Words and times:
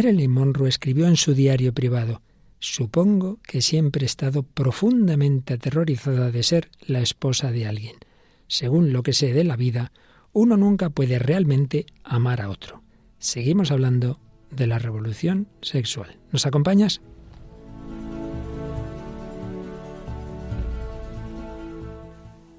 Marilyn 0.00 0.30
Monroe 0.30 0.70
escribió 0.70 1.06
en 1.08 1.16
su 1.16 1.34
diario 1.34 1.74
privado, 1.74 2.22
Supongo 2.58 3.38
que 3.42 3.60
siempre 3.60 4.04
he 4.04 4.06
estado 4.06 4.44
profundamente 4.44 5.52
aterrorizada 5.52 6.30
de 6.30 6.42
ser 6.42 6.70
la 6.86 7.00
esposa 7.00 7.50
de 7.50 7.66
alguien. 7.66 7.96
Según 8.46 8.94
lo 8.94 9.02
que 9.02 9.12
sé 9.12 9.34
de 9.34 9.44
la 9.44 9.56
vida, 9.56 9.92
uno 10.32 10.56
nunca 10.56 10.88
puede 10.88 11.18
realmente 11.18 11.84
amar 12.02 12.40
a 12.40 12.48
otro. 12.48 12.82
Seguimos 13.18 13.70
hablando 13.70 14.18
de 14.50 14.66
la 14.66 14.78
revolución 14.78 15.48
sexual. 15.60 16.16
¿Nos 16.32 16.46
acompañas? 16.46 17.02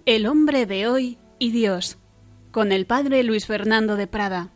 El 0.05 0.27
hombre 0.27 0.67
de 0.67 0.87
hoy 0.87 1.17
y 1.39 1.49
Dios, 1.49 1.97
con 2.51 2.71
el 2.71 2.85
padre 2.85 3.23
Luis 3.23 3.47
Fernando 3.47 3.95
de 3.95 4.05
Prada. 4.05 4.51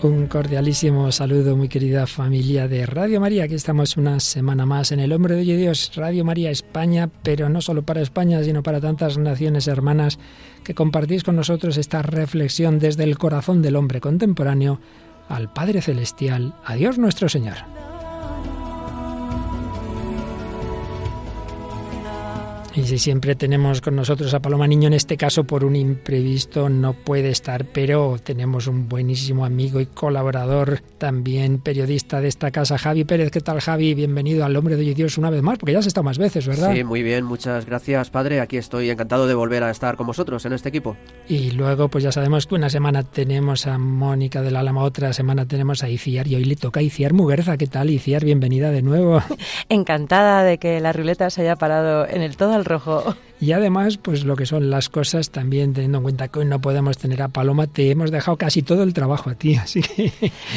Un 0.00 0.28
cordialísimo 0.28 1.10
saludo, 1.10 1.56
muy 1.56 1.68
querida 1.68 2.06
familia 2.06 2.68
de 2.68 2.86
Radio 2.86 3.20
María. 3.20 3.44
Aquí 3.44 3.56
estamos 3.56 3.96
una 3.96 4.20
semana 4.20 4.64
más 4.64 4.92
en 4.92 5.00
el 5.00 5.12
Hombre 5.12 5.34
de 5.34 5.42
Dios, 5.42 5.90
Radio 5.96 6.24
María 6.24 6.52
España, 6.52 7.10
pero 7.24 7.48
no 7.48 7.60
solo 7.60 7.82
para 7.82 8.00
España, 8.00 8.40
sino 8.44 8.62
para 8.62 8.80
tantas 8.80 9.18
naciones 9.18 9.66
hermanas 9.66 10.20
que 10.62 10.72
compartís 10.72 11.24
con 11.24 11.34
nosotros 11.34 11.76
esta 11.76 12.02
reflexión 12.02 12.78
desde 12.78 13.02
el 13.02 13.18
corazón 13.18 13.60
del 13.60 13.74
hombre 13.74 14.00
contemporáneo 14.00 14.78
al 15.28 15.52
Padre 15.52 15.82
Celestial, 15.82 16.54
a 16.64 16.76
Dios 16.76 16.96
nuestro 16.96 17.28
Señor. 17.28 17.56
Y 22.78 22.84
si 22.84 22.96
siempre 22.96 23.34
tenemos 23.34 23.80
con 23.80 23.96
nosotros 23.96 24.32
a 24.34 24.40
Paloma 24.40 24.68
Niño, 24.68 24.86
en 24.86 24.94
este 24.94 25.16
caso 25.16 25.42
por 25.42 25.64
un 25.64 25.74
imprevisto 25.74 26.68
no 26.68 26.92
puede 26.92 27.28
estar, 27.30 27.64
pero 27.64 28.18
tenemos 28.22 28.68
un 28.68 28.88
buenísimo 28.88 29.44
amigo 29.44 29.80
y 29.80 29.86
colaborador, 29.86 30.80
también 30.96 31.58
periodista 31.58 32.20
de 32.20 32.28
esta 32.28 32.52
casa, 32.52 32.78
Javi 32.78 33.02
Pérez. 33.02 33.32
¿Qué 33.32 33.40
tal, 33.40 33.60
Javi? 33.60 33.94
Bienvenido 33.94 34.44
al 34.44 34.54
Hombre 34.54 34.76
de 34.76 34.94
Dios 34.94 35.18
una 35.18 35.28
vez 35.28 35.42
más, 35.42 35.58
porque 35.58 35.72
ya 35.72 35.80
has 35.80 35.88
estado 35.88 36.04
más 36.04 36.18
veces, 36.18 36.46
¿verdad? 36.46 36.72
Sí, 36.72 36.84
muy 36.84 37.02
bien, 37.02 37.24
muchas 37.24 37.66
gracias, 37.66 38.10
padre. 38.10 38.40
Aquí 38.40 38.58
estoy 38.58 38.90
encantado 38.90 39.26
de 39.26 39.34
volver 39.34 39.64
a 39.64 39.72
estar 39.72 39.96
con 39.96 40.06
vosotros 40.06 40.46
en 40.46 40.52
este 40.52 40.68
equipo. 40.68 40.96
Y 41.26 41.50
luego, 41.50 41.88
pues 41.88 42.04
ya 42.04 42.12
sabemos 42.12 42.46
que 42.46 42.54
una 42.54 42.70
semana 42.70 43.02
tenemos 43.02 43.66
a 43.66 43.76
Mónica 43.78 44.40
del 44.40 44.54
Álamo, 44.54 44.84
otra 44.84 45.12
semana 45.12 45.46
tenemos 45.46 45.82
a 45.82 45.88
Iciar, 45.88 46.28
y 46.28 46.36
hoy 46.36 46.44
le 46.44 46.54
toca 46.54 46.78
a 46.78 46.84
Iciar 46.84 47.12
Muguerza. 47.12 47.56
¿Qué 47.56 47.66
tal, 47.66 47.90
Iciar? 47.90 48.24
Bienvenida 48.24 48.70
de 48.70 48.82
nuevo. 48.82 49.20
Encantada 49.68 50.44
de 50.44 50.58
que 50.58 50.78
la 50.78 50.92
ruleta 50.92 51.28
se 51.30 51.40
haya 51.40 51.56
parado 51.56 52.06
en 52.08 52.22
el 52.22 52.36
todo 52.36 52.52
al 52.52 52.67
rojo. 52.68 53.16
Y 53.40 53.52
además, 53.52 53.98
pues 53.98 54.24
lo 54.24 54.36
que 54.36 54.46
son 54.46 54.68
las 54.68 54.88
cosas, 54.88 55.30
también 55.30 55.72
teniendo 55.72 55.98
en 55.98 56.02
cuenta 56.02 56.28
que 56.28 56.40
hoy 56.40 56.44
no 56.44 56.60
podemos 56.60 56.98
tener 56.98 57.22
a 57.22 57.28
Paloma, 57.28 57.66
te 57.66 57.90
hemos 57.90 58.10
dejado 58.10 58.36
casi 58.36 58.62
todo 58.62 58.82
el 58.82 58.92
trabajo 58.94 59.30
a 59.30 59.34
ti, 59.34 59.54
así 59.56 59.80
que... 59.80 60.12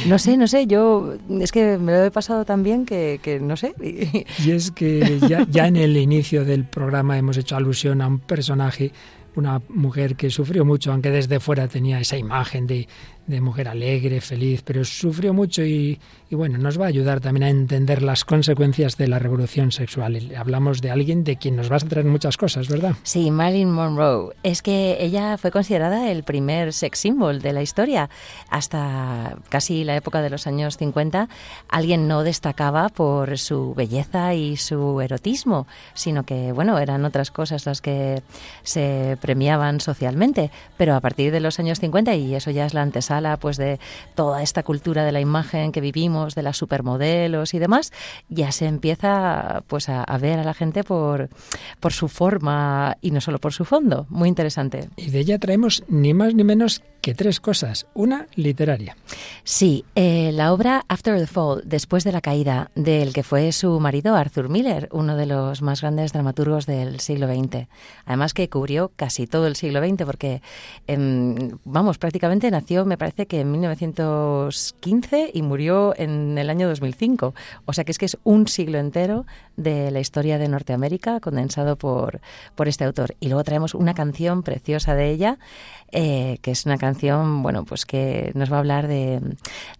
No 0.08 0.20
sé, 0.20 0.38
no 0.38 0.48
sé, 0.48 0.68
yo 0.68 1.14
es 1.40 1.52
que 1.52 1.78
me 1.78 1.92
lo 1.92 2.04
he 2.04 2.12
pasado 2.12 2.44
tan 2.46 2.64
bien 2.64 2.86
que, 2.86 3.20
que 3.22 3.40
no 3.40 3.56
sé. 3.56 3.74
Y 3.82 4.52
es 4.52 4.72
que 4.72 5.20
ya, 5.28 5.46
ya 5.50 5.68
en 5.68 5.76
el 5.76 5.96
inicio 5.98 6.46
del 6.46 6.66
programa 6.66 7.18
hemos 7.18 7.38
hecho 7.38 7.56
alusión 7.56 8.02
a 8.02 8.08
un 8.08 8.20
personaje 8.20 8.92
una 9.36 9.62
mujer 9.70 10.16
que 10.16 10.30
sufrió 10.30 10.66
mucho, 10.66 10.92
aunque 10.92 11.10
desde 11.10 11.40
fuera 11.40 11.68
tenía 11.68 12.00
esa 12.00 12.18
imagen 12.18 12.68
de, 12.68 12.88
de 13.28 13.40
mujer 13.40 13.68
alegre, 13.68 14.20
feliz, 14.20 14.64
pero 14.64 14.84
sufrió 14.84 15.34
mucho 15.34 15.64
y, 15.64 16.00
bueno, 16.32 16.58
nos 16.58 16.80
va 16.80 16.86
a 16.86 16.88
ayudar 16.88 17.22
también 17.22 17.44
a 17.44 17.50
entender 17.50 18.02
las 18.02 18.26
consecuencias 18.26 18.98
de 18.98 19.08
la 19.08 19.20
revolución 19.20 19.72
sexual. 19.72 20.34
Hablamos 20.36 20.82
de 20.82 20.92
alguien 20.92 21.24
de 21.24 21.38
quien 21.38 21.56
nos 21.56 21.70
vas 21.70 21.84
a 21.84 21.88
traer 21.88 22.08
muchas 22.08 22.36
cosas, 22.38 22.68
¿verdad? 22.68 22.96
Sí, 23.04 23.30
Marilyn 23.32 23.72
Monroe. 23.72 24.34
Es 24.44 24.62
que 24.62 24.98
ella 25.00 25.38
fue 25.38 25.52
considerada 25.52 26.12
el 26.12 26.24
primer 26.24 26.74
sex 26.74 27.00
symbol 27.00 27.42
de 27.42 27.54
la 27.54 27.62
historia. 27.62 28.10
Hasta 28.50 29.38
casi 29.50 29.84
la 29.84 29.96
época 29.96 30.22
de 30.22 30.30
los 30.30 30.48
años 30.48 30.78
50, 30.78 31.30
alguien 31.70 32.08
no 32.08 32.24
destacaba 32.24 32.90
por 32.90 33.38
su 33.38 33.74
belleza 33.76 34.34
y 34.34 34.58
su 34.58 35.00
erotismo, 35.00 35.68
sino 35.94 36.24
que, 36.24 36.52
bueno, 36.52 36.80
eran 36.80 37.06
otras 37.06 37.32
cosas 37.32 37.66
las 37.66 37.82
que 37.82 38.24
se 38.64 39.18
premiaban 39.22 39.80
socialmente. 39.80 40.50
Pero 40.76 40.96
a 40.96 41.02
partir 41.02 41.32
de 41.32 41.40
los 41.40 41.60
años 41.60 41.80
50, 41.80 42.16
y 42.16 42.36
eso 42.36 42.52
ya 42.52 42.66
es 42.66 42.74
la 42.74 42.82
antesala 42.82 43.11
pues 43.40 43.58
de 43.58 43.80
toda 44.16 44.42
esta 44.42 44.64
cultura 44.64 45.04
de 45.04 45.12
la 45.12 45.20
imagen 45.20 45.72
que 45.72 45.82
vivimos, 45.82 46.36
de 46.36 46.44
las 46.44 46.58
supermodelos 46.58 47.54
y 47.54 47.60
demás, 47.60 47.92
ya 48.30 48.52
se 48.52 48.68
empieza 48.68 49.64
pues 49.68 49.90
a, 49.90 50.04
a 50.04 50.18
ver 50.18 50.40
a 50.40 50.44
la 50.44 50.54
gente 50.54 50.84
por, 50.84 51.30
por 51.80 51.94
su 51.94 52.08
forma 52.08 52.98
y 53.02 53.12
no 53.12 53.22
solo 53.22 53.40
por 53.40 53.54
su 53.54 53.66
fondo. 53.66 54.06
Muy 54.10 54.30
interesante. 54.30 54.90
Y 54.96 55.10
de 55.10 55.20
ella 55.20 55.40
traemos 55.40 55.84
ni 55.88 56.14
más 56.14 56.34
ni 56.34 56.44
menos 56.44 56.82
que 57.02 57.16
tres 57.16 57.40
cosas. 57.40 57.88
Una, 57.94 58.28
literaria. 58.36 58.96
Sí, 59.44 59.86
eh, 59.96 60.32
la 60.34 60.54
obra 60.54 60.86
After 60.88 61.18
the 61.18 61.28
Fall, 61.28 61.64
después 61.66 62.04
de 62.04 62.12
la 62.12 62.22
caída, 62.22 62.70
del 62.76 63.12
que 63.12 63.24
fue 63.24 63.52
su 63.52 63.80
marido 63.80 64.16
Arthur 64.16 64.50
Miller, 64.50 64.88
uno 64.92 65.16
de 65.16 65.26
los 65.26 65.62
más 65.62 65.82
grandes 65.82 66.14
dramaturgos 66.14 66.68
del 66.68 67.00
siglo 67.00 67.28
XX. 67.28 67.68
Además 68.06 68.34
que 68.34 68.50
cubrió 68.50 68.92
casi 68.96 69.26
todo 69.26 69.48
el 69.48 69.56
siglo 69.56 69.84
XX 69.84 70.06
porque, 70.06 70.42
eh, 70.88 71.52
vamos, 71.66 71.98
prácticamente 71.98 72.52
nació, 72.52 72.86
me 72.86 72.98
parece 73.02 73.26
que 73.26 73.40
en 73.40 73.52
1915 73.52 75.32
y 75.34 75.42
murió 75.42 75.96
en 75.98 76.38
el 76.38 76.52
año 76.52 76.68
2005. 76.68 77.34
O 77.66 77.74
sea 77.74 77.84
que 77.84 77.92
es 77.92 77.98
que 77.98 78.06
es 78.06 78.20
un 78.24 78.48
siglo 78.48 78.78
entero 78.78 79.26
de 79.58 79.90
la 79.90 80.00
historia 80.00 80.38
de 80.38 80.48
Norteamérica 80.48 81.20
condensado 81.20 81.78
por, 81.78 82.22
por 82.54 82.68
este 82.68 82.84
autor. 82.84 83.16
Y 83.20 83.30
luego 83.30 83.44
traemos 83.44 83.74
una 83.74 83.96
canción 83.96 84.44
preciosa 84.44 84.94
de 84.94 85.10
ella, 85.10 85.40
eh, 85.92 86.38
que 86.42 86.52
es 86.52 86.66
una 86.66 86.78
canción, 86.78 87.44
bueno, 87.44 87.66
pues 87.66 87.86
que 87.86 88.32
nos 88.34 88.52
va 88.52 88.58
a 88.58 88.60
hablar 88.60 88.88
de, 88.88 89.20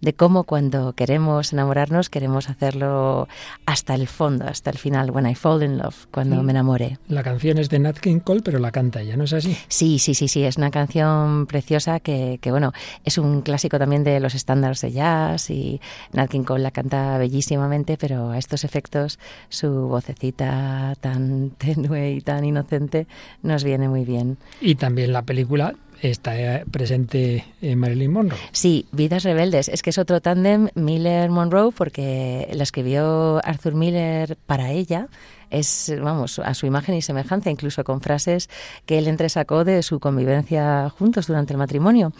de, 0.00 0.12
cómo 0.12 0.44
cuando 0.44 0.92
queremos 0.92 1.52
enamorarnos 1.52 2.10
queremos 2.10 2.50
hacerlo 2.50 3.28
hasta 3.66 3.94
el 3.94 4.06
fondo, 4.08 4.46
hasta 4.46 4.70
el 4.70 4.78
final, 4.78 5.10
when 5.10 5.26
I 5.26 5.34
fall 5.34 5.62
in 5.62 5.78
love, 5.78 6.06
cuando 6.10 6.36
sí. 6.36 6.42
me 6.42 6.52
enamore. 6.52 6.98
La 7.08 7.22
canción 7.22 7.58
es 7.58 7.70
de 7.70 7.78
Nat 7.78 7.98
King 7.98 8.20
Cole, 8.20 8.42
pero 8.44 8.58
la 8.58 8.70
canta 8.70 9.00
ella, 9.00 9.16
¿no 9.16 9.24
es 9.24 9.32
así? 9.32 9.56
Sí, 9.68 9.98
sí, 9.98 10.14
sí, 10.14 10.28
sí, 10.28 10.44
es 10.44 10.56
una 10.58 10.70
canción 10.70 11.46
preciosa 11.46 12.00
que, 12.00 12.38
que 12.42 12.50
bueno, 12.50 12.72
es 13.04 13.18
un 13.18 13.42
clásico 13.42 13.78
también 13.78 14.04
de 14.04 14.20
los 14.20 14.34
estándares 14.34 14.80
de 14.82 14.92
jazz 14.92 15.50
y 15.50 15.80
Nat 16.12 16.30
King 16.30 16.44
Cole 16.44 16.62
la 16.62 16.70
canta 16.70 17.16
bellísimamente, 17.18 17.96
pero 17.96 18.30
a 18.30 18.38
estos 18.38 18.64
efectos 18.64 19.18
su 19.48 19.88
vocecita 19.88 20.94
tan 21.00 21.50
tenue 21.58 22.12
y 22.12 22.20
tan 22.20 22.44
inocente 22.44 23.06
nos 23.42 23.64
viene 23.64 23.88
muy 23.88 24.04
bien. 24.04 24.38
Y 24.60 24.74
también 24.74 25.12
la 25.12 25.22
película 25.22 25.74
está 26.02 26.64
presente 26.70 27.44
en 27.60 27.78
Marilyn 27.78 28.12
Monroe. 28.12 28.38
Sí, 28.52 28.86
Vidas 28.92 29.22
Rebeldes. 29.22 29.68
Es 29.68 29.82
que 29.82 29.90
es 29.90 29.98
otro 29.98 30.20
tándem 30.20 30.68
Miller-Monroe 30.74 31.72
porque 31.72 32.48
la 32.52 32.64
escribió 32.64 33.40
Arthur 33.44 33.74
Miller 33.74 34.36
para 34.46 34.72
ella 34.72 35.08
es, 35.52 35.94
vamos, 36.02 36.38
a 36.38 36.54
su 36.54 36.66
imagen 36.66 36.94
y 36.94 37.02
semejanza, 37.02 37.50
incluso 37.50 37.84
con 37.84 38.00
frases 38.00 38.48
que 38.86 38.98
él 38.98 39.06
entresacó 39.06 39.64
de 39.64 39.82
su 39.82 40.00
convivencia 40.00 40.90
juntos 40.90 41.26
durante 41.26 41.52
el 41.52 41.58
matrimonio. 41.58 42.12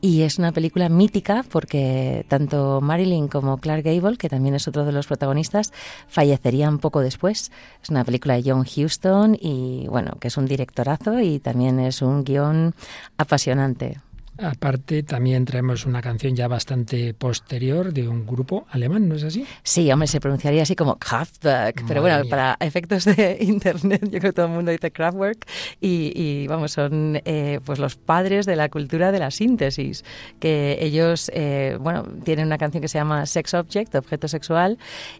Y 0.00 0.22
es 0.22 0.38
una 0.38 0.52
película 0.52 0.88
mítica 0.88 1.44
porque 1.48 2.24
tanto 2.28 2.80
Marilyn 2.80 3.28
como 3.28 3.58
Clark 3.58 3.84
Gable, 3.84 4.16
que 4.16 4.28
también 4.28 4.54
es 4.54 4.66
otro 4.66 4.84
de 4.84 4.92
los 4.92 5.06
protagonistas, 5.06 5.72
fallecerían 6.08 6.78
poco 6.78 7.00
después. 7.00 7.52
Es 7.82 7.90
una 7.90 8.04
película 8.04 8.34
de 8.34 8.50
John 8.50 8.64
Huston 8.64 9.36
y, 9.40 9.86
bueno, 9.88 10.12
que 10.18 10.28
es 10.28 10.36
un 10.36 10.46
directorazo 10.46 11.20
y 11.20 11.38
también 11.38 11.78
es 11.80 12.02
un 12.02 12.24
guion 12.24 12.74
apasionante. 13.18 14.00
Aparte, 14.40 15.02
también 15.02 15.44
traemos 15.44 15.84
una 15.84 16.00
canción 16.00 16.36
ya 16.36 16.46
bastante 16.46 17.12
posterior 17.12 17.92
de 17.92 18.06
un 18.06 18.24
grupo 18.24 18.66
alemán, 18.70 19.08
¿no 19.08 19.16
es 19.16 19.24
así? 19.24 19.44
Sí, 19.64 19.90
hombre, 19.90 20.06
se 20.06 20.20
pronunciaría 20.20 20.62
así 20.62 20.76
como 20.76 20.96
Kraftwerk, 20.96 21.84
pero 21.88 22.02
bueno, 22.02 22.20
mía. 22.20 22.30
para 22.30 22.56
efectos 22.60 23.04
de 23.04 23.38
internet, 23.40 24.00
yo 24.04 24.20
creo 24.20 24.20
que 24.20 24.32
todo 24.32 24.46
el 24.46 24.52
mundo 24.52 24.70
dice 24.70 24.92
Kraftwerk 24.92 25.44
y, 25.80 26.12
y 26.14 26.46
vamos, 26.46 26.70
son 26.70 27.20
eh, 27.24 27.58
pues 27.64 27.80
los 27.80 27.96
padres 27.96 28.46
de 28.46 28.54
la 28.54 28.68
cultura 28.68 29.10
de 29.10 29.18
la 29.18 29.32
síntesis, 29.32 30.04
que 30.38 30.78
ellos, 30.80 31.32
eh, 31.34 31.76
bueno, 31.80 32.04
tienen 32.22 32.46
una 32.46 32.58
canción 32.58 32.80
que 32.80 32.88
se 32.88 32.98
llama 32.98 33.26
Sex 33.26 33.54
Object, 33.54 33.96
objeto 33.96 34.28
sexual, 34.28 34.78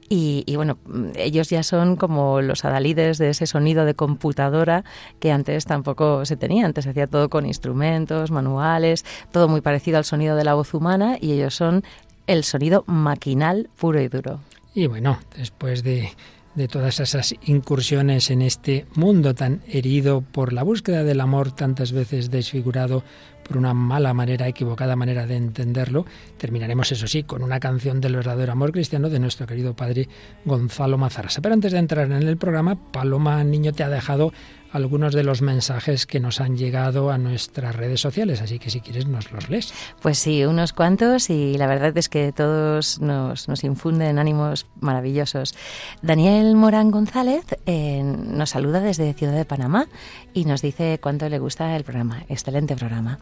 y, 0.08 0.44
y 0.46 0.54
bueno, 0.54 0.78
ellos 1.16 1.50
ya 1.50 1.64
son 1.64 1.96
como 1.96 2.40
los 2.40 2.64
adalides 2.64 3.19
de 3.19 3.31
ese 3.31 3.48
sonido 3.48 3.84
de 3.84 3.94
computadora 3.94 4.84
que 5.19 5.32
antes 5.32 5.64
tampoco 5.64 6.25
se 6.25 6.37
tenía, 6.37 6.66
antes 6.66 6.84
se 6.84 6.90
hacía 6.90 7.08
todo 7.08 7.28
con 7.28 7.46
instrumentos, 7.46 8.31
manuales, 8.31 9.04
todo 9.31 9.49
muy 9.49 9.60
parecido 9.60 9.99
al 9.99 10.05
sonido 10.05 10.37
de 10.37 10.44
la 10.44 10.55
voz 10.55 10.75
humana 10.75 11.19
y 11.20 11.32
ellos 11.32 11.55
son 11.55 11.82
el 12.26 12.44
sonido 12.44 12.84
maquinal 12.87 13.70
puro 13.78 14.00
y 14.00 14.08
duro. 14.08 14.40
Y 14.75 14.87
bueno, 14.87 15.19
después 15.37 15.82
de, 15.82 16.10
de 16.55 16.69
todas 16.69 17.00
esas 17.00 17.34
incursiones 17.46 18.31
en 18.31 18.43
este 18.43 18.84
mundo 18.94 19.34
tan 19.34 19.62
herido 19.69 20.20
por 20.20 20.52
la 20.52 20.62
búsqueda 20.62 21.05
del 21.05 21.20
amor 21.20 21.52
tantas 21.52 21.93
veces 21.93 22.31
desfigurado 22.31 23.05
por 23.49 23.56
una 23.56 23.72
mala 23.75 24.12
manera, 24.12 24.46
equivocada 24.46 24.94
manera 24.94 25.26
de 25.26 25.37
entenderlo. 25.37 26.05
Terminaremos, 26.37 26.93
eso 26.93 27.06
sí, 27.06 27.22
con 27.22 27.43
una 27.43 27.60
canción 27.60 28.00
del 28.00 28.16
verdadero 28.16 28.52
amor 28.52 28.72
cristiano 28.72 29.08
de 29.08 29.19
nuestro 29.19 29.46
querido 29.46 29.75
padre 29.75 30.08
Gonzalo 30.44 30.99
Mazarasa. 30.99 31.40
Pero 31.40 31.55
antes 31.55 31.72
de 31.72 31.78
entrar 31.78 32.10
en 32.10 32.22
el 32.25 32.37
programa, 32.37 32.76
Paloma 32.93 33.43
Niño 33.44 33.72
te 33.72 33.84
ha 33.84 33.88
dejado 33.88 34.32
algunos 34.73 35.15
de 35.15 35.23
los 35.23 35.43
mensajes 35.43 36.06
que 36.06 36.20
nos 36.20 36.41
han 36.41 36.56
llegado 36.56 37.11
a 37.11 37.19
nuestras 37.19 37.75
redes 37.75 38.00
sociales, 38.00 38.43
así 38.43 38.59
que 38.59 38.70
si 38.70 38.81
quieres 38.81 39.06
nos 39.06 39.32
los 39.32 39.49
lees. 39.49 39.73
Pues 40.03 40.19
sí, 40.19 40.44
unos 40.44 40.73
cuantos 40.73 41.31
y 41.31 41.56
la 41.56 41.67
verdad 41.67 41.97
es 41.97 42.09
que 42.09 42.32
todos 42.32 43.00
nos, 43.00 43.49
nos 43.49 43.65
infunden 43.65 44.19
ánimos 44.19 44.67
maravillosos. 44.81 45.55
Daniel 46.03 46.55
Morán 46.55 46.91
González 46.91 47.44
eh, 47.67 48.03
nos 48.03 48.50
saluda 48.50 48.81
desde 48.81 49.15
Ciudad 49.15 49.35
de 49.35 49.44
Panamá 49.44 49.87
y 50.35 50.44
nos 50.44 50.62
dice 50.62 50.99
cuánto 51.03 51.29
le 51.29 51.38
gusta 51.38 51.76
el 51.76 51.85
programa, 51.85 52.25
excelente 52.29 52.76
programa. 52.76 53.19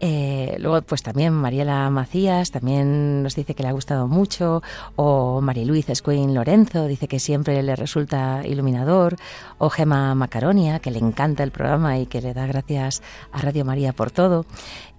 Eh, 0.00 0.56
luego, 0.58 0.82
pues 0.82 1.02
también 1.02 1.32
Mariela 1.32 1.88
Macías 1.90 2.50
también 2.50 3.22
nos 3.22 3.34
dice 3.34 3.54
que 3.54 3.62
le 3.62 3.70
ha 3.70 3.72
gustado 3.72 4.06
mucho, 4.08 4.62
o 4.96 5.40
Mariluiz 5.40 5.88
Escuin 5.88 6.34
Lorenzo 6.34 6.86
dice 6.86 7.08
que 7.08 7.18
siempre 7.18 7.62
le 7.62 7.76
resulta 7.76 8.42
iluminador, 8.44 9.16
o 9.58 9.70
Gema 9.70 10.14
Macaronia, 10.14 10.80
que 10.80 10.90
le 10.90 10.98
encanta 10.98 11.42
el 11.42 11.50
programa 11.50 11.98
y 11.98 12.06
que 12.06 12.20
le 12.20 12.34
da 12.34 12.46
gracias 12.46 13.02
a 13.32 13.40
Radio 13.40 13.64
María 13.64 13.92
por 13.92 14.10
todo. 14.10 14.44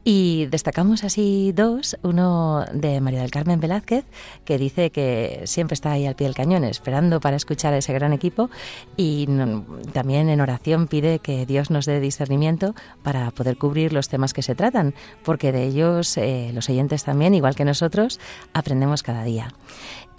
Y 0.09 0.45
destacamos 0.45 1.03
así 1.03 1.51
dos, 1.53 1.97
uno 2.01 2.63
de 2.71 3.01
María 3.01 3.19
del 3.19 3.29
Carmen 3.29 3.59
Velázquez, 3.59 4.05
que 4.45 4.57
dice 4.57 4.89
que 4.89 5.41
siempre 5.43 5.73
está 5.73 5.91
ahí 5.91 6.05
al 6.05 6.15
pie 6.15 6.27
del 6.27 6.33
cañón, 6.33 6.63
esperando 6.63 7.19
para 7.19 7.35
escuchar 7.35 7.73
a 7.73 7.77
ese 7.79 7.91
gran 7.91 8.13
equipo, 8.13 8.49
y 8.95 9.27
también 9.91 10.29
en 10.29 10.39
oración 10.39 10.87
pide 10.87 11.19
que 11.19 11.45
Dios 11.45 11.71
nos 11.71 11.85
dé 11.85 11.99
discernimiento 11.99 12.73
para 13.03 13.31
poder 13.31 13.57
cubrir 13.57 13.91
los 13.91 14.07
temas 14.07 14.33
que 14.33 14.43
se 14.43 14.55
tratan, 14.55 14.95
porque 15.25 15.51
de 15.51 15.65
ellos 15.65 16.15
eh, 16.15 16.51
los 16.53 16.69
oyentes 16.69 17.03
también, 17.03 17.33
igual 17.33 17.55
que 17.55 17.65
nosotros, 17.65 18.21
aprendemos 18.53 19.03
cada 19.03 19.25
día 19.25 19.53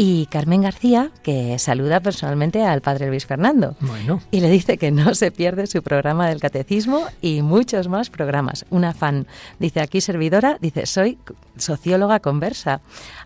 y 0.01 0.27
Carmen 0.27 0.63
García, 0.63 1.11
que 1.25 1.59
saluda 1.59 1.99
personalmente 1.99 2.63
al 2.63 2.81
padre 2.81 3.09
Luis 3.09 3.27
Fernando. 3.27 3.75
Bueno. 3.81 4.23
Y 4.31 4.41
le 4.41 4.49
dice 4.49 4.79
que 4.79 4.93
no 4.93 5.13
se 5.17 5.33
pierde 5.33 5.67
su 5.67 5.83
programa 5.83 6.29
del 6.29 6.41
catecismo 6.41 7.05
y 7.21 7.43
muchos 7.43 7.89
más 7.89 8.09
programas. 8.09 8.65
Una 8.71 8.95
fan. 8.95 9.27
Dice 9.59 9.78
aquí 9.81 10.01
servidora, 10.01 10.59
dice, 10.61 10.87
soy 10.87 11.19
socióloga 11.57 12.21
conversa. 12.21 12.81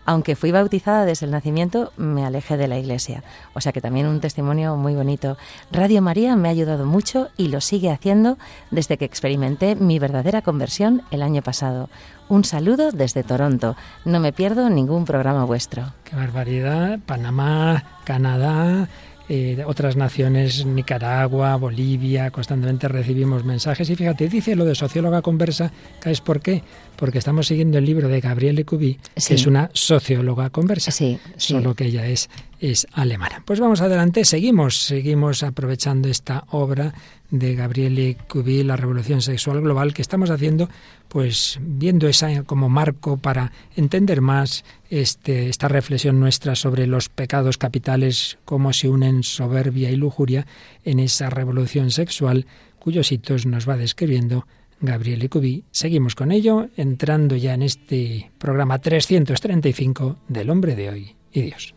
Aunque 0.05 0.35
fui 0.35 0.51
bautizada 0.51 1.05
desde 1.05 1.25
el 1.25 1.31
nacimiento, 1.31 1.91
me 1.97 2.25
alejé 2.25 2.57
de 2.57 2.67
la 2.67 2.77
iglesia. 2.77 3.23
O 3.53 3.61
sea 3.61 3.71
que 3.71 3.81
también 3.81 4.07
un 4.07 4.19
testimonio 4.19 4.75
muy 4.75 4.95
bonito. 4.95 5.37
Radio 5.71 6.01
María 6.01 6.35
me 6.35 6.47
ha 6.47 6.51
ayudado 6.51 6.85
mucho 6.85 7.29
y 7.37 7.47
lo 7.47 7.61
sigue 7.61 7.91
haciendo 7.91 8.37
desde 8.71 8.97
que 8.97 9.05
experimenté 9.05 9.75
mi 9.75 9.99
verdadera 9.99 10.41
conversión 10.41 11.03
el 11.11 11.21
año 11.21 11.41
pasado. 11.41 11.89
Un 12.29 12.43
saludo 12.43 12.91
desde 12.91 13.23
Toronto. 13.23 13.75
No 14.05 14.19
me 14.19 14.33
pierdo 14.33 14.69
ningún 14.69 15.05
programa 15.05 15.45
vuestro. 15.45 15.93
Qué 16.03 16.15
barbaridad. 16.15 16.99
Panamá, 17.05 17.83
Canadá, 18.05 18.87
eh, 19.29 19.63
otras 19.65 19.95
naciones, 19.95 20.65
Nicaragua, 20.65 21.55
Bolivia, 21.55 22.29
constantemente 22.31 22.87
recibimos 22.87 23.45
mensajes. 23.45 23.89
Y 23.89 23.95
fíjate, 23.95 24.27
dice 24.27 24.55
lo 24.55 24.65
de 24.65 24.75
socióloga 24.75 25.21
conversa, 25.21 25.71
¿sabes 26.01 26.21
por 26.21 26.41
qué? 26.41 26.63
Porque 27.03 27.17
estamos 27.17 27.47
siguiendo 27.47 27.77
el 27.77 27.83
libro 27.83 28.07
de 28.07 28.21
Gabriele 28.21 28.63
Cuby, 28.63 28.97
que 29.27 29.33
es 29.33 29.45
una 29.45 29.69
socióloga 29.73 30.49
conversa, 30.51 30.89
sí, 30.89 31.19
solo 31.35 31.75
que 31.75 31.87
ella 31.87 32.07
es, 32.07 32.29
es 32.61 32.87
alemana. 32.93 33.43
Pues 33.45 33.59
vamos 33.59 33.81
adelante, 33.81 34.23
seguimos, 34.23 34.77
seguimos 34.77 35.43
aprovechando 35.43 36.07
esta 36.07 36.45
obra 36.51 36.93
de 37.29 37.55
Gabriele 37.55 38.15
Cuby, 38.29 38.63
La 38.63 38.77
Revolución 38.77 39.21
Sexual 39.21 39.59
Global, 39.59 39.93
que 39.93 40.01
estamos 40.01 40.29
haciendo 40.29 40.69
pues 41.09 41.59
viendo 41.61 42.07
esa 42.07 42.43
como 42.43 42.69
marco 42.69 43.17
para 43.17 43.51
entender 43.75 44.21
más 44.21 44.63
este, 44.89 45.49
esta 45.49 45.67
reflexión 45.67 46.21
nuestra 46.21 46.55
sobre 46.55 46.87
los 46.87 47.09
pecados 47.09 47.57
capitales, 47.57 48.37
cómo 48.45 48.71
se 48.71 48.87
unen 48.87 49.23
soberbia 49.23 49.91
y 49.91 49.97
lujuria 49.97 50.47
en 50.85 50.99
esa 50.99 51.29
revolución 51.29 51.91
sexual 51.91 52.45
cuyos 52.79 53.11
hitos 53.11 53.45
nos 53.45 53.67
va 53.67 53.75
describiendo 53.75 54.45
Gabriel 54.83 55.29
Cubi. 55.29 55.63
Seguimos 55.71 56.13
con 56.13 56.31
ello, 56.31 56.67
entrando 56.75 57.35
ya 57.37 57.53
en 57.53 57.63
este 57.63 58.31
programa 58.37 58.79
335 58.79 60.17
del 60.27 60.49
hombre 60.49 60.75
de 60.75 60.89
hoy 60.89 61.15
y 61.31 61.41
Dios. 61.41 61.73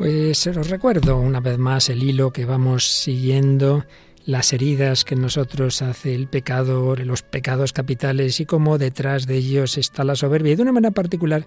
Pues 0.00 0.46
os 0.46 0.70
recuerdo 0.70 1.18
una 1.18 1.40
vez 1.40 1.58
más 1.58 1.90
el 1.90 2.02
hilo 2.02 2.32
que 2.32 2.46
vamos 2.46 2.86
siguiendo, 2.86 3.84
las 4.24 4.54
heridas 4.54 5.04
que 5.04 5.14
nosotros 5.14 5.82
hace 5.82 6.14
el 6.14 6.26
pecado, 6.26 6.96
los 6.96 7.20
pecados 7.20 7.74
capitales 7.74 8.40
y 8.40 8.46
cómo 8.46 8.78
detrás 8.78 9.26
de 9.26 9.36
ellos 9.36 9.76
está 9.76 10.02
la 10.02 10.16
soberbia. 10.16 10.54
Y 10.54 10.56
de 10.56 10.62
una 10.62 10.72
manera 10.72 10.92
particular, 10.92 11.46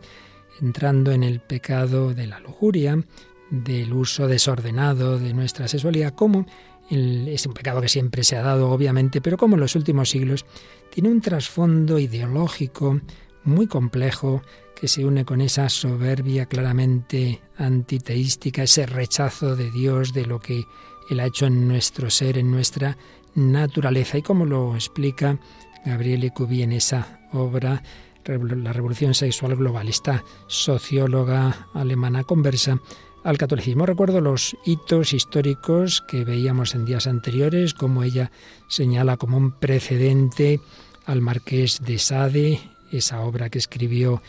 entrando 0.61 1.11
en 1.11 1.23
el 1.23 1.39
pecado 1.39 2.13
de 2.13 2.27
la 2.27 2.39
lujuria, 2.41 3.03
del 3.49 3.91
uso 3.91 4.27
desordenado 4.27 5.17
de 5.17 5.33
nuestra 5.33 5.67
sexualidad, 5.67 6.13
como 6.13 6.45
es 6.91 7.47
un 7.47 7.55
pecado 7.55 7.81
que 7.81 7.89
siempre 7.89 8.23
se 8.23 8.37
ha 8.37 8.43
dado, 8.43 8.69
obviamente, 8.69 9.19
pero 9.19 9.35
como 9.35 9.55
en 9.55 9.61
los 9.61 9.75
últimos 9.75 10.11
siglos 10.11 10.45
tiene 10.91 11.09
un 11.09 11.21
trasfondo 11.21 11.97
ideológico 11.97 13.01
muy 13.43 13.67
complejo 13.67 14.41
que 14.75 14.87
se 14.87 15.05
une 15.05 15.25
con 15.25 15.41
esa 15.41 15.69
soberbia 15.69 16.45
claramente 16.45 17.41
antiteística, 17.57 18.63
ese 18.63 18.85
rechazo 18.85 19.55
de 19.55 19.71
Dios, 19.71 20.13
de 20.13 20.25
lo 20.25 20.39
que 20.39 20.65
Él 21.09 21.19
ha 21.19 21.25
hecho 21.25 21.45
en 21.45 21.67
nuestro 21.67 22.09
ser, 22.09 22.37
en 22.37 22.51
nuestra 22.51 22.97
naturaleza. 23.35 24.17
Y 24.17 24.21
como 24.21 24.45
lo 24.45 24.75
explica 24.75 25.39
Gabriele 25.85 26.31
Cuby 26.31 26.63
en 26.63 26.73
esa 26.73 27.21
obra, 27.31 27.83
La 28.25 28.73
Revolución 28.73 29.13
Sexual 29.13 29.55
Global, 29.55 29.87
esta 29.89 30.23
socióloga 30.47 31.67
alemana 31.73 32.23
conversa 32.23 32.79
al 33.23 33.37
catolicismo. 33.37 33.85
Recuerdo 33.85 34.21
los 34.21 34.55
hitos 34.65 35.13
históricos 35.13 36.03
que 36.07 36.23
veíamos 36.23 36.75
en 36.75 36.85
días 36.85 37.07
anteriores, 37.07 37.73
como 37.73 38.03
ella 38.03 38.31
señala 38.67 39.17
como 39.17 39.37
un 39.37 39.51
precedente 39.51 40.59
al 41.05 41.21
marqués 41.21 41.81
de 41.83 41.99
Sade, 41.99 42.59
esa 42.97 43.21
obra 43.21 43.49
que 43.49 43.59
escribió 43.59 44.21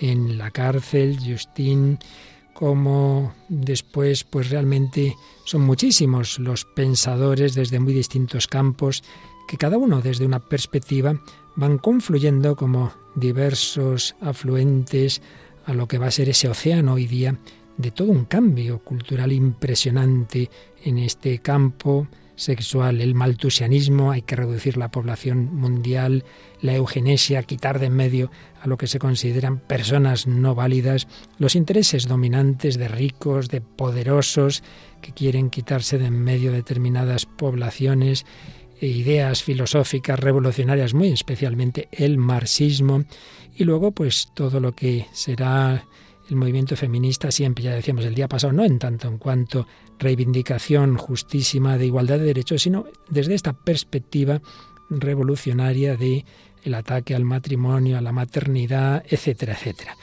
en 0.00 0.38
la 0.38 0.50
cárcel, 0.50 1.18
Justin, 1.24 1.98
como 2.54 3.34
después 3.48 4.24
pues 4.24 4.50
realmente 4.50 5.16
son 5.44 5.62
muchísimos 5.62 6.38
los 6.38 6.64
pensadores 6.64 7.54
desde 7.54 7.80
muy 7.80 7.92
distintos 7.92 8.46
campos 8.46 9.02
que 9.48 9.56
cada 9.56 9.78
uno 9.78 10.00
desde 10.00 10.26
una 10.26 10.40
perspectiva 10.40 11.20
van 11.56 11.78
confluyendo 11.78 12.56
como 12.56 12.92
diversos 13.14 14.14
afluentes 14.20 15.22
a 15.66 15.74
lo 15.74 15.86
que 15.86 15.98
va 15.98 16.06
a 16.06 16.10
ser 16.10 16.28
ese 16.28 16.48
océano 16.48 16.94
hoy 16.94 17.06
día 17.06 17.36
de 17.76 17.90
todo 17.90 18.10
un 18.10 18.24
cambio 18.26 18.78
cultural 18.80 19.32
impresionante 19.32 20.50
en 20.84 20.98
este 20.98 21.38
campo 21.38 22.06
sexual, 22.36 23.00
el 23.00 23.14
maltusianismo, 23.14 24.10
hay 24.10 24.22
que 24.22 24.36
reducir 24.36 24.76
la 24.76 24.90
población 24.90 25.54
mundial, 25.54 26.24
la 26.60 26.74
eugenesia, 26.74 27.42
quitar 27.42 27.78
de 27.78 27.86
en 27.86 27.94
medio 27.94 28.30
a 28.60 28.66
lo 28.66 28.76
que 28.76 28.86
se 28.86 28.98
consideran 28.98 29.58
personas 29.58 30.26
no 30.26 30.54
válidas, 30.54 31.08
los 31.38 31.54
intereses 31.56 32.06
dominantes 32.06 32.78
de 32.78 32.88
ricos, 32.88 33.48
de 33.48 33.60
poderosos, 33.60 34.62
que 35.00 35.12
quieren 35.12 35.50
quitarse 35.50 35.98
de 35.98 36.06
en 36.06 36.22
medio 36.22 36.52
determinadas 36.52 37.26
poblaciones, 37.26 38.24
e 38.80 38.88
ideas 38.88 39.44
filosóficas 39.44 40.18
revolucionarias, 40.18 40.92
muy 40.92 41.08
especialmente 41.12 41.88
el 41.92 42.18
marxismo, 42.18 43.04
y 43.54 43.62
luego 43.62 43.92
pues 43.92 44.28
todo 44.34 44.58
lo 44.58 44.74
que 44.74 45.06
será 45.12 45.86
el 46.28 46.36
movimiento 46.36 46.76
feminista 46.76 47.30
siempre, 47.30 47.64
ya 47.64 47.72
decíamos 47.72 48.04
el 48.04 48.14
día 48.14 48.28
pasado, 48.28 48.52
no 48.52 48.64
en 48.64 48.78
tanto 48.78 49.08
en 49.08 49.18
cuanto 49.18 49.66
reivindicación 49.98 50.96
justísima 50.96 51.78
de 51.78 51.86
igualdad 51.86 52.18
de 52.18 52.26
derechos, 52.26 52.62
sino 52.62 52.86
desde 53.08 53.34
esta 53.34 53.52
perspectiva 53.52 54.40
revolucionaria 54.88 55.96
de 55.96 56.24
el 56.62 56.74
ataque 56.74 57.14
al 57.14 57.24
matrimonio, 57.24 57.98
a 57.98 58.00
la 58.00 58.12
maternidad, 58.12 59.04
etcétera, 59.08 59.54
etcétera. 59.54 59.96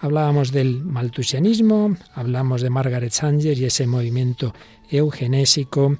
Hablábamos 0.00 0.52
del 0.52 0.84
maltusianismo, 0.84 1.96
hablamos 2.14 2.62
de 2.62 2.70
Margaret 2.70 3.12
Sanger 3.12 3.58
y 3.58 3.64
ese 3.64 3.86
movimiento 3.86 4.54
eugenésico, 4.90 5.98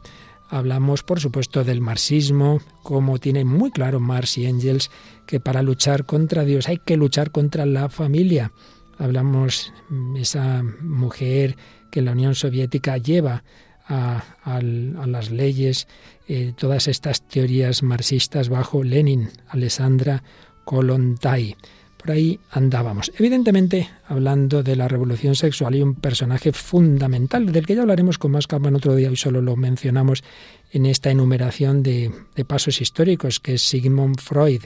hablamos 0.49 1.03
por 1.03 1.21
supuesto 1.21 1.65
del 1.65 1.81
marxismo, 1.81 2.61
como 2.83 3.19
tiene 3.19 3.45
muy 3.45 3.71
claro 3.71 4.01
Marx 4.01 4.39
y 4.39 4.47
Engels 4.47 4.91
que 5.27 5.41
para 5.41 5.63
luchar 5.63 6.05
contra 6.05 6.45
Dios 6.45 6.69
hay 6.69 6.79
que 6.79 6.97
luchar 6.97 7.31
contra 7.31 7.67
la 7.67 7.89
familia, 7.89 8.53
hablamos 8.99 9.73
esa 10.17 10.63
mujer 10.81 11.57
que 11.91 12.03
la 12.03 12.13
Unión 12.13 12.35
Soviética 12.35 12.99
lleva 12.99 13.43
a, 13.89 14.61
las 15.07 15.31
leyes 15.31 15.87
eh, 16.29 16.53
todas 16.57 16.89
estas 16.89 17.27
teorías 17.27 17.83
marxistas 17.83 18.49
bajo 18.49 18.83
Lenin, 18.83 19.31
Alessandra 19.49 20.23
Kolontai. 20.65 21.57
Por 21.97 22.11
ahí 22.11 22.39
andábamos. 22.51 23.11
Evidentemente, 23.19 23.89
hablando 24.07 24.63
de 24.63 24.77
la 24.77 24.87
revolución 24.89 25.35
sexual, 25.35 25.75
hay 25.75 25.83
un 25.83 25.95
personaje 25.95 26.53
fundamental 26.53 27.51
del 27.51 27.67
que 27.67 27.75
ya 27.75 27.83
hablaremos 27.83 28.19
con 28.19 28.33
más 28.33 28.47
calma 28.47 28.69
en 28.69 28.77
otro 28.77 28.95
día 28.95 29.11
y 29.11 29.17
solo 29.17 29.41
lo 29.41 29.57
mencionamos 29.57 30.23
en 30.71 30.87
esta 30.87 31.11
enumeración 31.11 31.83
de 31.83 32.13
pasos 32.47 32.81
históricos, 32.81 33.41
que 33.41 33.55
es 33.55 33.63
Sigmund 33.63 34.21
Freud. 34.21 34.63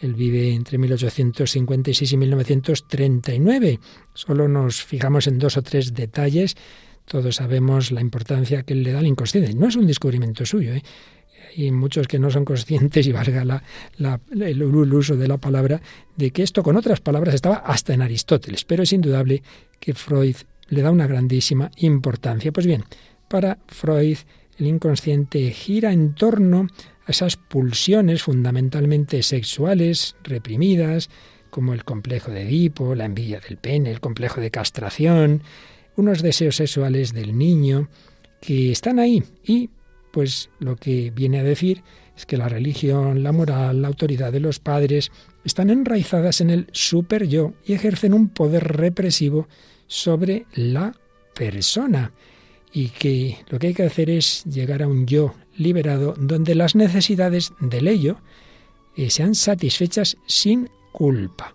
Él 0.00 0.14
vive 0.14 0.52
entre 0.52 0.78
1856 0.78 2.12
y 2.12 2.16
1939. 2.16 3.80
Solo 4.12 4.48
nos 4.48 4.82
fijamos 4.82 5.26
en 5.26 5.38
dos 5.38 5.56
o 5.56 5.62
tres 5.62 5.94
detalles 5.94 6.56
todos 7.04 7.36
sabemos 7.36 7.92
la 7.92 8.00
importancia 8.00 8.62
que 8.62 8.74
le 8.74 8.92
da 8.92 8.98
al 9.00 9.06
inconsciente. 9.06 9.54
No 9.54 9.68
es 9.68 9.76
un 9.76 9.86
descubrimiento 9.86 10.46
suyo. 10.46 10.72
¿eh? 10.72 10.82
Hay 11.56 11.70
muchos 11.70 12.08
que 12.08 12.18
no 12.18 12.30
son 12.30 12.44
conscientes, 12.44 13.06
y 13.06 13.12
valga 13.12 13.44
la, 13.44 14.20
el, 14.40 14.62
uso 14.62 15.16
de 15.16 15.28
la 15.28 15.36
palabra, 15.36 15.80
de 16.16 16.30
que 16.30 16.42
esto 16.42 16.62
con 16.62 16.76
otras 16.76 17.00
palabras 17.00 17.34
estaba 17.34 17.56
hasta 17.56 17.92
en 17.94 18.02
Aristóteles. 18.02 18.64
Pero 18.64 18.82
es 18.82 18.92
indudable 18.92 19.42
que 19.78 19.94
Freud 19.94 20.36
le 20.68 20.82
da 20.82 20.90
una 20.90 21.06
grandísima 21.06 21.70
importancia. 21.76 22.52
Pues 22.52 22.66
bien, 22.66 22.84
para 23.28 23.58
Freud 23.68 24.18
el 24.58 24.66
inconsciente 24.66 25.50
gira 25.50 25.92
en 25.92 26.14
torno 26.14 26.68
esas 27.06 27.36
pulsiones 27.36 28.22
fundamentalmente 28.22 29.22
sexuales 29.22 30.16
reprimidas, 30.22 31.10
como 31.50 31.72
el 31.72 31.84
complejo 31.84 32.30
de 32.30 32.42
Edipo, 32.42 32.94
la 32.94 33.04
envidia 33.04 33.40
del 33.40 33.58
pene, 33.58 33.90
el 33.90 34.00
complejo 34.00 34.40
de 34.40 34.50
castración, 34.50 35.42
unos 35.96 36.22
deseos 36.22 36.56
sexuales 36.56 37.12
del 37.12 37.38
niño 37.38 37.88
que 38.40 38.72
están 38.72 38.98
ahí. 38.98 39.22
Y 39.44 39.70
pues 40.12 40.50
lo 40.58 40.76
que 40.76 41.10
viene 41.14 41.40
a 41.40 41.44
decir 41.44 41.82
es 42.16 42.26
que 42.26 42.36
la 42.36 42.48
religión, 42.48 43.22
la 43.22 43.32
moral, 43.32 43.82
la 43.82 43.88
autoridad 43.88 44.32
de 44.32 44.40
los 44.40 44.58
padres 44.60 45.10
están 45.44 45.70
enraizadas 45.70 46.40
en 46.40 46.50
el 46.50 46.66
super 46.72 47.26
yo 47.26 47.54
y 47.64 47.74
ejercen 47.74 48.14
un 48.14 48.28
poder 48.28 48.64
represivo 48.64 49.48
sobre 49.86 50.46
la 50.54 50.94
persona. 51.34 52.12
Y 52.72 52.88
que 52.88 53.38
lo 53.48 53.58
que 53.58 53.68
hay 53.68 53.74
que 53.74 53.84
hacer 53.84 54.10
es 54.10 54.44
llegar 54.44 54.82
a 54.82 54.88
un 54.88 55.06
yo 55.06 55.34
liberado 55.56 56.14
donde 56.18 56.54
las 56.54 56.74
necesidades 56.74 57.52
del 57.60 57.88
ello 57.88 58.18
eh, 58.96 59.10
sean 59.10 59.34
satisfechas 59.34 60.16
sin 60.26 60.70
culpa. 60.92 61.54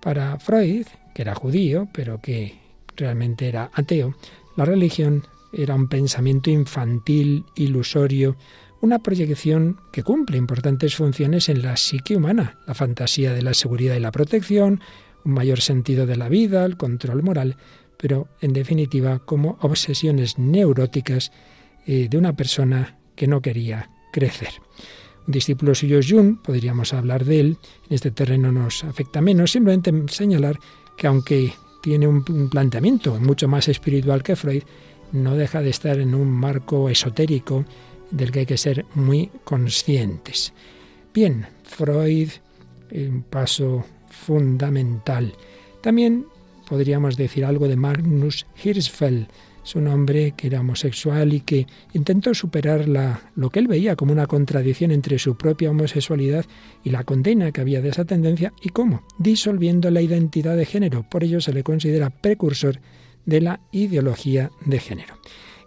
Para 0.00 0.38
Freud, 0.38 0.86
que 1.14 1.22
era 1.22 1.34
judío, 1.34 1.88
pero 1.92 2.20
que 2.20 2.58
realmente 2.96 3.48
era 3.48 3.70
ateo, 3.72 4.14
la 4.56 4.64
religión 4.64 5.26
era 5.52 5.74
un 5.74 5.88
pensamiento 5.88 6.50
infantil, 6.50 7.44
ilusorio, 7.54 8.36
una 8.80 8.98
proyección 8.98 9.78
que 9.92 10.02
cumple 10.02 10.36
importantes 10.36 10.94
funciones 10.94 11.48
en 11.48 11.62
la 11.62 11.76
psique 11.76 12.16
humana, 12.16 12.58
la 12.66 12.74
fantasía 12.74 13.32
de 13.32 13.42
la 13.42 13.54
seguridad 13.54 13.96
y 13.96 14.00
la 14.00 14.12
protección, 14.12 14.80
un 15.24 15.32
mayor 15.32 15.60
sentido 15.60 16.06
de 16.06 16.16
la 16.16 16.28
vida, 16.28 16.64
el 16.66 16.76
control 16.76 17.22
moral, 17.22 17.56
pero 17.96 18.28
en 18.42 18.52
definitiva 18.52 19.20
como 19.20 19.56
obsesiones 19.62 20.38
neuróticas 20.38 21.32
eh, 21.86 22.08
de 22.10 22.18
una 22.18 22.36
persona 22.36 22.98
que 23.16 23.26
no 23.26 23.40
quería 23.40 23.90
crecer. 24.12 24.50
Un 25.26 25.32
discípulo 25.32 25.74
suyo, 25.74 26.00
Jung, 26.06 26.38
podríamos 26.42 26.92
hablar 26.92 27.24
de 27.24 27.40
él, 27.40 27.58
en 27.88 27.94
este 27.94 28.10
terreno 28.10 28.52
nos 28.52 28.84
afecta 28.84 29.20
menos, 29.20 29.52
simplemente 29.52 29.92
señalar 30.12 30.58
que 30.96 31.06
aunque 31.06 31.52
tiene 31.82 32.06
un 32.06 32.48
planteamiento 32.50 33.18
mucho 33.20 33.48
más 33.48 33.68
espiritual 33.68 34.22
que 34.22 34.36
Freud, 34.36 34.62
no 35.12 35.36
deja 35.36 35.62
de 35.62 35.70
estar 35.70 35.98
en 35.98 36.14
un 36.14 36.30
marco 36.30 36.88
esotérico 36.88 37.64
del 38.10 38.30
que 38.32 38.40
hay 38.40 38.46
que 38.46 38.58
ser 38.58 38.84
muy 38.94 39.30
conscientes. 39.44 40.52
Bien, 41.12 41.46
Freud, 41.62 42.30
un 42.90 43.22
paso 43.22 43.84
fundamental. 44.10 45.34
También 45.80 46.26
podríamos 46.68 47.16
decir 47.16 47.44
algo 47.44 47.68
de 47.68 47.76
Magnus 47.76 48.46
Hirschfeld, 48.62 49.28
es 49.64 49.74
un 49.74 49.88
hombre 49.88 50.34
que 50.36 50.48
era 50.48 50.60
homosexual 50.60 51.32
y 51.32 51.40
que 51.40 51.66
intentó 51.94 52.34
superar 52.34 52.86
la, 52.86 53.30
lo 53.34 53.50
que 53.50 53.60
él 53.60 53.66
veía 53.66 53.96
como 53.96 54.12
una 54.12 54.26
contradicción 54.26 54.90
entre 54.90 55.18
su 55.18 55.36
propia 55.36 55.70
homosexualidad 55.70 56.44
y 56.82 56.90
la 56.90 57.04
condena 57.04 57.50
que 57.50 57.62
había 57.62 57.80
de 57.80 57.88
esa 57.88 58.04
tendencia 58.04 58.52
y 58.62 58.68
cómo, 58.68 59.04
disolviendo 59.18 59.90
la 59.90 60.02
identidad 60.02 60.56
de 60.56 60.66
género. 60.66 61.06
Por 61.08 61.24
ello 61.24 61.40
se 61.40 61.52
le 61.52 61.62
considera 61.62 62.10
precursor 62.10 62.80
de 63.24 63.40
la 63.40 63.60
ideología 63.72 64.50
de 64.66 64.78
género. 64.78 65.14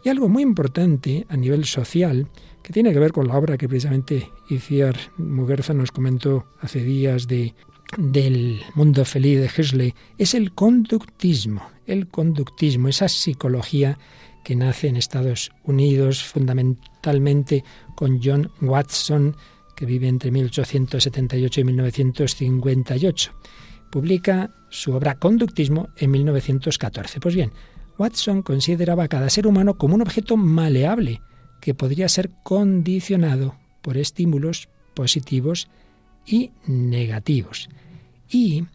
Y 0.04 0.10
algo 0.10 0.30
muy 0.30 0.44
importante 0.44 1.26
a 1.28 1.36
nivel 1.36 1.66
social, 1.66 2.28
que 2.62 2.74
tiene 2.74 2.94
que 2.94 3.00
ver 3.00 3.12
con 3.12 3.28
la 3.28 3.38
obra 3.38 3.58
que 3.58 3.68
precisamente 3.68 4.30
Iciar 4.50 4.96
Muguerza 5.18 5.74
nos 5.74 5.92
comentó 5.92 6.46
hace 6.62 6.84
días 6.84 7.28
de 7.28 7.56
del 7.96 8.62
mundo 8.76 9.06
feliz 9.06 9.40
de 9.40 9.46
Huxley 9.46 9.94
es 10.18 10.34
el 10.34 10.54
conductismo, 10.54 11.62
el 11.86 12.08
conductismo, 12.08 12.90
esa 12.90 13.08
psicología 13.08 13.98
que 14.44 14.56
nace 14.56 14.88
en 14.88 14.98
Estados 14.98 15.52
Unidos 15.64 16.24
fundamentalmente 16.24 17.64
con 17.96 18.22
John 18.24 18.52
Watson, 18.62 19.36
que 19.76 19.86
vive 19.86 20.08
entre 20.08 20.32
1878 20.32 21.62
y 21.62 21.64
1958. 21.64 23.32
Publica 23.92 24.52
su 24.70 24.94
obra 24.94 25.16
Conductismo 25.16 25.90
en 25.98 26.12
1914. 26.12 27.20
Pues 27.20 27.36
bien, 27.36 27.52
Watson 27.98 28.42
consideraba 28.42 29.04
a 29.04 29.08
cada 29.08 29.30
ser 29.30 29.48
humano 29.48 29.78
como 29.78 29.96
un 29.96 30.02
objeto 30.02 30.38
maleable 30.38 31.22
que 31.62 31.74
podría 31.74 32.10
ser 32.10 32.30
condicionado 32.44 33.56
por 33.82 33.98
estímulos 33.98 34.70
positivos 34.94 35.68
y 36.28 36.52
negativos. 36.68 37.70
Y 38.30 38.66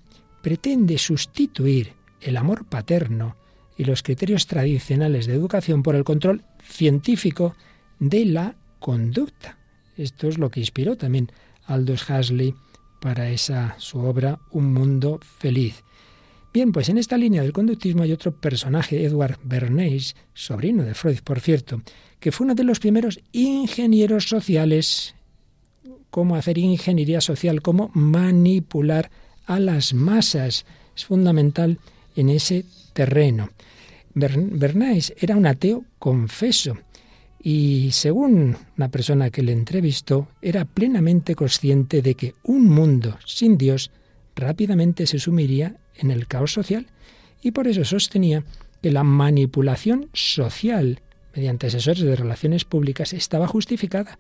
pretende 0.42 0.98
sustituir 0.98 1.92
el 2.20 2.36
amor 2.36 2.64
paterno 2.64 3.36
y 3.76 3.84
los 3.84 4.02
criterios 4.02 4.46
tradicionales 4.46 5.26
de 5.26 5.34
educación 5.34 5.82
por 5.82 5.94
el 5.94 6.04
control 6.04 6.42
científico 6.62 7.54
de 7.98 8.24
la 8.24 8.56
conducta. 8.78 9.58
Esto 9.96 10.28
es 10.28 10.38
lo 10.38 10.50
que 10.50 10.60
inspiró 10.60 10.96
también 10.96 11.30
Aldous 11.66 12.08
Huxley 12.08 12.54
para 13.00 13.30
esa 13.30 13.74
su 13.78 13.98
obra 13.98 14.40
Un 14.50 14.72
mundo 14.72 15.20
feliz. 15.38 15.82
Bien, 16.52 16.70
pues 16.70 16.88
en 16.88 16.98
esta 16.98 17.16
línea 17.16 17.42
del 17.42 17.52
conductismo 17.52 18.02
hay 18.02 18.12
otro 18.12 18.32
personaje, 18.32 19.04
Edward 19.04 19.38
Bernays, 19.42 20.14
sobrino 20.34 20.84
de 20.84 20.94
Freud, 20.94 21.20
por 21.24 21.40
cierto, 21.40 21.80
que 22.20 22.30
fue 22.30 22.44
uno 22.44 22.54
de 22.54 22.64
los 22.64 22.78
primeros 22.78 23.20
ingenieros 23.32 24.28
sociales 24.28 25.14
cómo 26.10 26.36
hacer 26.36 26.58
ingeniería 26.58 27.20
social, 27.20 27.62
cómo 27.62 27.90
manipular 27.94 29.10
a 29.46 29.58
las 29.58 29.94
masas. 29.94 30.66
Es 30.96 31.04
fundamental 31.04 31.78
en 32.16 32.28
ese 32.28 32.64
terreno. 32.92 33.50
Bernays 34.14 35.14
era 35.18 35.36
un 35.36 35.46
ateo 35.46 35.84
confeso 35.98 36.76
y 37.42 37.90
según 37.92 38.56
una 38.76 38.88
persona 38.88 39.30
que 39.30 39.42
le 39.42 39.52
entrevistó, 39.52 40.28
era 40.42 40.64
plenamente 40.64 41.34
consciente 41.34 42.02
de 42.02 42.14
que 42.14 42.34
un 42.44 42.68
mundo 42.68 43.18
sin 43.24 43.58
Dios 43.58 43.90
rápidamente 44.36 45.06
se 45.06 45.18
sumiría 45.18 45.76
en 45.96 46.10
el 46.10 46.26
caos 46.26 46.52
social 46.52 46.86
y 47.42 47.50
por 47.50 47.66
eso 47.66 47.84
sostenía 47.84 48.44
que 48.80 48.92
la 48.92 49.02
manipulación 49.02 50.08
social 50.12 51.00
mediante 51.34 51.68
asesores 51.68 52.02
de 52.02 52.14
relaciones 52.14 52.64
públicas 52.64 53.12
estaba 53.12 53.48
justificada 53.48 54.18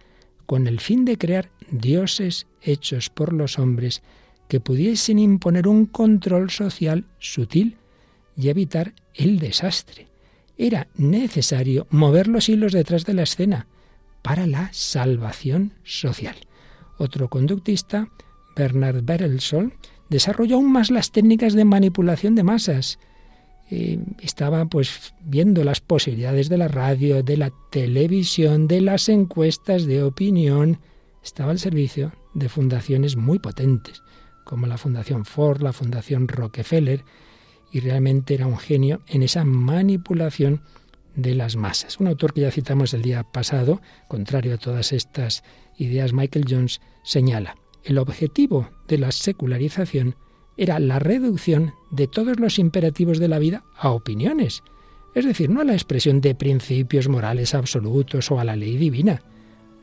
con 0.52 0.66
el 0.66 0.80
fin 0.80 1.06
de 1.06 1.16
crear 1.16 1.50
dioses 1.70 2.46
hechos 2.60 3.08
por 3.08 3.32
los 3.32 3.58
hombres 3.58 4.02
que 4.48 4.60
pudiesen 4.60 5.18
imponer 5.18 5.66
un 5.66 5.86
control 5.86 6.50
social 6.50 7.06
sutil 7.18 7.78
y 8.36 8.50
evitar 8.50 8.92
el 9.14 9.38
desastre. 9.38 10.08
Era 10.58 10.88
necesario 10.94 11.86
mover 11.88 12.28
los 12.28 12.50
hilos 12.50 12.72
detrás 12.72 13.06
de 13.06 13.14
la 13.14 13.22
escena 13.22 13.66
para 14.20 14.46
la 14.46 14.68
salvación 14.74 15.72
social. 15.84 16.36
Otro 16.98 17.30
conductista, 17.30 18.10
Bernard 18.54 19.02
Berelsol, 19.04 19.72
desarrolló 20.10 20.56
aún 20.56 20.70
más 20.70 20.90
las 20.90 21.12
técnicas 21.12 21.54
de 21.54 21.64
manipulación 21.64 22.34
de 22.34 22.42
masas, 22.42 22.98
estaba 24.20 24.66
pues 24.66 25.14
viendo 25.24 25.64
las 25.64 25.80
posibilidades 25.80 26.48
de 26.48 26.58
la 26.58 26.68
radio, 26.68 27.22
de 27.22 27.36
la 27.36 27.52
televisión, 27.70 28.68
de 28.68 28.80
las 28.80 29.08
encuestas 29.08 29.86
de 29.86 30.02
opinión. 30.02 30.78
Estaba 31.22 31.52
al 31.52 31.58
servicio 31.58 32.12
de 32.34 32.48
fundaciones 32.48 33.16
muy 33.16 33.38
potentes, 33.38 34.02
como 34.44 34.66
la 34.66 34.78
Fundación 34.78 35.24
Ford, 35.24 35.62
la 35.62 35.72
Fundación 35.72 36.28
Rockefeller, 36.28 37.04
y 37.72 37.80
realmente 37.80 38.34
era 38.34 38.46
un 38.46 38.58
genio 38.58 39.00
en 39.06 39.22
esa 39.22 39.44
manipulación 39.44 40.60
de 41.14 41.34
las 41.34 41.56
masas. 41.56 41.98
Un 42.00 42.08
autor 42.08 42.34
que 42.34 42.42
ya 42.42 42.50
citamos 42.50 42.92
el 42.92 43.02
día 43.02 43.22
pasado, 43.22 43.80
contrario 44.08 44.54
a 44.54 44.58
todas 44.58 44.92
estas 44.92 45.44
ideas, 45.78 46.12
Michael 46.12 46.44
Jones 46.48 46.80
señala, 47.04 47.56
el 47.84 47.98
objetivo 47.98 48.68
de 48.88 48.98
la 48.98 49.12
secularización 49.12 50.16
era 50.56 50.78
la 50.78 50.98
reducción 50.98 51.74
de 51.90 52.06
todos 52.06 52.38
los 52.38 52.58
imperativos 52.58 53.18
de 53.18 53.28
la 53.28 53.38
vida 53.38 53.64
a 53.76 53.90
opiniones, 53.90 54.62
es 55.14 55.24
decir, 55.24 55.50
no 55.50 55.60
a 55.60 55.64
la 55.64 55.74
expresión 55.74 56.20
de 56.20 56.34
principios 56.34 57.08
morales 57.08 57.54
absolutos 57.54 58.30
o 58.30 58.40
a 58.40 58.44
la 58.44 58.56
ley 58.56 58.76
divina. 58.76 59.22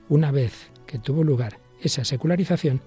Una 0.07 0.31
vez 0.31 0.71
que 0.88 0.97
tuvo 0.97 1.23
lugar 1.23 1.59
esa 1.81 2.03
secularización, 2.03 2.81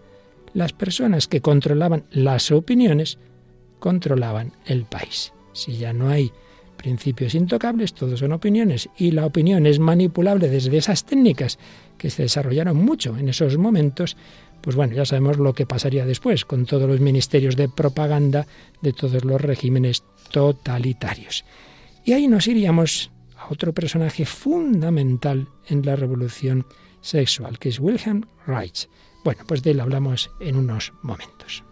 las 0.55 0.73
personas 0.73 1.29
que 1.29 1.41
controlaban 1.41 2.05
las 2.11 2.51
opiniones 2.51 3.19
controlaban 3.79 4.53
el 4.67 4.85
país. 4.85 5.33
Si 5.53 5.77
ya 5.77 5.93
no 5.93 6.09
hay 6.09 6.33
principios 6.77 7.35
intocables, 7.35 7.95
todos 7.95 8.21
son 8.21 8.33
opiniones, 8.33 8.89
y 8.99 9.13
la 9.13 9.25
opinión 9.25 9.67
es 9.67 9.79
manipulable 9.79 10.49
desde 10.49 10.77
esas 10.77 11.05
técnicas 11.05 11.59
que 11.97 12.11
se 12.11 12.23
desarrollaron 12.23 12.77
mucho 12.77 13.17
en 13.17 13.29
esos 13.29 13.57
momentos, 13.57 14.17
pues 14.63 14.77
bueno, 14.77 14.95
ya 14.95 15.05
sabemos 15.05 15.39
lo 15.39 15.53
que 15.53 15.67
pasaría 15.67 16.07
después 16.07 16.45
con 16.45 16.65
todos 16.65 16.89
los 16.89 17.01
ministerios 17.01 17.57
de 17.57 17.69
propaganda 17.69 18.47
de 18.81 18.93
todos 18.93 19.25
los 19.25 19.41
regímenes 19.41 20.05
totalitarios. 20.31 21.45
Y 22.05 22.13
ahí 22.13 22.29
nos 22.29 22.47
iríamos 22.47 23.11
a 23.37 23.53
otro 23.53 23.73
personaje 23.73 24.25
fundamental 24.25 25.49
en 25.67 25.85
la 25.85 25.97
revolución 25.97 26.67
sexual, 27.01 27.59
que 27.59 27.69
es 27.69 27.81
Wilhelm 27.81 28.25
Reich. 28.47 28.89
Bueno, 29.25 29.43
pues 29.47 29.63
de 29.63 29.73
él 29.73 29.81
hablamos 29.81 30.31
en 30.41 30.57
unos 30.57 30.93
momentos. 31.03 31.65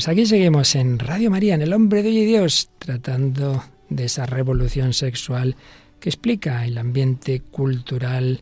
Pues 0.00 0.08
aquí 0.08 0.24
seguimos 0.24 0.74
en 0.76 0.98
Radio 0.98 1.30
María, 1.30 1.54
en 1.56 1.60
El 1.60 1.74
Hombre 1.74 2.02
de 2.02 2.08
hoy 2.08 2.20
y 2.20 2.24
Dios, 2.24 2.70
tratando 2.78 3.62
de 3.90 4.06
esa 4.06 4.24
revolución 4.24 4.94
sexual 4.94 5.56
que 6.00 6.08
explica 6.08 6.64
el 6.64 6.78
ambiente 6.78 7.40
cultural 7.40 8.40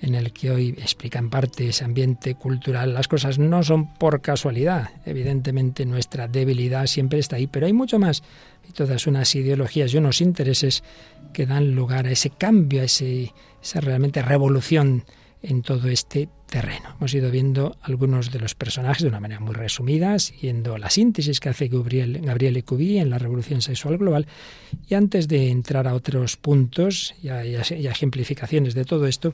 en 0.00 0.14
el 0.14 0.32
que 0.32 0.52
hoy 0.52 0.68
explica 0.78 1.18
en 1.18 1.28
parte 1.28 1.66
ese 1.66 1.84
ambiente 1.84 2.36
cultural. 2.36 2.94
Las 2.94 3.08
cosas 3.08 3.40
no 3.40 3.64
son 3.64 3.92
por 3.94 4.20
casualidad. 4.20 4.90
Evidentemente 5.04 5.84
nuestra 5.84 6.28
debilidad 6.28 6.86
siempre 6.86 7.18
está 7.18 7.34
ahí, 7.34 7.48
pero 7.48 7.66
hay 7.66 7.72
mucho 7.72 7.98
más. 7.98 8.22
Hay 8.64 8.70
todas 8.70 9.08
unas 9.08 9.34
ideologías 9.34 9.92
y 9.92 9.96
unos 9.96 10.20
intereses 10.20 10.84
que 11.32 11.44
dan 11.44 11.74
lugar 11.74 12.06
a 12.06 12.12
ese 12.12 12.30
cambio, 12.30 12.82
a 12.82 12.84
ese, 12.84 13.32
esa 13.60 13.80
realmente 13.80 14.22
revolución 14.22 15.02
en 15.42 15.62
todo 15.62 15.88
este 15.88 16.28
terreno. 16.46 16.94
Hemos 16.98 17.14
ido 17.14 17.30
viendo 17.30 17.76
algunos 17.82 18.32
de 18.32 18.40
los 18.40 18.54
personajes 18.54 19.02
de 19.02 19.08
una 19.08 19.20
manera 19.20 19.40
muy 19.40 19.54
resumida, 19.54 20.18
siguiendo 20.18 20.76
la 20.78 20.90
síntesis 20.90 21.40
que 21.40 21.48
hace 21.48 21.68
Gabriel, 21.68 22.20
Gabriel 22.22 22.62
en 22.68 23.10
la 23.10 23.18
Revolución 23.18 23.62
Sexual 23.62 23.98
Global. 23.98 24.26
Y 24.88 24.94
antes 24.94 25.28
de 25.28 25.50
entrar 25.50 25.86
a 25.86 25.94
otros 25.94 26.36
puntos 26.36 27.14
y 27.22 27.28
a, 27.28 27.42
ejemplificaciones 27.42 28.74
de 28.74 28.84
todo 28.84 29.06
esto, 29.06 29.32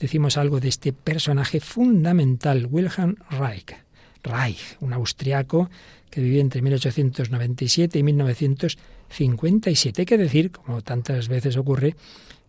decimos 0.00 0.36
algo 0.36 0.60
de 0.60 0.68
este 0.68 0.92
personaje 0.92 1.60
fundamental, 1.60 2.66
Wilhelm 2.70 3.16
Reich. 3.30 3.76
Reich, 4.22 4.76
un 4.80 4.92
austriaco 4.94 5.70
que 6.10 6.22
vivió 6.22 6.40
entre 6.40 6.62
1897 6.62 7.98
y 7.98 8.02
1957. 8.02 10.02
Hay 10.02 10.06
que 10.06 10.18
decir, 10.18 10.50
como 10.50 10.80
tantas 10.80 11.28
veces 11.28 11.58
ocurre, 11.58 11.94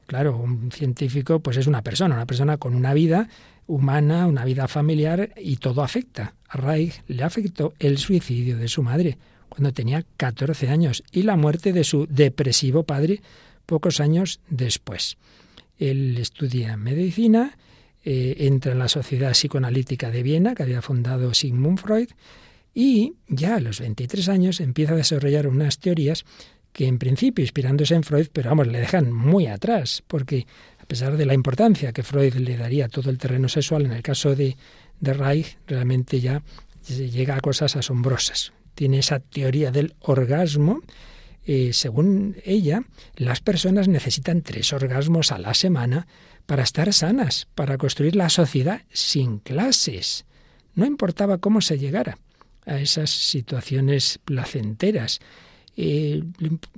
Claro, 0.08 0.38
un 0.38 0.72
científico 0.72 1.40
pues 1.40 1.58
es 1.58 1.68
una 1.68 1.82
persona, 1.82 2.16
una 2.16 2.26
persona 2.26 2.58
con 2.58 2.76
una 2.76 2.94
vida 2.94 3.28
humana, 3.68 4.28
una 4.28 4.46
vida 4.46 4.68
familiar 4.68 5.32
y 5.38 5.58
todo 5.58 5.82
afecta. 5.82 6.36
A 6.48 6.58
Reich 6.58 7.02
le 7.08 7.24
afectó 7.24 7.74
el 7.80 7.98
suicidio 7.98 8.58
de 8.58 8.68
su 8.68 8.84
madre 8.84 9.18
cuando 9.50 9.74
tenía 9.74 10.06
14 10.18 10.70
años 10.70 11.04
y 11.12 11.24
la 11.24 11.36
muerte 11.36 11.74
de 11.74 11.84
su 11.84 12.08
depresivo 12.08 12.84
padre 12.84 13.22
pocos 13.66 14.00
años 14.00 14.40
después. 14.50 15.18
Él 15.78 16.18
estudia 16.18 16.78
medicina, 16.78 17.58
eh, 18.04 18.36
entra 18.40 18.74
en 18.74 18.80
la 18.80 18.88
Sociedad 18.88 19.32
Psicoanalítica 19.32 20.12
de 20.12 20.24
Viena, 20.24 20.56
que 20.56 20.64
había 20.64 20.82
fundado 20.82 21.34
Sigmund 21.34 21.80
Freud, 21.80 22.10
y 22.74 23.14
ya 23.28 23.56
a 23.56 23.60
los 23.60 23.80
23 23.80 24.30
años 24.30 24.60
empieza 24.60 24.94
a 24.94 24.98
desarrollar 24.98 25.48
unas 25.48 25.80
teorías 25.80 26.26
que 26.76 26.88
en 26.88 27.00
principio 27.00 27.42
inspirándose 27.42 27.96
en 27.96 28.04
Freud, 28.04 28.28
pero 28.34 28.50
vamos, 28.50 28.68
le 28.68 28.82
dejan 28.82 29.10
muy 29.10 29.48
atrás, 29.48 30.04
porque 30.08 30.46
a 30.78 30.86
pesar 30.86 31.16
de 31.16 31.26
la 31.26 31.34
importancia 31.34 31.94
que 31.94 32.04
Freud 32.04 32.34
le 32.34 32.58
daría 32.58 32.86
a 32.86 32.90
todo 32.90 33.10
el 33.10 33.18
terreno 33.18 33.48
sexual, 33.48 33.86
en 33.86 33.94
el 33.94 34.04
caso 34.04 34.36
de, 34.36 34.58
de 35.00 35.14
Reich 35.14 35.58
realmente 35.68 36.20
ya 36.20 36.44
llega 36.86 37.38
a 37.38 37.40
cosas 37.40 37.78
asombrosas. 37.78 38.52
Tiene 38.74 39.00
esa 39.00 39.22
teoría 39.22 39.72
del 39.72 39.96
orgasmo. 40.02 40.82
Eh, 41.46 41.72
según 41.72 42.36
ella, 42.44 42.84
las 43.16 43.40
personas 43.40 43.88
necesitan 43.88 44.42
tres 44.42 44.74
orgasmos 44.74 45.32
a 45.32 45.38
la 45.38 45.54
semana 45.54 46.08
para 46.46 46.64
estar 46.64 46.92
sanas, 46.92 47.48
para 47.56 47.78
construir 47.78 48.18
la 48.18 48.28
sociedad 48.28 48.82
sin 48.92 49.40
clases. 49.40 50.26
No 50.74 50.86
importaba 50.86 51.38
cómo 51.38 51.62
se 51.62 51.80
llegara 51.80 52.18
a 52.66 52.82
esas 52.82 53.12
situaciones 53.12 54.20
placenteras. 54.26 55.22
Eh, 55.78 56.24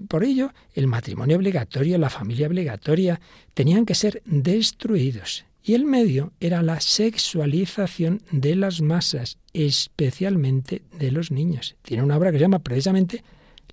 por 0.07 0.23
ello, 0.23 0.53
el 0.73 0.87
matrimonio 0.87 1.37
obligatorio, 1.37 1.97
la 1.97 2.09
familia 2.09 2.47
obligatoria, 2.47 3.19
tenían 3.53 3.85
que 3.85 3.95
ser 3.95 4.21
destruidos. 4.25 5.45
Y 5.63 5.73
el 5.73 5.85
medio 5.85 6.31
era 6.39 6.63
la 6.63 6.79
sexualización 6.79 8.21
de 8.31 8.55
las 8.55 8.81
masas, 8.81 9.37
especialmente 9.53 10.83
de 10.97 11.11
los 11.11 11.29
niños. 11.29 11.75
Tiene 11.81 12.03
una 12.03 12.17
obra 12.17 12.31
que 12.31 12.37
se 12.37 12.43
llama 12.43 12.59
precisamente 12.59 13.23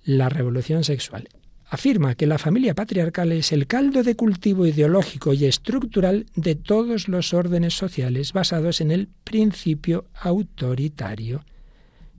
La 0.03 0.27
Revolución 0.27 0.83
Sexual. 0.83 1.29
Afirma 1.67 2.15
que 2.15 2.27
la 2.27 2.37
familia 2.37 2.75
patriarcal 2.75 3.31
es 3.31 3.51
el 3.51 3.65
caldo 3.65 4.03
de 4.03 4.15
cultivo 4.15 4.67
ideológico 4.67 5.33
y 5.33 5.45
estructural 5.45 6.25
de 6.35 6.55
todos 6.55 7.07
los 7.07 7.33
órdenes 7.33 7.73
sociales 7.73 8.33
basados 8.33 8.81
en 8.81 8.91
el 8.91 9.07
principio 9.23 10.05
autoritario. 10.13 11.43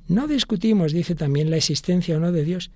No 0.08 0.26
discutimos, 0.26 0.92
dice 0.92 1.14
también, 1.14 1.50
la 1.50 1.58
existencia 1.58 2.16
o 2.16 2.20
no 2.20 2.32
de 2.32 2.44
Dios, 2.44 2.70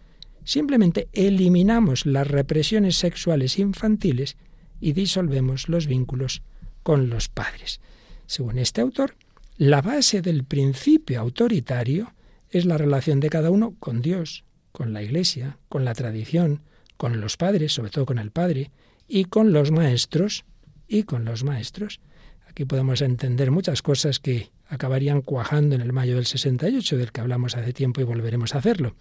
Simplemente 0.44 1.08
eliminamos 1.12 2.06
las 2.06 2.26
represiones 2.26 2.96
sexuales 2.96 3.58
infantiles 3.58 4.36
y 4.80 4.92
disolvemos 4.92 5.68
los 5.68 5.86
vínculos 5.86 6.42
con 6.82 7.10
los 7.10 7.28
padres. 7.28 7.80
Según 8.26 8.58
este 8.58 8.80
autor, 8.80 9.14
la 9.56 9.82
base 9.82 10.22
del 10.22 10.44
principio 10.44 11.20
autoritario 11.20 12.14
es 12.48 12.64
la 12.64 12.78
relación 12.78 13.20
de 13.20 13.28
cada 13.28 13.50
uno 13.50 13.74
con 13.78 14.00
Dios, 14.02 14.44
con 14.72 14.92
la 14.92 15.02
Iglesia, 15.02 15.58
con 15.68 15.84
la 15.84 15.94
tradición, 15.94 16.62
con 16.96 17.20
los 17.20 17.36
padres, 17.36 17.72
sobre 17.72 17.90
todo 17.90 18.06
con 18.06 18.18
el 18.18 18.30
padre, 18.30 18.70
y 19.06 19.24
con 19.24 19.52
los 19.52 19.70
maestros, 19.70 20.44
y 20.88 21.04
con 21.04 21.24
los 21.24 21.44
maestros. 21.44 22.00
Aquí 22.48 22.64
podemos 22.64 23.00
entender 23.00 23.50
muchas 23.50 23.82
cosas 23.82 24.18
que 24.18 24.50
acabarían 24.68 25.22
cuajando 25.22 25.74
en 25.74 25.80
el 25.80 25.92
mayo 25.92 26.16
del 26.16 26.26
68, 26.26 26.96
del 26.96 27.12
que 27.12 27.20
hablamos 27.20 27.56
hace 27.56 27.72
tiempo 27.72 28.00
y 28.00 28.04
volveremos 28.04 28.54
a 28.54 28.58
hacerlo. 28.58 28.94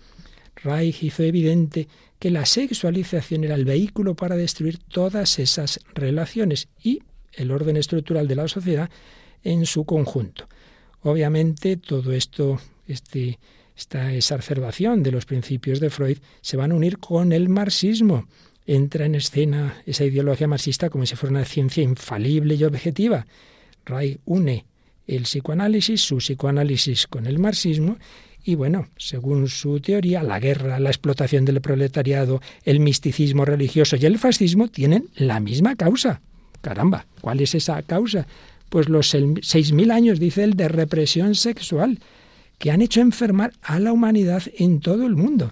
Reich 0.55 1.03
hizo 1.03 1.23
evidente 1.23 1.87
que 2.19 2.31
la 2.31 2.45
sexualización 2.45 3.43
era 3.43 3.55
el 3.55 3.65
vehículo 3.65 4.15
para 4.15 4.35
destruir 4.35 4.77
todas 4.77 5.39
esas 5.39 5.79
relaciones 5.93 6.67
y 6.83 7.01
el 7.33 7.51
orden 7.51 7.77
estructural 7.77 8.27
de 8.27 8.35
la 8.35 8.47
sociedad 8.47 8.89
en 9.43 9.65
su 9.65 9.85
conjunto. 9.85 10.47
Obviamente 11.01 11.77
todo 11.77 12.11
esto, 12.11 12.59
este, 12.87 13.39
esta 13.75 14.13
exacerbación 14.13 15.01
de 15.01 15.11
los 15.11 15.25
principios 15.25 15.79
de 15.79 15.89
Freud 15.89 16.17
se 16.41 16.57
van 16.57 16.71
a 16.71 16.75
unir 16.75 16.97
con 16.97 17.31
el 17.31 17.47
marxismo. 17.47 18.27
Entra 18.65 19.05
en 19.05 19.15
escena 19.15 19.81
esa 19.85 20.03
ideología 20.03 20.47
marxista 20.47 20.89
como 20.89 21.05
si 21.05 21.15
fuera 21.15 21.31
una 21.31 21.45
ciencia 21.45 21.81
infalible 21.81 22.55
y 22.55 22.63
objetiva. 22.65 23.25
Reich 23.85 24.19
une 24.25 24.65
el 25.07 25.23
psicoanálisis, 25.23 26.01
su 26.01 26.17
psicoanálisis 26.17 27.07
con 27.07 27.25
el 27.25 27.39
marxismo 27.39 27.97
y 28.49 28.55
bueno, 28.55 28.87
según 28.97 29.47
su 29.47 29.79
teoría, 29.79 30.23
la 30.23 30.39
guerra, 30.39 30.79
la 30.79 30.89
explotación 30.89 31.45
del 31.45 31.61
proletariado, 31.61 32.41
el 32.63 32.79
misticismo 32.79 33.45
religioso 33.45 33.95
y 33.95 34.05
el 34.05 34.17
fascismo 34.17 34.67
tienen 34.67 35.09
la 35.15 35.39
misma 35.39 35.75
causa. 35.75 36.21
Caramba, 36.61 37.05
¿cuál 37.21 37.41
es 37.41 37.55
esa 37.55 37.81
causa? 37.83 38.25
pues 38.69 38.87
los 38.87 39.13
6.000 39.13 39.91
años, 39.91 40.19
dice 40.19 40.43
él, 40.43 40.55
de 40.55 40.67
represión 40.67 41.35
sexual 41.35 41.99
que 42.57 42.71
han 42.71 42.81
hecho 42.81 43.01
enfermar 43.01 43.53
a 43.61 43.79
la 43.79 43.93
humanidad 43.93 44.43
en 44.57 44.79
todo 44.79 45.05
el 45.05 45.15
mundo. 45.15 45.51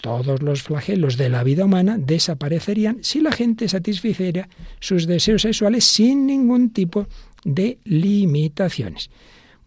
Todos 0.00 0.42
los 0.42 0.62
flagelos 0.62 1.16
de 1.16 1.28
la 1.28 1.42
vida 1.42 1.64
humana 1.64 1.98
desaparecerían 1.98 2.98
si 3.02 3.20
la 3.20 3.32
gente 3.32 3.68
satisficiera 3.68 4.48
sus 4.80 5.06
deseos 5.06 5.42
sexuales 5.42 5.84
sin 5.84 6.26
ningún 6.26 6.70
tipo 6.70 7.06
de 7.44 7.78
limitaciones. 7.84 9.10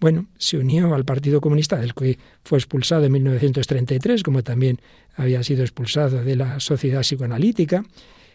Bueno, 0.02 0.26
se 0.36 0.58
unió 0.58 0.96
al 0.96 1.06
Partido 1.06 1.40
Comunista, 1.42 1.78
del 1.78 1.94
que 1.94 2.18
fue 2.44 2.58
expulsado 2.58 3.06
en 3.06 3.12
1933, 3.12 4.24
como 4.24 4.42
también 4.42 4.82
había 5.16 5.44
sido 5.44 5.62
expulsado 5.62 6.24
de 6.24 6.36
la 6.36 6.60
Sociedad 6.60 7.02
Psicoanalítica, 7.02 7.86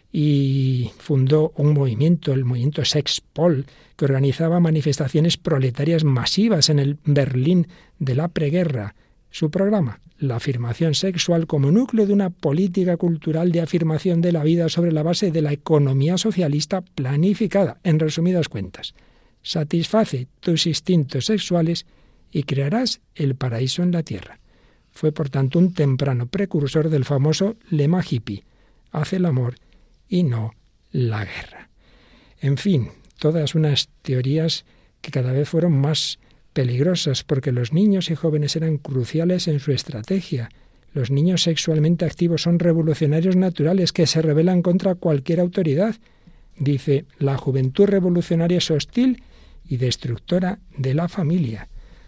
y 0.09 0.89
fundó 0.97 1.51
un 1.57 1.73
movimiento, 1.73 2.31
el 2.31 2.45
movimiento 2.45 2.85
Sexpol, 2.85 3.65
que 3.97 4.05
organizaba 4.05 4.61
manifestaciones 4.61 5.35
proletarias 5.35 6.05
masivas 6.05 6.69
en 6.69 6.79
el 6.79 6.99
Berlín 7.03 7.67
de 7.99 8.15
la 8.15 8.29
preguerra. 8.29 8.95
Su 9.29 9.51
programa, 9.51 9.99
la 10.19 10.37
afirmación 10.37 10.95
sexual 10.95 11.47
como 11.47 11.69
núcleo 11.69 12.07
de 12.07 12.13
una 12.13 12.29
política 12.29 12.95
cultural 12.95 13.51
de 13.51 13.59
afirmación 13.59 14.21
de 14.21 14.31
la 14.31 14.43
vida 14.43 14.69
sobre 14.69 14.93
la 14.93 15.03
base 15.03 15.31
de 15.31 15.41
la 15.41 15.51
economía 15.51 16.17
socialista 16.17 16.79
planificada, 16.79 17.81
en 17.83 17.99
resumidas 17.99 18.47
cuentas 18.47 18.93
satisface 19.47 20.27
tus 20.41 20.67
instintos 20.67 21.25
sexuales 21.25 21.85
y 22.31 22.43
crearás 22.43 22.99
el 23.15 23.35
paraíso 23.35 23.81
en 23.81 23.91
la 23.91 24.03
tierra. 24.03 24.39
Fue 24.91 25.11
por 25.11 25.29
tanto 25.29 25.57
un 25.57 25.73
temprano 25.73 26.27
precursor 26.27 26.89
del 26.89 27.05
famoso 27.05 27.55
lema 27.69 28.03
hippie, 28.07 28.43
hace 28.91 29.15
el 29.15 29.25
amor 29.25 29.55
y 30.09 30.23
no 30.23 30.53
la 30.91 31.23
guerra. 31.23 31.69
En 32.41 32.57
fin, 32.57 32.89
todas 33.19 33.55
unas 33.55 33.89
teorías 34.01 34.65
que 35.01 35.11
cada 35.11 35.31
vez 35.31 35.47
fueron 35.47 35.79
más 35.79 36.19
peligrosas 36.51 37.23
porque 37.23 37.51
los 37.51 37.71
niños 37.71 38.09
y 38.09 38.15
jóvenes 38.15 38.55
eran 38.55 38.77
cruciales 38.77 39.47
en 39.47 39.59
su 39.59 39.71
estrategia. 39.71 40.49
Los 40.93 41.09
niños 41.11 41.43
sexualmente 41.43 42.03
activos 42.03 42.41
son 42.41 42.59
revolucionarios 42.59 43.35
naturales 43.35 43.93
que 43.93 44.07
se 44.07 44.21
rebelan 44.21 44.61
contra 44.61 44.95
cualquier 44.95 45.39
autoridad. 45.39 45.95
Dice, 46.57 47.05
la 47.19 47.37
juventud 47.37 47.85
revolucionaria 47.85 48.57
es 48.57 48.71
hostil 48.71 49.21
y 49.67 49.77
destructora 49.77 50.59
de 50.77 50.93
la 50.93 51.07
familia. 51.07 51.67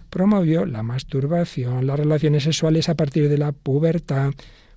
Promovió 0.09 0.65
la 0.65 0.83
masturbación, 0.83 1.85
las 1.85 1.99
relaciones 1.99 2.43
sexuales 2.43 2.89
a 2.89 2.95
partir 2.95 3.29
de 3.29 3.37
la 3.37 3.51
pubertad, 3.51 4.33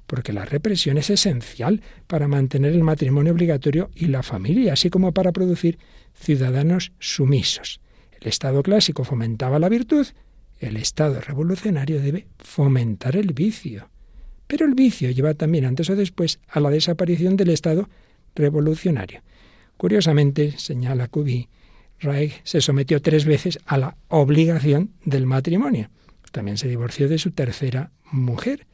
porque 0.06 0.32
la 0.32 0.44
represión 0.44 0.98
es 0.98 1.10
esencial 1.10 1.80
para 2.06 2.28
mantener 2.28 2.72
el 2.72 2.82
matrimonio 2.82 3.32
obligatorio 3.32 3.90
y 3.94 4.06
la 4.06 4.22
familia, 4.22 4.74
así 4.74 4.90
como 4.90 5.12
para 5.12 5.32
producir 5.32 5.78
ciudadanos 6.14 6.92
sumisos. 6.98 7.80
El 8.20 8.28
Estado 8.28 8.62
clásico 8.62 9.04
fomentaba 9.04 9.58
la 9.58 9.68
virtud, 9.68 10.06
el 10.60 10.76
Estado 10.76 11.20
revolucionario 11.20 12.00
debe 12.00 12.26
fomentar 12.38 13.16
el 13.16 13.32
vicio. 13.32 13.88
Pero 14.46 14.66
el 14.66 14.74
vicio 14.74 15.10
lleva 15.10 15.34
también 15.34 15.64
antes 15.64 15.88
o 15.88 15.96
después 15.96 16.38
a 16.46 16.60
la 16.60 16.70
desaparición 16.70 17.36
del 17.36 17.50
Estado 17.50 17.88
revolucionario. 18.34 19.22
Curiosamente, 19.76 20.52
señala 20.58 21.08
Cuby, 21.08 21.48
Reich 22.02 22.40
se 22.44 22.60
sometió 22.60 23.00
tres 23.00 23.24
veces 23.24 23.58
a 23.64 23.78
la 23.78 23.96
obligación 24.08 24.90
del 25.04 25.26
matrimonio. 25.26 25.88
También 26.32 26.58
se 26.58 26.68
divorció 26.68 27.08
de 27.08 27.18
su 27.18 27.30
tercera 27.30 27.92
mujer 28.10 28.66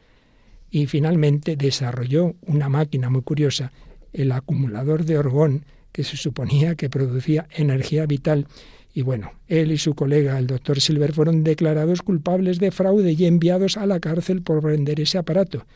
y 0.70 0.86
finalmente 0.86 1.56
desarrolló 1.56 2.34
una 2.42 2.68
máquina 2.68 3.10
muy 3.10 3.22
curiosa, 3.22 3.72
el 4.12 4.32
acumulador 4.32 5.04
de 5.04 5.18
orgón, 5.18 5.64
que 5.92 6.04
se 6.04 6.16
suponía 6.16 6.74
que 6.74 6.90
producía 6.90 7.46
energía 7.50 8.06
vital. 8.06 8.46
Y 8.94 9.02
bueno, 9.02 9.32
él 9.46 9.72
y 9.72 9.78
su 9.78 9.94
colega, 9.94 10.38
el 10.38 10.46
doctor 10.46 10.80
Silver, 10.80 11.12
fueron 11.12 11.44
declarados 11.44 12.02
culpables 12.02 12.58
de 12.58 12.70
fraude 12.70 13.12
y 13.12 13.26
enviados 13.26 13.76
a 13.76 13.86
la 13.86 14.00
cárcel 14.00 14.42
por 14.42 14.62
vender 14.62 15.00
ese 15.00 15.18
aparato. 15.18 15.66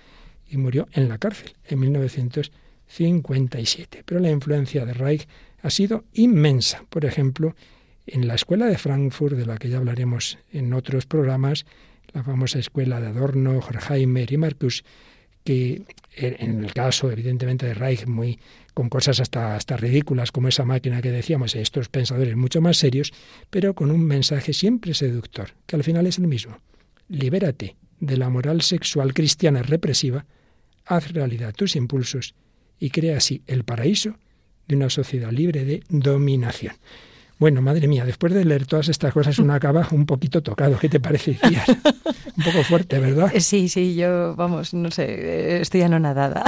Y 0.49 0.57
murió 0.57 0.89
en 0.93 1.09
la 1.09 1.19
cárcel 1.19 1.53
en 1.69 1.81
1957. 2.99 4.03
Pero 4.05 4.21
la 4.21 4.31
influencia 4.31 4.85
de 4.85 4.95
Reich 4.95 5.29
ha 5.63 5.71
sido 5.71 6.05
inmensa. 6.13 6.85
Por 6.89 7.05
ejemplo, 7.05 7.55
en 8.07 8.27
la 8.27 8.35
escuela 8.35 8.67
de 8.67 8.79
Frankfurt, 8.79 9.37
de 9.37 9.47
la 9.47 9.57
que 9.57 9.69
ya 9.69 9.79
hablaremos 9.79 10.39
en 10.53 10.73
otros 10.75 11.07
programas, 11.07 11.65
la 12.13 12.23
famosa 12.23 12.59
escuela 12.59 13.01
de 13.01 13.09
Adorno, 13.09 13.59
Horkheimer 13.59 14.33
y 14.33 14.37
Marcus, 14.37 14.85
que 15.45 15.83
en 16.15 16.65
el 16.65 16.73
caso, 16.73 17.11
evidentemente, 17.11 17.67
de 17.67 17.75
Reich, 17.75 18.07
muy 18.07 18.39
con 18.75 18.89
cosas 18.89 19.21
hasta, 19.21 19.57
hasta 19.57 19.77
ridículas 19.77 20.31
como 20.31 20.49
esa 20.49 20.65
máquina 20.65 21.03
que 21.03 21.11
decíamos, 21.11 21.55
estos 21.55 21.89
pensadores 21.89 22.37
mucho 22.37 22.61
más 22.61 22.77
serios, 22.77 23.13
pero 23.51 23.75
con 23.75 23.91
un 23.91 24.05
mensaje 24.05 24.53
siempre 24.53 24.95
seductor, 24.95 25.51
que 25.67 25.77
al 25.77 25.85
final 25.85 26.07
es 26.07 26.19
el 26.19 26.27
mismo. 26.27 26.59
Libérate 27.09 27.77
de 28.01 28.17
la 28.17 28.31
moral 28.31 28.63
sexual 28.63 29.15
cristiana 29.15 29.63
represiva, 29.63 30.27
haz 30.87 31.13
realidad 31.13 31.55
tus 31.55 31.77
impulsos 31.77 32.35
y 32.83 32.91
crea 32.91 33.17
así 33.17 33.43
el 33.47 33.63
paraíso 33.63 34.17
de 34.67 34.75
una 34.75 34.91
sociedad 34.91 35.31
libre 35.31 35.65
de 35.65 35.85
dominación. 35.89 36.75
Bueno, 37.39 37.63
madre 37.63 37.87
mía, 37.87 38.05
después 38.05 38.35
de 38.35 38.45
leer 38.45 38.67
todas 38.67 38.89
estas 38.89 39.13
cosas 39.13 39.39
uno 39.39 39.55
acaba 39.55 39.87
un 39.93 40.05
poquito 40.05 40.43
tocado. 40.43 40.77
¿Qué 40.81 40.89
te 40.89 40.99
parece, 40.99 41.39
un 42.37 42.45
poco 42.45 42.65
fuerte, 42.65 42.99
¿verdad? 42.99 43.31
Sí, 43.39 43.69
sí, 43.69 43.95
yo, 43.95 44.35
vamos, 44.35 44.75
no 44.75 44.91
sé, 44.91 45.61
estoy 45.61 45.83
anonadada. 45.83 46.43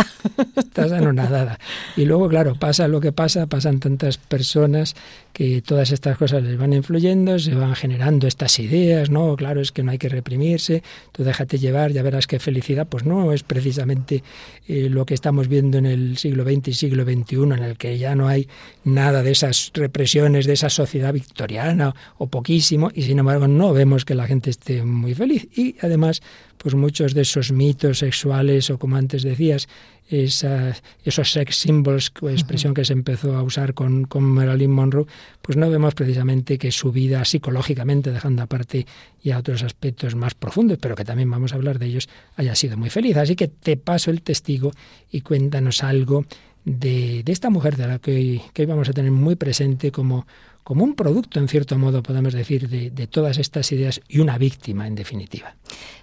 Estás 0.56 0.90
anonadada. 0.90 1.60
Y 1.96 2.04
luego, 2.04 2.28
claro, 2.28 2.56
pasa 2.56 2.88
lo 2.88 3.00
que 3.00 3.12
pasa, 3.12 3.46
pasan 3.46 3.78
tantas 3.78 4.18
personas 4.18 4.96
que 5.34 5.62
todas 5.62 5.90
estas 5.90 6.16
cosas 6.16 6.44
les 6.44 6.56
van 6.56 6.72
influyendo, 6.72 7.40
se 7.40 7.56
van 7.56 7.74
generando 7.74 8.28
estas 8.28 8.56
ideas, 8.60 9.10
¿no? 9.10 9.34
Claro, 9.34 9.60
es 9.60 9.72
que 9.72 9.82
no 9.82 9.90
hay 9.90 9.98
que 9.98 10.08
reprimirse, 10.08 10.84
tú 11.10 11.24
déjate 11.24 11.58
llevar, 11.58 11.90
ya 11.90 12.02
verás 12.02 12.28
qué 12.28 12.38
felicidad. 12.38 12.86
Pues 12.86 13.04
no, 13.04 13.32
es 13.32 13.42
precisamente 13.42 14.22
eh, 14.68 14.88
lo 14.88 15.04
que 15.04 15.14
estamos 15.14 15.48
viendo 15.48 15.76
en 15.76 15.86
el 15.86 16.18
siglo 16.18 16.44
XX 16.44 16.68
y 16.68 16.74
siglo 16.74 17.02
XXI, 17.02 17.36
en 17.42 17.64
el 17.64 17.76
que 17.76 17.98
ya 17.98 18.14
no 18.14 18.28
hay 18.28 18.48
nada 18.84 19.24
de 19.24 19.32
esas 19.32 19.72
represiones, 19.74 20.46
de 20.46 20.52
esas 20.52 20.72
sociedad 20.72 21.12
victoriana 21.12 21.96
o 22.16 22.28
poquísimo, 22.28 22.92
y 22.94 23.02
sin 23.02 23.18
embargo 23.18 23.48
no 23.48 23.72
vemos 23.72 24.04
que 24.04 24.14
la 24.14 24.28
gente 24.28 24.50
esté 24.50 24.84
muy 24.84 25.14
feliz. 25.14 25.48
Y 25.58 25.74
además, 25.80 26.22
pues 26.58 26.74
muchos 26.74 27.14
de 27.14 27.22
esos 27.22 27.52
mitos 27.52 27.98
sexuales, 27.98 28.70
o 28.70 28.78
como 28.78 28.96
antes 28.96 29.22
decías, 29.22 29.68
esos 30.08 31.32
sex 31.32 31.56
symbols, 31.56 32.12
expresión 32.30 32.74
que 32.74 32.84
se 32.84 32.92
empezó 32.92 33.36
a 33.36 33.42
usar 33.42 33.72
con, 33.72 34.04
con 34.04 34.22
Marilyn 34.22 34.70
Monroe, 34.70 35.06
pues 35.40 35.56
no 35.56 35.70
vemos 35.70 35.94
precisamente 35.94 36.58
que 36.58 36.70
su 36.70 36.92
vida 36.92 37.24
psicológicamente, 37.24 38.10
dejando 38.10 38.42
aparte 38.42 38.86
ya 39.22 39.38
otros 39.38 39.62
aspectos 39.62 40.14
más 40.14 40.34
profundos, 40.34 40.78
pero 40.80 40.94
que 40.94 41.04
también 41.04 41.30
vamos 41.30 41.52
a 41.52 41.56
hablar 41.56 41.78
de 41.78 41.86
ellos, 41.86 42.08
haya 42.36 42.54
sido 42.54 42.76
muy 42.76 42.90
feliz. 42.90 43.16
Así 43.16 43.34
que 43.34 43.48
te 43.48 43.76
paso 43.76 44.10
el 44.10 44.20
testigo 44.20 44.72
y 45.10 45.22
cuéntanos 45.22 45.82
algo 45.82 46.26
de, 46.64 47.22
de 47.24 47.32
esta 47.32 47.48
mujer 47.48 47.76
de 47.76 47.86
la 47.86 47.98
que 47.98 48.14
hoy, 48.14 48.42
que 48.52 48.62
hoy 48.62 48.66
vamos 48.66 48.88
a 48.88 48.92
tener 48.92 49.10
muy 49.10 49.36
presente 49.36 49.90
como 49.90 50.26
como 50.64 50.82
un 50.82 50.94
producto, 50.94 51.38
en 51.38 51.48
cierto 51.48 51.78
modo, 51.78 52.02
podemos 52.02 52.32
decir, 52.32 52.68
de, 52.70 52.90
de, 52.90 53.06
todas 53.06 53.36
estas 53.36 53.70
ideas 53.70 54.00
y 54.08 54.20
una 54.20 54.38
víctima, 54.38 54.86
en 54.86 54.94
definitiva. 54.94 55.54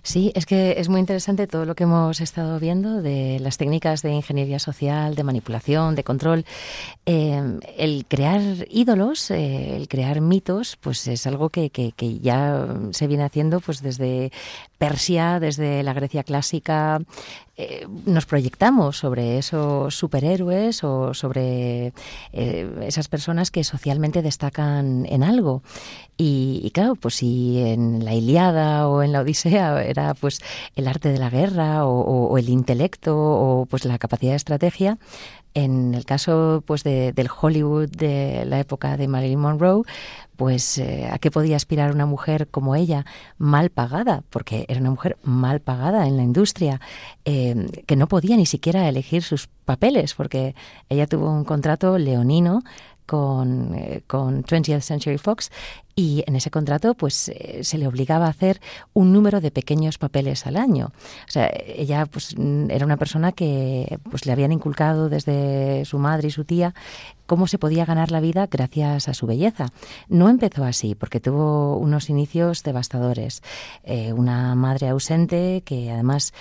Sí, 0.04 0.32
es 0.36 0.45
que 0.45 0.76
es 0.78 0.88
muy 0.88 1.00
interesante 1.00 1.47
todo 1.47 1.65
lo 1.65 1.74
que 1.74 1.84
hemos 1.84 2.21
estado 2.21 2.60
viendo 2.60 3.02
de 3.02 3.39
las 3.39 3.58
técnicas 3.58 4.04
de 4.04 4.12
ingeniería 4.12 4.60
social, 4.60 5.15
de 5.15 5.24
manipulación, 5.24 5.95
de 5.95 6.04
control. 6.04 6.45
Eh, 7.08 7.60
el 7.78 8.06
crear 8.08 8.41
ídolos, 8.69 9.32
eh, 9.32 9.76
el 9.76 9.88
crear 9.88 10.21
mitos, 10.21 10.78
pues 10.80 11.08
es 11.08 11.26
algo 11.26 11.50
que, 11.50 11.71
que, 11.71 11.91
que, 11.91 12.19
ya 12.19 12.67
se 12.91 13.08
viene 13.08 13.24
haciendo 13.24 13.62
pues 13.62 13.82
desde 13.82 14.32
Persia, 14.78 15.39
desde 15.39 15.82
la 15.82 15.93
Grecia 15.93 16.24
clásica, 16.24 17.02
eh, 17.58 17.86
nos 18.06 18.26
proyectamos 18.26 18.98
sobre 18.98 19.38
esos 19.38 19.94
superhéroes 19.94 20.84
o 20.84 21.14
sobre 21.14 21.94
eh, 22.32 22.70
esas 22.82 23.10
personas 23.10 23.52
que 23.52 23.64
socialmente 23.64 24.22
destacan 24.22 25.06
en 25.08 25.22
algo. 25.22 25.62
Y, 26.18 26.72
claro, 26.74 26.96
pues 26.96 27.16
si 27.16 27.60
en 27.60 28.06
la 28.06 28.14
Iliada 28.14 28.88
o 28.88 29.04
en 29.04 29.12
la 29.12 29.22
Odisea 29.22 29.84
era 29.84 30.14
pues 30.14 30.40
el 30.76 30.88
arte 30.88 31.10
de 31.10 31.18
la 31.18 31.30
guerra 31.30 31.86
o, 31.86 32.38
el 32.38 32.48
intelecto 32.50 33.18
o 33.18 33.66
pues 33.66 33.86
la 33.86 33.98
capacidad 33.98 34.32
de 34.32 34.38
estrategia, 34.38 34.98
en 35.54 35.94
el 35.94 36.06
caso 36.06 36.64
pues 36.66 36.84
de, 36.84 37.12
del 37.14 37.30
Hollywood 37.30 37.90
de 37.90 38.46
la 38.46 38.60
época 38.60 38.98
de 38.98 39.08
Marilyn 39.08 39.40
Monroe, 39.40 39.84
pues 40.36 40.78
eh, 40.78 41.08
a 41.12 41.20
qué 41.20 41.30
podía 41.30 41.56
aspirar 41.56 41.94
una 41.94 42.06
mujer 42.06 42.48
como 42.48 42.76
ella, 42.76 43.06
mal 43.38 43.70
pagada, 43.70 44.24
porque 44.30 44.66
era 44.70 44.80
una 44.80 44.90
mujer 44.90 45.18
mal 45.24 45.60
pagada 45.60 46.08
en 46.08 46.18
la 46.18 46.24
industria, 46.24 46.82
eh, 47.26 47.84
que 47.86 47.96
no 47.96 48.08
podía 48.08 48.38
ni 48.38 48.46
siquiera 48.46 48.90
elegir 48.90 49.24
sus 49.24 49.48
papeles, 49.66 50.16
porque 50.16 50.56
ella 50.90 51.06
tuvo 51.06 51.30
un 51.30 51.44
contrato 51.44 51.98
leonino 51.98 52.64
con, 53.12 53.76
con 54.08 54.45
20th 54.45 54.80
Century 54.80 55.17
Fox 55.17 55.52
y 55.97 56.24
en 56.28 56.38
ese 56.38 56.50
contrato 56.50 56.93
pues 56.93 57.28
eh, 57.28 57.60
se 57.65 57.78
le 57.78 57.88
obligaba 57.88 58.28
a 58.28 58.30
hacer 58.30 58.62
un 58.93 59.12
número 59.12 59.41
de 59.41 59.52
pequeños 59.52 59.97
papeles 59.97 60.47
al 60.47 60.56
año. 60.56 60.93
O 61.28 61.32
sea, 61.32 61.52
ella 61.67 62.06
pues 62.06 62.38
era 62.69 62.86
una 62.86 62.95
persona 62.95 63.34
que 63.34 64.00
pues 64.10 64.26
le 64.26 64.32
habían 64.32 64.54
inculcado 64.54 65.10
desde 65.10 65.84
su 65.84 66.00
madre 66.00 66.30
y 66.30 66.32
su 66.32 66.45
tía 66.45 66.74
cómo 67.26 67.47
se 67.47 67.58
podía 67.58 67.84
ganar 67.84 68.12
la 68.12 68.21
vida 68.21 68.47
gracias 68.50 69.10
a 69.10 69.13
su 69.13 69.28
belleza. 69.28 69.67
No 70.08 70.30
empezó 70.30 70.63
así, 70.63 70.95
porque 70.95 71.19
tuvo 71.19 71.76
unos 71.76 72.10
inicios 72.10 72.63
devastadores. 72.63 73.41
Eh, 73.84 74.13
una 74.13 74.56
madre 74.56 74.88
ausente 74.88 75.63
que 75.65 75.91
además 75.91 76.34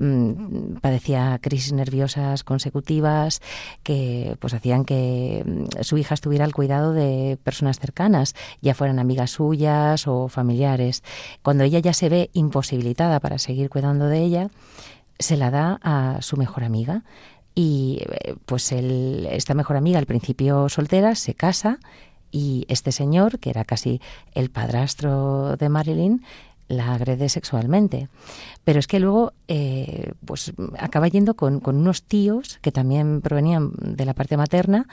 Mm, 0.00 0.76
padecía 0.80 1.40
crisis 1.42 1.72
nerviosas 1.72 2.44
consecutivas 2.44 3.42
que 3.82 4.36
pues 4.38 4.54
hacían 4.54 4.84
que 4.84 5.42
mm, 5.44 5.82
su 5.82 5.98
hija 5.98 6.14
estuviera 6.14 6.44
al 6.44 6.54
cuidado 6.54 6.92
de 6.92 7.36
personas 7.42 7.80
cercanas, 7.80 8.36
ya 8.60 8.74
fueran 8.74 9.00
amigas 9.00 9.32
suyas 9.32 10.06
o 10.06 10.28
familiares. 10.28 11.02
Cuando 11.42 11.64
ella 11.64 11.80
ya 11.80 11.92
se 11.92 12.08
ve 12.08 12.30
imposibilitada 12.32 13.18
para 13.18 13.38
seguir 13.38 13.70
cuidando 13.70 14.06
de 14.06 14.20
ella, 14.22 14.50
se 15.18 15.36
la 15.36 15.50
da 15.50 15.80
a 15.82 16.22
su 16.22 16.36
mejor 16.36 16.62
amiga 16.62 17.02
y 17.56 17.98
eh, 18.02 18.36
pues 18.46 18.70
esta 18.70 19.54
mejor 19.54 19.76
amiga 19.76 19.98
al 19.98 20.06
principio 20.06 20.68
soltera 20.68 21.16
se 21.16 21.34
casa 21.34 21.80
y 22.30 22.66
este 22.68 22.92
señor, 22.92 23.38
que 23.38 23.50
era 23.50 23.64
casi 23.64 24.00
el 24.34 24.50
padrastro 24.50 25.56
de 25.56 25.68
Marilyn, 25.68 26.22
la 26.68 26.94
agrede 26.94 27.28
sexualmente. 27.28 28.08
Pero 28.64 28.78
es 28.78 28.86
que 28.86 29.00
luego 29.00 29.32
eh, 29.48 30.12
pues 30.24 30.52
acaba 30.78 31.08
yendo 31.08 31.34
con, 31.34 31.60
con, 31.60 31.76
unos 31.76 32.02
tíos 32.02 32.58
que 32.60 32.72
también 32.72 33.20
provenían 33.20 33.72
de 33.80 34.04
la 34.04 34.14
parte 34.14 34.36
materna 34.36 34.86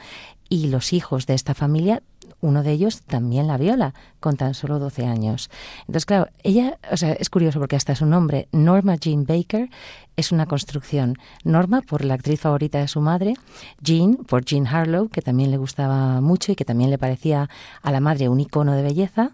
y 0.50 0.68
los 0.68 0.94
hijos 0.94 1.26
de 1.26 1.34
esta 1.34 1.54
familia, 1.54 2.04
uno 2.42 2.64
de 2.64 2.72
ellos 2.72 3.02
también 3.02 3.48
la 3.48 3.58
viola 3.58 3.94
con 4.20 4.38
tan 4.38 4.54
solo 4.54 4.80
12 4.80 5.06
años. 5.06 5.50
Entonces, 5.82 6.06
claro, 6.06 6.28
ella, 6.44 6.78
o 6.92 6.98
sea, 6.98 7.14
es 7.14 7.30
curioso 7.30 7.60
porque 7.60 7.76
hasta 7.76 7.96
su 7.96 8.06
nombre, 8.06 8.48
Norma 8.52 8.96
Jean 8.96 9.26
Baker, 9.26 9.70
es 10.16 10.32
una 10.32 10.46
construcción. 10.46 11.16
Norma 11.44 11.82
por 11.82 12.06
la 12.06 12.14
actriz 12.14 12.40
favorita 12.40 12.80
de 12.80 12.88
su 12.88 13.02
madre, 13.02 13.34
Jean 13.82 14.16
por 14.16 14.46
Jean 14.46 14.68
Harlow, 14.68 15.10
que 15.10 15.22
también 15.22 15.52
le 15.52 15.58
gustaba 15.58 16.22
mucho 16.22 16.52
y 16.52 16.56
que 16.56 16.66
también 16.66 16.90
le 16.90 16.98
parecía 16.98 17.50
a 17.82 17.92
la 17.92 18.00
madre 18.00 18.30
un 18.30 18.40
icono 18.40 18.74
de 18.74 18.84
belleza, 18.84 19.32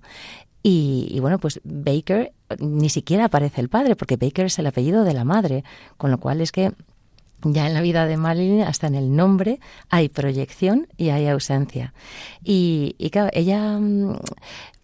y, 0.63 1.17
bueno, 1.19 1.39
pues 1.39 1.59
Baker 1.63 2.33
ni 2.59 2.89
siquiera 2.89 3.25
aparece 3.25 3.61
el 3.61 3.69
padre, 3.69 3.95
porque 3.95 4.17
Baker 4.17 4.45
es 4.45 4.59
el 4.59 4.67
apellido 4.67 5.03
de 5.03 5.13
la 5.13 5.23
madre, 5.23 5.63
con 5.97 6.11
lo 6.11 6.19
cual 6.19 6.41
es 6.41 6.51
que 6.51 6.73
ya 7.43 7.65
en 7.65 7.73
la 7.73 7.81
vida 7.81 8.05
de 8.05 8.17
Marilyn, 8.17 8.61
hasta 8.61 8.87
en 8.87 8.95
el 8.95 9.15
nombre, 9.15 9.59
hay 9.89 10.09
proyección 10.09 10.87
y 10.97 11.09
hay 11.09 11.27
ausencia. 11.27 11.93
Y, 12.43 12.95
y 12.99 13.09
claro, 13.09 13.31
ella 13.33 13.79
mm, 13.79 14.17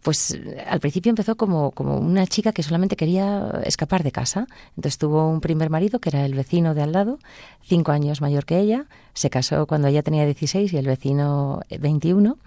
pues 0.07 0.39
al 0.67 0.79
principio 0.79 1.09
empezó 1.09 1.35
como, 1.35 1.71
como 1.71 1.97
una 1.97 2.25
chica 2.27 2.53
que 2.53 2.63
solamente 2.63 2.95
quería 2.95 3.61
escapar 3.65 4.03
de 4.03 4.13
casa. 4.13 4.47
Entonces 4.77 4.97
tuvo 4.97 5.27
un 5.27 5.41
primer 5.41 5.69
marido 5.69 5.99
que 5.99 6.07
era 6.07 6.25
el 6.25 6.33
vecino 6.33 6.73
de 6.73 6.81
al 6.81 6.93
lado, 6.93 7.19
cinco 7.61 7.91
años 7.91 8.21
mayor 8.21 8.45
que 8.45 8.57
ella. 8.57 8.85
Se 9.13 9.29
casó 9.29 9.67
cuando 9.67 9.89
ella 9.89 10.03
tenía 10.03 10.23
16 10.23 10.71
y 10.71 10.77
el 10.77 10.87
vecino 10.87 11.59
21 11.77 12.37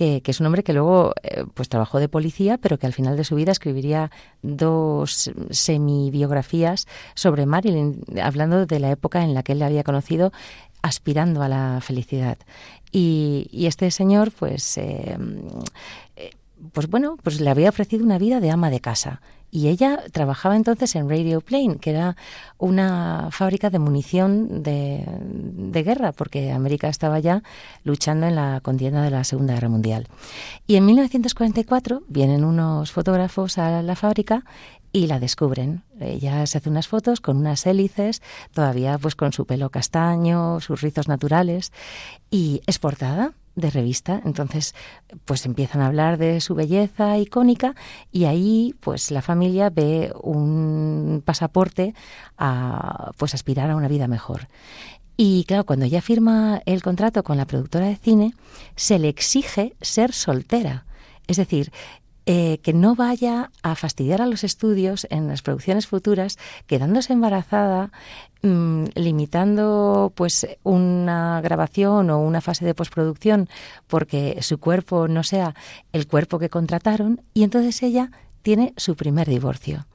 que, 0.00 0.30
es 0.30 0.40
un 0.40 0.46
hombre 0.46 0.62
que 0.62 0.72
luego 0.72 1.12
eh, 1.22 1.44
pues 1.52 1.68
trabajó 1.68 1.98
de 1.98 2.08
policía, 2.08 2.56
pero 2.56 2.78
que 2.78 2.86
al 2.86 2.94
final 2.94 3.18
de 3.18 3.24
su 3.24 3.34
vida 3.34 3.52
escribiría 3.52 4.10
dos 4.40 5.30
semi-biografías 5.50 6.86
sobre 7.14 7.44
Marilyn, 7.44 8.00
hablando 8.22 8.64
de 8.64 8.80
la 8.80 8.90
época 8.90 9.22
en 9.22 9.34
la 9.34 9.42
que 9.42 9.52
él 9.52 9.58
la 9.58 9.66
había 9.66 9.84
conocido 9.84 10.32
aspirando 10.80 11.42
a 11.42 11.48
la 11.48 11.80
felicidad. 11.82 12.38
Y, 12.90 13.66
este 13.66 13.90
señor, 13.90 14.32
pues, 14.32 14.78
eh, 14.78 15.18
eh, 16.16 16.30
pues 16.72 16.88
bueno, 16.88 17.18
pues 17.22 17.38
le 17.38 17.50
había 17.50 17.68
ofrecido 17.68 18.02
una 18.02 18.18
vida 18.18 18.40
de 18.40 18.50
ama 18.50 18.70
de 18.70 18.80
casa 18.80 19.20
y 19.50 19.68
ella 19.68 20.02
trabajaba 20.12 20.56
entonces 20.56 20.94
en 20.94 21.08
Radio 21.08 21.40
Plane, 21.40 21.78
que 21.78 21.90
era 21.90 22.16
una 22.58 23.28
fábrica 23.32 23.70
de 23.70 23.78
munición 23.78 24.62
de, 24.62 25.04
guerra, 25.82 26.12
porque 26.12 26.52
América 26.52 26.88
estaba 26.88 27.18
ya 27.18 27.42
luchando 27.84 28.26
en 28.26 28.36
la 28.36 28.60
contienda 28.60 29.02
de 29.02 29.10
la 29.10 29.24
Segunda 29.24 29.54
Guerra 29.54 29.68
Mundial. 29.68 30.08
Y 30.66 30.76
en 30.76 30.86
1944 30.86 32.02
vienen 32.08 32.44
unos 32.44 32.92
fotógrafos 32.92 33.58
a 33.58 33.82
la 33.82 33.96
fábrica 33.96 34.44
y 34.92 35.06
la 35.06 35.20
descubren. 35.20 35.82
Ella 36.00 36.46
se 36.46 36.58
hace 36.58 36.68
unas 36.68 36.88
fotos 36.88 37.20
con 37.20 37.36
unas 37.36 37.66
hélices, 37.66 38.22
todavía 38.52 38.98
pues 38.98 39.14
con 39.14 39.32
su 39.32 39.46
pelo 39.46 39.70
castaño, 39.70 40.60
sus 40.60 40.80
rizos 40.80 41.08
naturales, 41.08 41.72
y 42.30 42.62
es 42.66 42.78
portada 42.78 43.32
de 43.54 43.70
revista. 43.70 44.20
Entonces, 44.24 44.74
pues 45.24 45.46
empiezan 45.46 45.82
a 45.82 45.86
hablar 45.86 46.18
de 46.18 46.40
su 46.40 46.54
belleza 46.54 47.18
icónica 47.18 47.74
y 48.12 48.24
ahí, 48.24 48.74
pues 48.80 49.10
la 49.10 49.22
familia 49.22 49.70
ve 49.70 50.12
un 50.22 51.22
pasaporte 51.24 51.94
a, 52.38 53.12
pues 53.16 53.34
aspirar 53.34 53.70
a 53.70 53.76
una 53.76 53.88
vida 53.88 54.08
mejor. 54.08 54.48
Y 55.16 55.44
claro, 55.44 55.64
cuando 55.66 55.84
ella 55.84 56.00
firma 56.00 56.62
el 56.64 56.82
contrato 56.82 57.22
con 57.22 57.36
la 57.36 57.46
productora 57.46 57.86
de 57.86 57.96
cine, 57.96 58.34
se 58.74 58.98
le 58.98 59.08
exige 59.08 59.74
ser 59.80 60.12
soltera. 60.12 60.86
Es 61.26 61.36
decir, 61.36 61.72
eh, 62.32 62.60
que 62.62 62.72
no 62.72 62.94
vaya 62.94 63.50
a 63.64 63.74
fastidiar 63.74 64.22
a 64.22 64.26
los 64.26 64.44
estudios 64.44 65.04
en 65.10 65.26
las 65.26 65.42
producciones 65.42 65.88
futuras, 65.88 66.38
quedándose 66.68 67.12
embarazada, 67.12 67.90
mm, 68.42 68.84
limitando 68.94 70.12
pues 70.14 70.46
una 70.62 71.40
grabación 71.40 72.08
o 72.08 72.20
una 72.20 72.40
fase 72.40 72.64
de 72.64 72.72
postproducción 72.72 73.48
porque 73.88 74.38
su 74.42 74.58
cuerpo 74.60 75.08
no 75.08 75.24
sea 75.24 75.56
el 75.92 76.06
cuerpo 76.06 76.38
que 76.38 76.50
contrataron 76.50 77.20
y 77.34 77.42
entonces 77.42 77.82
ella 77.82 78.12
tiene 78.42 78.74
su 78.76 78.94
primer 78.94 79.28
divorcio 79.28 79.88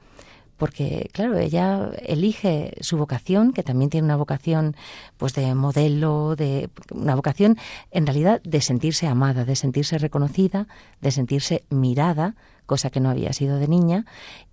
porque 0.56 1.10
claro, 1.12 1.36
ella 1.36 1.90
elige 2.02 2.74
su 2.80 2.96
vocación, 2.96 3.52
que 3.52 3.62
también 3.62 3.90
tiene 3.90 4.06
una 4.06 4.16
vocación 4.16 4.76
pues 5.16 5.34
de 5.34 5.54
modelo, 5.54 6.36
de 6.36 6.70
una 6.90 7.14
vocación 7.14 7.58
en 7.90 8.06
realidad 8.06 8.40
de 8.42 8.60
sentirse 8.60 9.06
amada, 9.06 9.44
de 9.44 9.56
sentirse 9.56 9.98
reconocida, 9.98 10.66
de 11.00 11.10
sentirse 11.10 11.64
mirada, 11.70 12.34
cosa 12.66 12.90
que 12.90 13.00
no 13.00 13.10
había 13.10 13.32
sido 13.32 13.58
de 13.58 13.68
niña, 13.68 14.06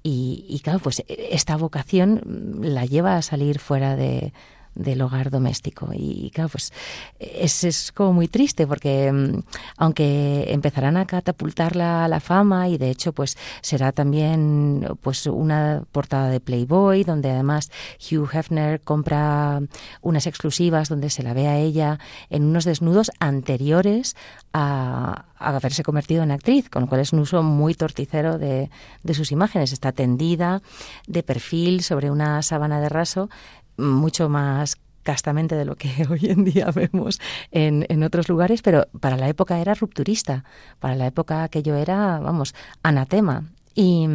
y, 0.03 0.45
y 0.47 0.59
claro, 0.59 0.79
pues 0.79 1.03
esta 1.07 1.57
vocación 1.57 2.21
la 2.61 2.85
lleva 2.85 3.17
a 3.17 3.21
salir 3.21 3.59
fuera 3.59 3.95
de, 3.95 4.33
del 4.75 5.01
hogar 5.01 5.29
doméstico. 5.29 5.89
Y 5.93 6.31
claro, 6.33 6.49
pues 6.49 6.73
es, 7.19 7.63
es 7.63 7.91
como 7.91 8.13
muy 8.13 8.27
triste 8.27 8.67
porque 8.67 9.11
mm, 9.11 9.39
aunque 9.77 10.45
empezarán 10.49 10.97
a 10.97 11.05
catapultarla 11.05 12.05
a 12.05 12.07
la 12.07 12.19
fama 12.19 12.69
y 12.69 12.77
de 12.77 12.89
hecho 12.89 13.13
pues 13.13 13.37
será 13.61 13.91
también 13.91 14.87
pues 15.01 15.25
una 15.27 15.83
portada 15.91 16.29
de 16.29 16.39
Playboy 16.39 17.03
donde 17.03 17.31
además 17.31 17.71
Hugh 17.99 18.29
Hefner 18.33 18.81
compra 18.81 19.61
unas 20.01 20.27
exclusivas 20.27 20.89
donde 20.89 21.09
se 21.09 21.23
la 21.23 21.33
ve 21.33 21.47
a 21.47 21.57
ella 21.57 21.99
en 22.29 22.43
unos 22.43 22.65
desnudos 22.65 23.11
anteriores 23.19 24.15
a, 24.53 25.25
haberse 25.43 25.83
convertido 25.83 26.23
en 26.23 26.31
actriz, 26.31 26.69
con 26.69 26.83
lo 26.83 26.87
cual 26.87 27.01
es 27.01 27.11
un 27.11 27.19
uso 27.19 27.43
muy 27.43 27.73
torticero 27.73 28.37
de, 28.37 28.69
de 29.03 29.13
sus 29.13 29.31
imágenes. 29.33 29.73
Está 29.73 29.91
tendida 29.91 30.61
de 31.05 31.21
perfil 31.21 31.83
sobre 31.83 32.09
una 32.09 32.41
sábana 32.41 32.79
de 32.79 32.87
raso 32.87 33.29
mucho 33.77 34.29
más 34.29 34.77
castamente 35.03 35.55
de 35.55 35.65
lo 35.65 35.75
que 35.75 35.89
hoy 36.09 36.27
en 36.27 36.45
día 36.45 36.71
vemos 36.71 37.19
en, 37.51 37.85
en, 37.89 38.03
otros 38.03 38.29
lugares, 38.29 38.61
pero 38.61 38.87
para 38.99 39.17
la 39.17 39.27
época 39.27 39.59
era 39.59 39.73
rupturista, 39.73 40.43
para 40.79 40.95
la 40.95 41.07
época 41.07 41.43
aquello 41.43 41.75
era, 41.75 42.19
vamos, 42.19 42.55
anatema. 42.83 43.43
Y, 43.75 44.07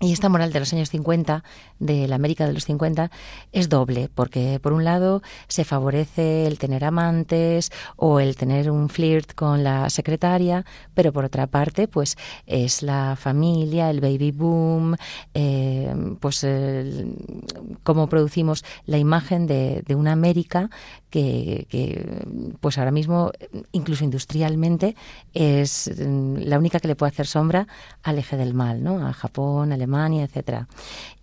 y 0.00 0.12
esta 0.12 0.28
moral 0.28 0.52
de 0.52 0.58
los 0.58 0.72
años 0.72 0.90
50, 0.90 1.44
de 1.78 2.08
la 2.08 2.16
América 2.16 2.46
de 2.46 2.52
los 2.52 2.64
50, 2.64 3.10
es 3.52 3.68
doble, 3.68 4.10
porque 4.12 4.58
por 4.60 4.72
un 4.72 4.82
lado 4.82 5.22
se 5.46 5.64
favorece 5.64 6.46
el 6.46 6.58
tener 6.58 6.84
amantes 6.84 7.70
o 7.96 8.18
el 8.18 8.34
tener 8.36 8.72
un 8.72 8.88
flirt 8.88 9.34
con 9.34 9.62
la 9.62 9.88
secretaria, 9.90 10.64
pero 10.94 11.12
por 11.12 11.24
otra 11.24 11.46
parte, 11.46 11.86
pues 11.86 12.16
es 12.46 12.82
la 12.82 13.16
familia, 13.16 13.88
el 13.88 14.00
baby 14.00 14.32
boom, 14.32 14.96
eh, 15.32 15.94
pues 16.18 16.44
cómo 17.84 18.08
producimos 18.08 18.64
la 18.86 18.98
imagen 18.98 19.46
de, 19.46 19.82
de 19.86 19.94
una 19.94 20.12
América 20.12 20.70
que, 21.14 21.68
que, 21.70 22.26
pues 22.58 22.76
ahora 22.76 22.90
mismo, 22.90 23.30
incluso 23.70 24.02
industrialmente, 24.02 24.96
es 25.32 25.88
la 25.96 26.58
única 26.58 26.80
que 26.80 26.88
le 26.88 26.96
puede 26.96 27.12
hacer 27.12 27.28
sombra 27.28 27.68
al 28.02 28.18
eje 28.18 28.36
del 28.36 28.52
mal, 28.52 28.82
¿no? 28.82 29.06
A 29.06 29.12
Japón, 29.12 29.70
Alemania, 29.70 30.24
etcétera. 30.24 30.66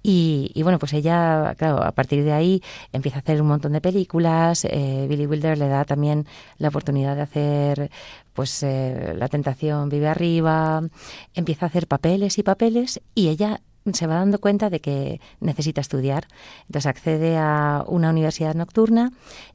Y, 0.01 0.49
bueno, 0.63 0.79
pues 0.79 0.93
ella, 0.93 1.55
claro, 1.57 1.83
a 1.83 1.91
partir 1.91 2.23
de 2.23 2.31
ahí 2.31 2.63
empieza 2.93 3.17
a 3.17 3.19
hacer 3.19 3.41
un 3.41 3.49
montón 3.49 3.73
de 3.73 3.81
películas. 3.81 4.63
Eh, 4.63 5.07
Billy 5.09 5.27
Wilder 5.27 5.57
le 5.57 5.67
da 5.67 5.83
también 5.83 6.25
la 6.57 6.69
oportunidad 6.69 7.17
de 7.17 7.23
hacer, 7.23 7.91
pues, 8.33 8.63
eh, 8.63 9.13
La 9.17 9.27
Tentación 9.27 9.89
vive 9.89 10.07
arriba. 10.07 10.81
Empieza 11.33 11.65
a 11.65 11.69
hacer 11.69 11.85
papeles 11.87 12.37
y 12.37 12.43
papeles 12.43 13.01
y 13.13 13.27
ella 13.27 13.59
se 13.91 14.07
va 14.07 14.15
dando 14.15 14.39
cuenta 14.39 14.69
de 14.69 14.79
que 14.79 15.21
necesita 15.39 15.81
estudiar. 15.81 16.27
Entonces 16.67 16.85
accede 16.85 17.37
a 17.37 17.83
una 17.87 18.09
universidad 18.09 18.53
nocturna, 18.55 19.11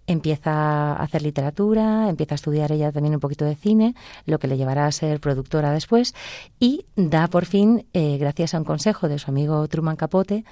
empieza 0.07 0.93
a 0.93 1.03
hacer 1.03 1.23
literatura, 1.23 2.09
empieza 2.09 2.35
a 2.35 2.37
estudiar 2.37 2.73
ella 2.73 2.93
también 2.93 3.15
un 3.15 3.21
poquito 3.21 3.45
de 3.45 3.55
cine, 3.55 3.95
lo 4.25 4.39
que 4.39 4.49
le 4.49 4.57
llevará 4.57 4.87
a 4.87 4.93
ser 4.93 5.21
productora 5.21 5.73
después, 5.73 6.15
y 6.59 6.87
da 6.97 7.29
por 7.29 7.45
fin, 7.45 7.87
eh, 7.93 8.19
gracias 8.19 8.55
a 8.55 8.59
un 8.59 8.65
consejo 8.65 9.09
de 9.09 9.19
su 9.19 9.31
amigo 9.31 9.67
Truman 9.69 9.97
Capote, 9.97 10.45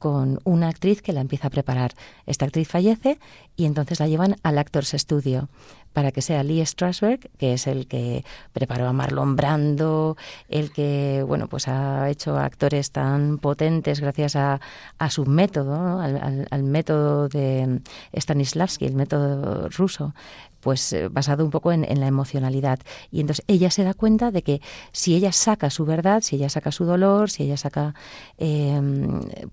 con 0.00 0.40
una 0.44 0.68
actriz 0.68 1.02
que 1.02 1.12
la 1.12 1.20
empieza 1.20 1.48
a 1.48 1.50
preparar. 1.50 1.92
Esta 2.24 2.46
actriz 2.46 2.66
fallece 2.66 3.20
y 3.54 3.66
entonces 3.66 4.00
la 4.00 4.08
llevan 4.08 4.36
al 4.42 4.58
Actors 4.58 4.94
Studio 4.96 5.50
para 5.92 6.12
que 6.12 6.22
sea 6.22 6.42
Lee 6.42 6.64
Strasberg, 6.64 7.30
que 7.36 7.54
es 7.54 7.66
el 7.66 7.86
que 7.86 8.24
preparó 8.52 8.86
a 8.86 8.92
Marlon 8.92 9.36
Brando, 9.36 10.16
el 10.48 10.72
que 10.72 11.24
bueno 11.26 11.48
pues 11.48 11.68
ha 11.68 12.08
hecho 12.08 12.38
actores 12.38 12.92
tan 12.92 13.38
potentes 13.38 14.00
gracias 14.00 14.36
a, 14.36 14.60
a 14.98 15.10
su 15.10 15.26
método, 15.26 16.00
al, 16.00 16.62
método 16.62 17.28
de 17.28 17.80
Stanislavski, 18.14 18.86
el 18.86 18.94
método 18.94 19.68
ruso, 19.70 20.14
pues 20.60 20.92
eh, 20.92 21.08
basado 21.08 21.44
un 21.44 21.50
poco 21.50 21.72
en, 21.72 21.84
en, 21.84 22.00
la 22.00 22.06
emocionalidad. 22.06 22.78
Y 23.10 23.20
entonces 23.20 23.44
ella 23.48 23.70
se 23.70 23.82
da 23.82 23.94
cuenta 23.94 24.30
de 24.30 24.42
que 24.42 24.60
si 24.92 25.14
ella 25.16 25.32
saca 25.32 25.70
su 25.70 25.84
verdad, 25.84 26.22
si 26.22 26.36
ella 26.36 26.48
saca 26.48 26.70
su 26.70 26.84
dolor, 26.84 27.30
si 27.30 27.44
ella 27.44 27.56
saca 27.56 27.94
eh, 28.38 28.80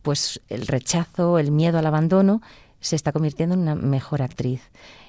pues 0.01 0.41
el 0.49 0.67
rechazo, 0.67 1.39
el 1.39 1.51
miedo 1.51 1.79
al 1.79 1.85
abandono, 1.85 2.41
se 2.79 2.95
está 2.95 3.11
convirtiendo 3.11 3.55
en 3.55 3.61
una 3.61 3.75
mejor 3.75 4.21
actriz 4.21 4.61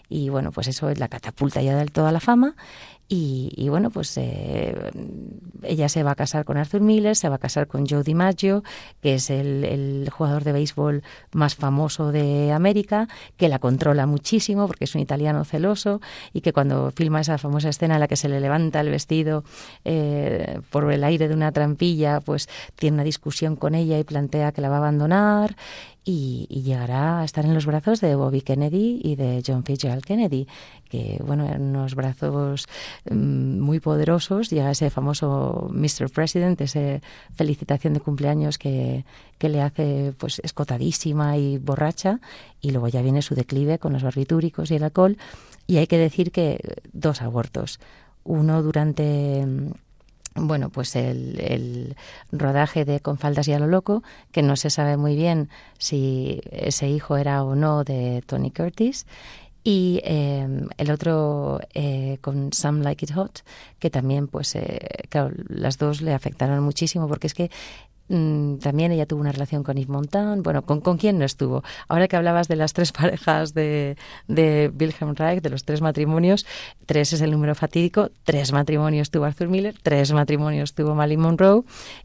y 0.09 0.29
bueno, 0.31 0.53
pues 0.53 0.69
eso 0.69 0.89
es 0.91 0.99
la 0.99 1.09
catapulta 1.09 1.63
ya 1.63 1.77
del 1.77 1.93
toda 1.93 2.13
la 2.13 2.21
fama 2.21 2.55
y, 3.11 3.69
bueno, 3.71 3.89
pues 3.89 4.15
eh, 4.19 4.75
ella 5.63 5.89
se 5.89 6.03
va 6.03 6.11
a 6.11 6.15
casar 6.15 6.45
con 6.45 6.59
Arthur 6.59 6.83
Miller, 6.83 7.17
se 7.17 7.31
va 7.31 7.37
a 7.37 7.39
casar 7.39 7.67
con 7.67 7.87
Joe 7.87 8.03
DiMaggio, 8.03 8.63
que 9.01 9.15
es 9.15 9.31
el, 9.31 9.65
el, 9.65 10.11
jugador 10.11 10.45
de 10.45 10.53
béisbol 10.53 11.03
más 11.33 11.55
famoso 11.55 12.13
de 12.13 12.53
América, 12.53 13.09
que 13.39 13.49
la 13.49 13.61
controla 13.61 14.05
muchísimo 14.07 14.67
porque 14.67 14.85
es 14.85 14.95
un 14.95 15.01
italiano 15.01 15.47
celoso 15.47 16.03
y 16.35 16.43
que 16.43 16.53
cuando 16.53 16.91
filma 16.91 17.23
esa 17.23 17.39
famosa 17.39 17.71
escena 17.71 17.95
en 17.95 18.01
la 18.01 18.09
que 18.09 18.17
se 18.17 18.29
le 18.29 18.41
levanta 18.41 18.81
el 18.81 18.91
vestido 18.91 19.43
eh, 19.87 20.61
por 20.69 20.93
el 20.93 21.03
aire 21.03 21.29
de 21.29 21.35
una 21.35 21.51
trampilla, 21.51 22.21
pues 22.21 22.47
tiene 22.77 22.97
una 22.97 23.05
discusión 23.05 23.57
con 23.57 23.75
ella 23.75 23.99
y 23.99 24.05
plantea 24.05 24.53
que 24.53 24.61
la 24.61 24.69
va 24.69 24.77
a 24.77 24.79
abandonar 24.79 25.57
y, 26.05 26.47
y, 26.49 26.63
llegará 26.63 27.21
a 27.21 27.25
estar 27.25 27.45
en 27.45 27.53
los 27.53 27.67
brazos 27.67 28.01
de 28.01 28.15
Bobby 28.15 28.41
Kennedy 28.41 29.01
y 29.05 29.17
de 29.17 29.43
John 29.47 29.63
Fitzgerald 29.63 30.03
Kennedy, 30.03 30.47
que 30.89 31.21
bueno, 31.25 31.47
en 31.47 31.63
unos 31.63 31.95
brazos 31.95 32.67
mm, 33.11 33.61
muy 33.61 33.81
poderosos 33.81 34.51
llega 34.51 34.71
ese 34.71 34.91
famoso 34.91 35.71
Mr. 35.73 36.11
President, 36.13 36.61
esa 36.61 37.01
felicitación 37.35 37.95
de 37.95 38.01
cumpleaños 38.01 38.59
que, 38.59 39.05
que 39.39 39.49
le 39.49 39.63
hace 39.63 40.13
pues 40.19 40.41
escotadísima 40.41 41.37
y 41.37 41.59
borracha, 41.59 42.21
y 42.61 42.71
luego 42.71 42.89
ya 42.89 43.03
viene 43.03 43.23
su 43.23 43.35
declive 43.35 43.79
con 43.79 43.93
los 43.93 44.03
barbitúricos 44.03 44.71
y 44.71 44.77
el 44.77 44.85
alcohol, 44.85 45.17
y 45.67 45.77
hay 45.77 45.87
que 45.87 45.99
decir 45.99 46.33
que 46.33 46.59
dos 46.93 47.23
abortos, 47.23 47.79
uno 48.25 48.63
durante 48.63 49.45
bueno, 50.41 50.71
pues 50.71 50.95
el, 50.97 51.41
el, 51.41 51.97
rodaje 52.33 52.85
de 52.85 53.01
Con 53.01 53.19
faldas 53.19 53.49
y 53.49 53.53
a 53.53 53.59
lo 53.59 53.67
loco, 53.67 54.03
que 54.33 54.43
no 54.43 54.57
se 54.57 54.71
sabe 54.71 54.97
muy 54.97 55.17
bien 55.17 55.49
si 55.79 56.41
ese 56.51 56.89
hijo 56.89 57.17
era 57.17 57.43
o 57.43 57.55
no 57.55 57.85
de 57.85 58.23
Tony 58.27 58.51
Curtis, 58.51 59.07
y 59.65 60.01
eh, 60.05 60.47
el 60.77 60.91
otro 60.91 61.61
eh, 61.75 62.19
con 62.21 62.53
Some 62.53 62.83
Like 62.83 63.05
It 63.05 63.13
Hot, 63.13 63.41
que 63.79 63.91
también, 63.91 64.29
pues, 64.29 64.55
eh, 64.55 64.79
claro, 65.09 65.31
las 65.49 65.79
dos 65.79 66.01
le 66.01 66.15
afectaron 66.15 66.63
muchísimo, 66.63 67.09
porque 67.09 67.27
es 67.27 67.35
que 67.35 67.51
Mm, 68.09 68.57
también 68.59 68.91
ella 68.91 69.05
tuvo 69.07 69.21
una 69.21 69.33
relación 69.33 69.63
con 69.63 69.77
Yves 69.77 69.89
Montand. 69.89 70.43
Bueno, 70.43 70.63
¿con, 70.63 70.81
¿con 70.81 70.97
quién 70.97 71.19
no 71.19 71.25
estuvo? 71.25 71.63
Ahora 71.89 72.09
que 72.09 72.17
hablabas 72.17 72.49
de 72.49 72.57
las 72.57 72.73
tres 72.73 72.93
parejas 72.93 73.55
de, 73.55 73.97
de 74.27 74.73
Wilhelm 74.79 75.15
Reich, 75.15 75.43
de 75.43 75.51
los 75.51 75.65
tres 75.65 75.81
matrimonios, 75.81 76.47
tres 76.87 77.13
es 77.13 77.21
el 77.21 77.31
número 77.31 77.55
fatídico, 77.55 78.11
tres 78.25 78.53
matrimonios 78.53 79.11
tuvo 79.11 79.25
Arthur 79.25 79.49
Miller, 79.49 79.77
tres 79.83 80.13
matrimonios 80.13 80.75
tuvo 80.75 80.95
Marilyn 80.95 81.21
Monroe 81.21 81.63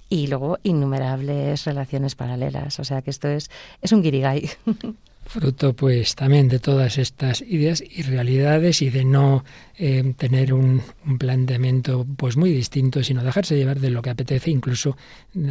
y 0.10 0.28
luego 0.28 0.60
innumerables 0.64 1.66
relaciones 1.66 2.16
paralelas. 2.16 2.80
O 2.80 2.84
sea 2.84 3.02
que 3.02 3.10
esto 3.10 3.28
es, 3.30 3.50
es 3.82 3.92
un 3.92 4.02
guirigay. 4.02 4.50
fruto 5.26 5.74
pues 5.74 6.16
también 6.16 6.48
de 6.48 6.60
todas 6.60 6.98
estas 6.98 7.42
ideas 7.42 7.82
y 7.82 8.04
realidades 8.04 8.82
y 8.82 8.90
de 8.90 9.06
no 9.06 9.44
eh, 9.78 10.14
tener 10.18 10.54
un, 10.54 10.82
un, 11.06 11.18
planteamiento 11.18 12.06
pues 12.18 12.38
muy 12.38 12.52
distinto 12.52 13.04
sino 13.04 13.24
dejarse 13.24 13.56
llevar 13.56 13.80
de 13.80 13.90
lo 13.90 14.02
que 14.02 14.10
apetece 14.10 14.52
incluso 14.52 14.98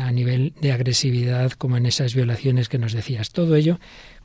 a 0.00 0.12
nivel 0.12 0.54
de 0.60 0.72
agresividad 0.72 1.52
como 1.52 1.76
en 1.76 1.86
esas 1.86 2.14
violaciones 2.14 2.68
que 2.68 2.78
nos 2.78 2.92
decías. 2.92 3.30
Todo 3.30 3.56
ello 3.56 3.78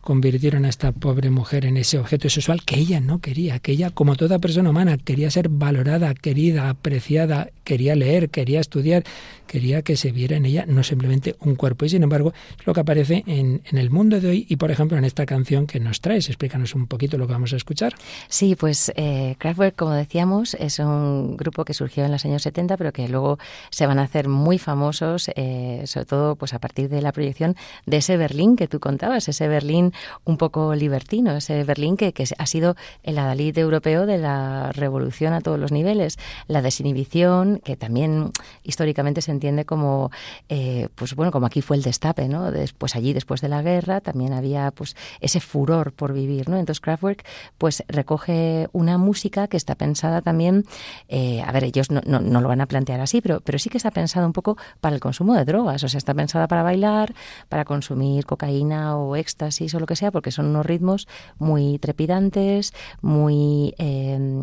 convirtieron 0.07 0.63
a 0.63 0.69
esta 0.69 0.93
pobre 0.93 1.29
mujer 1.29 1.65
en 1.65 1.75
ese 1.75 1.99
objeto 1.99 2.29
sexual 2.29 2.63
que 2.63 2.79
ella 2.79 3.01
no 3.01 3.19
quería, 3.19 3.59
que 3.59 3.73
ella, 3.73 3.89
como 3.89 4.15
toda 4.15 4.39
persona 4.39 4.69
humana, 4.69 4.97
quería 4.97 5.29
ser 5.29 5.49
valorada, 5.49 6.13
querida, 6.13 6.69
apreciada, 6.69 7.49
quería 7.65 7.93
leer, 7.93 8.29
quería 8.29 8.61
estudiar, 8.61 9.03
quería 9.47 9.81
que 9.81 9.97
se 9.97 10.13
viera 10.13 10.37
en 10.37 10.45
ella 10.45 10.63
no 10.65 10.83
simplemente 10.83 11.35
un 11.41 11.55
cuerpo. 11.55 11.83
Y 11.83 11.89
sin 11.89 12.03
embargo, 12.03 12.31
es 12.57 12.65
lo 12.65 12.73
que 12.73 12.79
aparece 12.79 13.25
en, 13.27 13.61
en 13.65 13.77
el 13.77 13.89
mundo 13.89 14.21
de 14.21 14.29
hoy 14.29 14.45
y, 14.47 14.55
por 14.55 14.71
ejemplo, 14.71 14.97
en 14.97 15.03
esta 15.03 15.25
canción 15.25 15.67
que 15.67 15.81
nos 15.81 15.99
traes. 15.99 16.29
Explícanos 16.29 16.73
un 16.73 16.87
poquito 16.87 17.17
lo 17.17 17.27
que 17.27 17.33
vamos 17.33 17.51
a 17.51 17.57
escuchar. 17.57 17.93
Sí, 18.29 18.55
pues 18.55 18.93
eh, 18.95 19.35
Kraftwerk, 19.39 19.75
como 19.75 19.91
decíamos, 19.91 20.53
es 20.53 20.79
un 20.79 21.35
grupo 21.35 21.65
que 21.65 21.73
surgió 21.73 22.05
en 22.05 22.13
los 22.13 22.23
años 22.23 22.43
70, 22.43 22.77
pero 22.77 22.93
que 22.93 23.09
luego 23.09 23.39
se 23.71 23.85
van 23.85 23.99
a 23.99 24.03
hacer 24.03 24.29
muy 24.29 24.57
famosos, 24.57 25.29
eh, 25.35 25.81
sobre 25.85 26.05
todo 26.05 26.35
pues 26.37 26.53
a 26.53 26.59
partir 26.59 26.87
de 26.87 27.01
la 27.01 27.11
proyección 27.11 27.57
de 27.85 27.97
ese 27.97 28.15
Berlín 28.15 28.55
que 28.55 28.69
tú 28.69 28.79
contabas, 28.79 29.27
ese 29.27 29.49
Berlín 29.49 29.91
un 30.25 30.37
poco 30.37 30.75
libertino, 30.75 31.35
ese 31.35 31.63
Berlín 31.63 31.97
que, 31.97 32.13
que 32.13 32.25
ha 32.37 32.45
sido 32.45 32.75
el 33.03 33.17
adalid 33.17 33.57
europeo 33.57 34.05
de 34.05 34.17
la 34.17 34.71
revolución 34.71 35.33
a 35.33 35.41
todos 35.41 35.59
los 35.59 35.71
niveles, 35.71 36.17
la 36.47 36.61
desinhibición, 36.61 37.59
que 37.63 37.75
también 37.75 38.31
históricamente 38.63 39.21
se 39.21 39.31
entiende 39.31 39.65
como, 39.65 40.11
eh, 40.49 40.89
pues 40.95 41.15
bueno, 41.15 41.31
como 41.31 41.45
aquí 41.45 41.61
fue 41.61 41.77
el 41.77 41.83
destape, 41.83 42.27
¿no? 42.27 42.51
Después 42.51 42.95
allí, 42.95 43.13
después 43.13 43.41
de 43.41 43.49
la 43.49 43.61
guerra, 43.61 44.01
también 44.01 44.33
había 44.33 44.71
pues 44.71 44.95
ese 45.21 45.39
furor 45.39 45.93
por 45.93 46.13
vivir, 46.13 46.49
¿no? 46.49 46.57
Entonces 46.57 46.81
Kraftwerk 46.81 47.25
pues 47.57 47.83
recoge 47.87 48.67
una 48.73 48.97
música 48.97 49.47
que 49.47 49.57
está 49.57 49.75
pensada 49.75 50.21
también, 50.21 50.65
eh, 51.07 51.41
a 51.41 51.51
ver, 51.51 51.63
ellos 51.63 51.91
no, 51.91 52.01
no, 52.05 52.19
no, 52.19 52.41
lo 52.41 52.47
van 52.47 52.61
a 52.61 52.65
plantear 52.65 52.99
así, 52.99 53.21
pero, 53.21 53.41
pero 53.41 53.59
sí 53.59 53.69
que 53.69 53.77
está 53.77 53.91
pensada 53.91 54.25
un 54.25 54.33
poco 54.33 54.57
para 54.81 54.95
el 54.95 55.01
consumo 55.01 55.35
de 55.35 55.45
drogas, 55.45 55.83
o 55.83 55.89
sea, 55.89 55.97
está 55.97 56.13
pensada 56.13 56.47
para 56.47 56.63
bailar, 56.63 57.13
para 57.49 57.65
consumir 57.65 58.25
cocaína 58.25 58.97
o 58.97 59.15
éxtasis 59.15 59.73
lo 59.79 59.85
que 59.85 59.95
sea, 59.95 60.11
porque 60.11 60.31
son 60.31 60.47
unos 60.47 60.65
ritmos 60.65 61.07
muy 61.37 61.79
trepidantes, 61.79 62.73
muy 63.01 63.73
eh, 63.77 64.41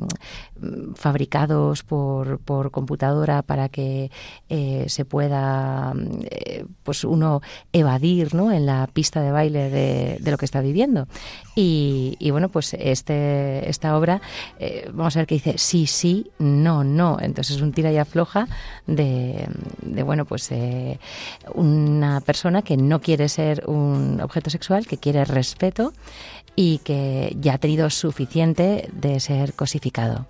fabricados 0.95 1.83
por, 1.83 2.39
por, 2.39 2.71
computadora 2.71 3.43
para 3.43 3.69
que 3.69 4.11
eh, 4.49 4.85
se 4.89 5.05
pueda, 5.05 5.93
eh, 6.31 6.65
pues 6.83 7.05
uno 7.05 7.43
evadir, 7.73 8.35
¿no? 8.35 8.53
En 8.53 8.67
la 8.67 8.89
pista 8.93 9.21
de 9.21 9.33
baile 9.33 9.71
de, 9.71 10.31
lo 10.31 10.39
que 10.39 10.45
está 10.45 10.61
viviendo. 10.61 11.07
Y, 11.57 12.17
bueno, 12.31 12.49
pues 12.49 12.75
este, 12.75 13.69
esta 13.69 13.97
obra, 13.97 14.21
eh, 14.59 14.91
vamos 14.93 15.17
a 15.17 15.21
ver 15.21 15.27
que 15.27 15.37
dice 15.37 15.55
sí, 15.57 15.87
sí, 15.87 16.31
no, 16.39 16.83
no. 16.83 17.19
Entonces 17.21 17.57
es 17.57 17.63
un 17.63 17.73
tira 17.73 17.93
y 17.93 17.99
afloja 17.99 18.49
de, 18.87 19.47
de 19.83 20.03
bueno, 20.03 20.25
pues 20.25 20.51
una 21.55 22.21
persona 22.21 22.63
que 22.63 22.77
no 22.77 23.01
quiere 23.01 23.29
ser 23.29 23.65
un 23.67 24.21
objeto 24.21 24.51
sexual, 24.51 24.87
que 24.87 24.99
quiere 24.99 25.24
respeto 25.25 25.93
y 26.57 26.79
que 26.79 27.37
ya 27.41 27.55
ha 27.55 27.59
tenido 27.59 27.91
suficiente 27.91 28.89
de 28.93 29.21
ser 29.21 29.55
cosificado. 29.55 30.27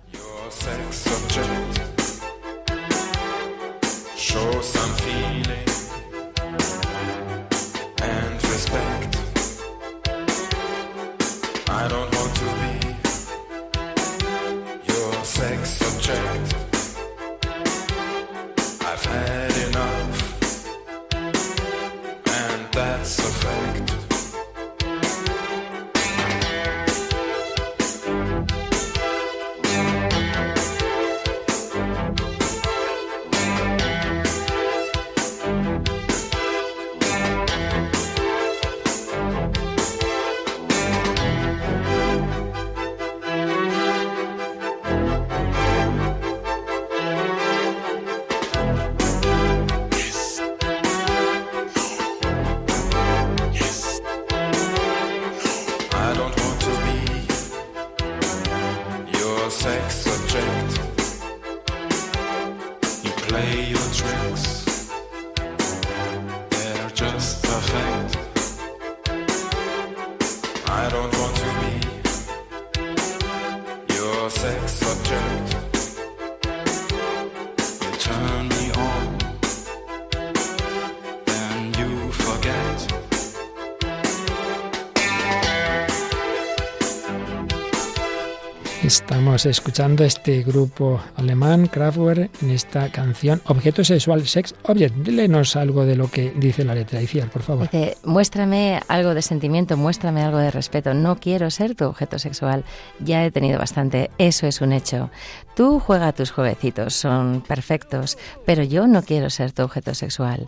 Estamos 88.85 89.47
escuchando 89.47 90.03
este 90.03 90.43
grupo 90.43 91.01
alemán, 91.15 91.65
Kraftwerk, 91.65 92.29
en 92.43 92.51
esta 92.51 92.91
canción 92.91 93.41
Objeto 93.45 93.83
Sexual, 93.83 94.27
Sex 94.27 94.53
Object. 94.61 94.93
Dílenos 94.97 95.55
algo 95.55 95.87
de 95.87 95.95
lo 95.95 96.11
que 96.11 96.29
dice 96.35 96.63
la 96.63 96.75
letra, 96.75 97.01
Iciar, 97.01 97.31
por 97.31 97.41
favor. 97.41 97.63
Dice, 97.63 97.97
muéstrame 98.03 98.79
algo 98.87 99.15
de 99.15 99.23
sentimiento, 99.23 99.75
muéstrame 99.75 100.21
algo 100.21 100.37
de 100.37 100.51
respeto. 100.51 100.93
No 100.93 101.15
quiero 101.15 101.49
ser 101.49 101.73
tu 101.73 101.85
objeto 101.85 102.19
sexual. 102.19 102.63
Ya 102.99 103.25
he 103.25 103.31
tenido 103.31 103.57
bastante. 103.57 104.11
Eso 104.19 104.45
es 104.45 104.61
un 104.61 104.71
hecho. 104.71 105.09
Tú 105.55 105.79
juega 105.79 106.09
a 106.09 106.13
tus 106.13 106.29
jueguecitos, 106.29 106.93
son 106.93 107.41
perfectos, 107.41 108.19
pero 108.45 108.61
yo 108.61 108.85
no 108.85 109.01
quiero 109.01 109.31
ser 109.31 109.51
tu 109.51 109.63
objeto 109.63 109.95
sexual. 109.95 110.47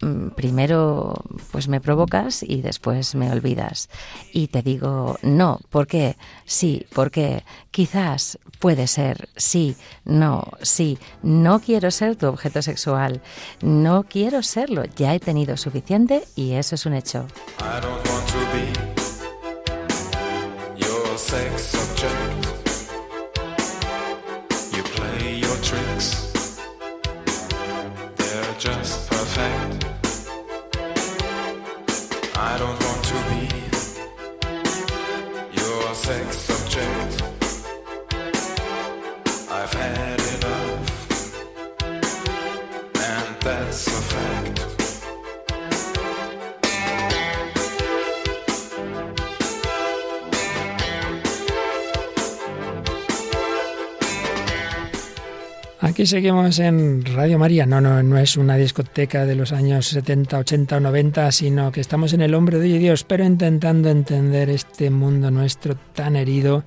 Mm, 0.00 0.28
Primero, 0.30 1.14
pues 1.52 1.68
me 1.68 1.80
provocas 1.80 2.42
y 2.42 2.62
después 2.62 3.14
me 3.14 3.30
olvidas. 3.30 3.88
Y 4.32 4.48
te 4.48 4.62
digo, 4.62 5.18
no, 5.22 5.60
¿por 5.68 5.86
qué? 5.86 6.16
Sí, 6.46 6.86
porque 6.94 7.44
quizás 7.70 8.38
puede 8.58 8.86
ser, 8.86 9.28
sí, 9.36 9.76
no, 10.04 10.44
sí, 10.62 10.98
no 11.22 11.60
quiero 11.60 11.90
ser 11.90 12.16
tu 12.16 12.26
objeto 12.26 12.62
sexual, 12.62 13.20
no 13.62 14.04
quiero 14.04 14.42
serlo, 14.42 14.84
ya 14.96 15.14
he 15.14 15.20
tenido 15.20 15.56
suficiente 15.56 16.24
y 16.34 16.52
eso 16.52 16.74
es 16.74 16.86
un 16.86 16.94
hecho. 16.94 17.26
I 32.52 32.58
don't 32.58 32.80
want 32.84 33.04
to 33.04 33.14
be 33.30 33.40
your 35.60 35.94
sex 35.94 36.39
Aquí 56.00 56.06
seguimos 56.06 56.58
en 56.58 57.04
Radio 57.04 57.38
María. 57.38 57.66
No, 57.66 57.78
no, 57.78 58.02
no 58.02 58.16
es 58.16 58.38
una 58.38 58.56
discoteca 58.56 59.26
de 59.26 59.34
los 59.34 59.52
años 59.52 59.84
70, 59.88 60.38
80 60.38 60.78
o 60.78 60.80
90, 60.80 61.30
sino 61.30 61.70
que 61.70 61.82
estamos 61.82 62.14
en 62.14 62.22
el 62.22 62.32
hombre 62.32 62.58
de 62.58 62.78
Dios, 62.78 63.04
pero 63.04 63.22
intentando 63.22 63.90
entender 63.90 64.48
este 64.48 64.88
mundo 64.88 65.30
nuestro 65.30 65.76
tan 65.76 66.16
herido, 66.16 66.64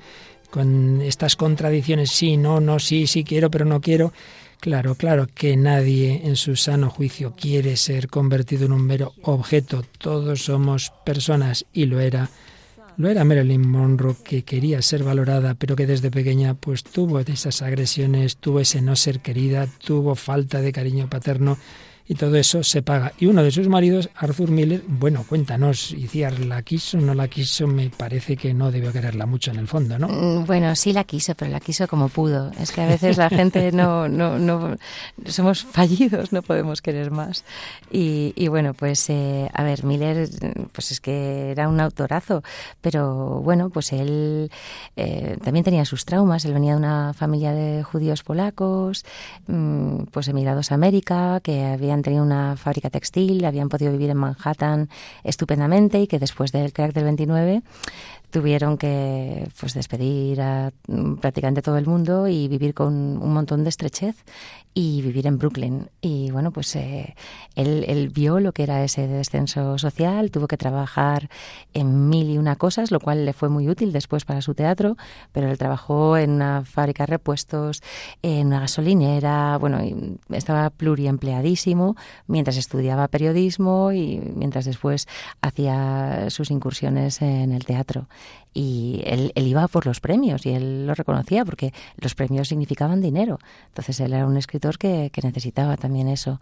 con 0.52 1.02
estas 1.02 1.36
contradicciones, 1.36 2.12
sí, 2.12 2.38
no, 2.38 2.60
no, 2.60 2.78
sí, 2.78 3.08
sí 3.08 3.24
quiero, 3.24 3.50
pero 3.50 3.66
no 3.66 3.82
quiero. 3.82 4.14
Claro, 4.60 4.94
claro 4.94 5.26
que 5.34 5.58
nadie 5.58 6.22
en 6.26 6.36
su 6.36 6.56
sano 6.56 6.92
juicio 6.92 7.34
quiere 7.36 7.76
ser 7.76 8.10
convertido 8.10 8.68
en 8.68 8.74
un 8.74 8.86
mero 8.86 9.14
objeto. 9.24 9.84
Todos 9.98 10.44
somos 10.44 10.94
personas 11.04 11.66
y 11.74 11.88
lo 11.88 12.00
era. 12.00 12.30
Lo 12.96 13.10
era 13.10 13.24
Marilyn 13.24 13.68
Monroe 13.68 14.16
que 14.24 14.44
quería 14.44 14.82
ser 14.84 15.04
valorada, 15.04 15.56
pero 15.56 15.76
que 15.76 15.88
desde 15.88 16.12
pequeña 16.12 16.54
pues 16.54 16.84
tuvo 16.84 17.20
esas 17.20 17.64
agresiones, 17.64 18.38
tuvo 18.38 18.60
ese 18.60 18.82
no 18.82 18.96
ser 18.96 19.20
querida, 19.20 19.68
tuvo 19.84 20.14
falta 20.14 20.62
de 20.62 20.72
cariño 20.72 21.10
paterno 21.10 21.58
y 22.08 22.16
todo 22.16 22.36
eso 22.36 22.64
se 22.64 22.82
paga. 22.82 23.14
Y 23.18 23.28
uno 23.28 23.44
de 23.44 23.52
sus 23.52 23.68
maridos, 23.68 24.10
Arthur 24.16 24.50
Miller, 24.52 24.84
bueno, 24.88 25.26
cuéntanos, 25.28 25.92
Iciar, 25.92 26.40
¿la 26.40 26.62
quiso 26.62 26.98
no 26.98 27.14
la 27.14 27.28
quiso? 27.28 27.68
Me 27.68 27.90
parece 27.90 28.36
que 28.36 28.54
no 28.54 28.72
debió 28.72 28.92
quererla 28.92 29.26
mucho 29.26 29.52
en 29.52 29.58
el 29.58 29.68
fondo, 29.68 29.98
¿no? 29.98 30.08
Mm, 30.10 30.46
Bueno, 30.46 30.76
sí 30.76 30.92
la 30.94 31.04
quiso, 31.06 31.34
pero 31.36 31.52
la 31.52 31.60
quiso 31.60 31.88
como 31.88 32.10
pudo. 32.10 32.52
Es 32.60 32.72
que 32.72 32.82
a 32.82 32.88
veces 32.88 33.18
la 33.18 33.30
gente 33.30 33.72
no, 33.74 34.10
no, 34.10 34.38
no, 34.38 34.76
somos 35.26 35.64
fallidos, 35.64 36.34
no 36.34 36.42
podemos 36.42 36.82
querer 36.82 37.12
más. 37.12 37.46
Y, 37.92 38.34
y 38.36 38.48
bueno, 38.50 38.74
pues, 38.74 39.10
eh, 39.10 39.50
a 39.54 39.64
ver, 39.64 39.84
Miller, 39.84 40.28
pues 40.72 40.92
es 40.92 41.00
que 41.00 41.52
era 41.52 41.70
un 41.70 41.80
autorazo, 41.80 42.44
pero 42.82 43.42
bueno, 43.42 43.70
pues 43.70 43.94
él 43.94 44.52
eh, 44.96 45.38
también 45.44 45.64
tenía 45.64 45.86
sus 45.86 46.06
traumas. 46.06 46.44
Él 46.46 46.54
venía 46.54 46.74
de 46.74 46.80
una 46.80 47.14
familia 47.14 47.54
de 47.54 47.84
judíos 47.84 48.24
polacos, 48.24 49.06
mm, 49.48 50.04
pues 50.12 50.28
emigrados 50.28 50.72
a 50.72 50.76
América, 50.76 51.40
que 51.42 51.78
habían 51.94 52.04
tenido 52.04 52.24
una 52.24 52.56
fábrica 52.58 52.90
textil, 52.90 53.46
habían 53.46 53.70
podido 53.70 53.92
vivir 53.92 54.10
en 54.10 54.18
Manhattan 54.18 54.90
estupendamente 55.24 56.00
y 56.00 56.08
que 56.08 56.18
después 56.18 56.52
del 56.52 56.74
crack 56.74 56.94
del 56.94 57.04
29 57.04 57.62
tuvieron 58.34 58.80
que 58.80 59.48
pues 59.60 59.76
despedir 59.76 60.42
a 60.42 60.72
mm, 60.88 61.18
prácticamente 61.18 61.62
todo 61.62 61.78
el 61.78 61.86
mundo 61.86 62.28
y 62.28 62.48
vivir 62.48 62.74
con 62.74 62.94
un 63.22 63.32
montón 63.32 63.64
de 63.64 63.70
estrechez 63.70 64.16
y 64.74 65.04
vivir 65.04 65.28
en 65.28 65.38
Brooklyn. 65.38 65.92
Y 66.02 66.32
bueno, 66.32 66.50
pues 66.50 66.76
eh, 66.76 67.16
él, 67.54 67.86
él 67.88 68.10
vio 68.10 68.40
lo 68.40 68.52
que 68.52 68.64
era 68.64 68.84
ese 68.84 69.08
descenso 69.08 69.78
social, 69.78 70.32
tuvo 70.32 70.48
que 70.48 70.58
trabajar 70.58 71.30
en 71.76 72.10
mil 72.10 72.32
y 72.32 72.40
una 72.40 72.56
cosas, 72.56 72.90
lo 72.90 73.00
cual 73.00 73.24
le 73.24 73.34
fue 73.34 73.50
muy 73.50 73.70
útil 73.70 73.94
después 73.94 74.26
para 74.26 74.42
su 74.42 74.56
teatro, 74.56 74.98
pero 75.32 75.52
él 75.52 75.60
trabajó 75.60 76.18
en 76.18 76.32
una 76.32 76.66
fábrica 76.66 77.04
de 77.04 77.12
repuestos, 77.12 77.84
en 78.24 78.48
una 78.48 78.62
gasolinera, 78.62 79.60
bueno, 79.60 79.84
y 79.84 80.18
estaba 80.32 80.72
pluriempleadísimo 80.72 81.96
mientras 82.26 82.58
estudiaba 82.58 83.08
periodismo 83.10 83.92
y 83.92 84.20
mientras 84.36 84.66
después 84.66 85.08
hacía 85.40 86.32
sus 86.32 86.50
incursiones 86.50 87.22
en 87.22 87.52
el 87.52 87.64
teatro 87.64 88.08
y 88.54 89.02
él, 89.06 89.32
él, 89.36 89.48
iba 89.48 89.68
por 89.68 89.86
los 89.86 90.00
premios 90.00 90.46
y 90.46 90.52
él 90.52 90.86
lo 90.86 90.94
reconocía 90.94 91.44
porque 91.44 91.74
los 91.98 92.14
premios 92.14 92.48
significaban 92.48 93.02
dinero. 93.02 93.40
Entonces 93.70 94.00
él 94.00 94.14
era 94.14 94.28
un 94.28 94.38
escritor 94.38 94.78
que, 94.78 95.10
que 95.12 95.22
necesitaba 95.22 95.76
también 95.76 96.08
eso. 96.08 96.40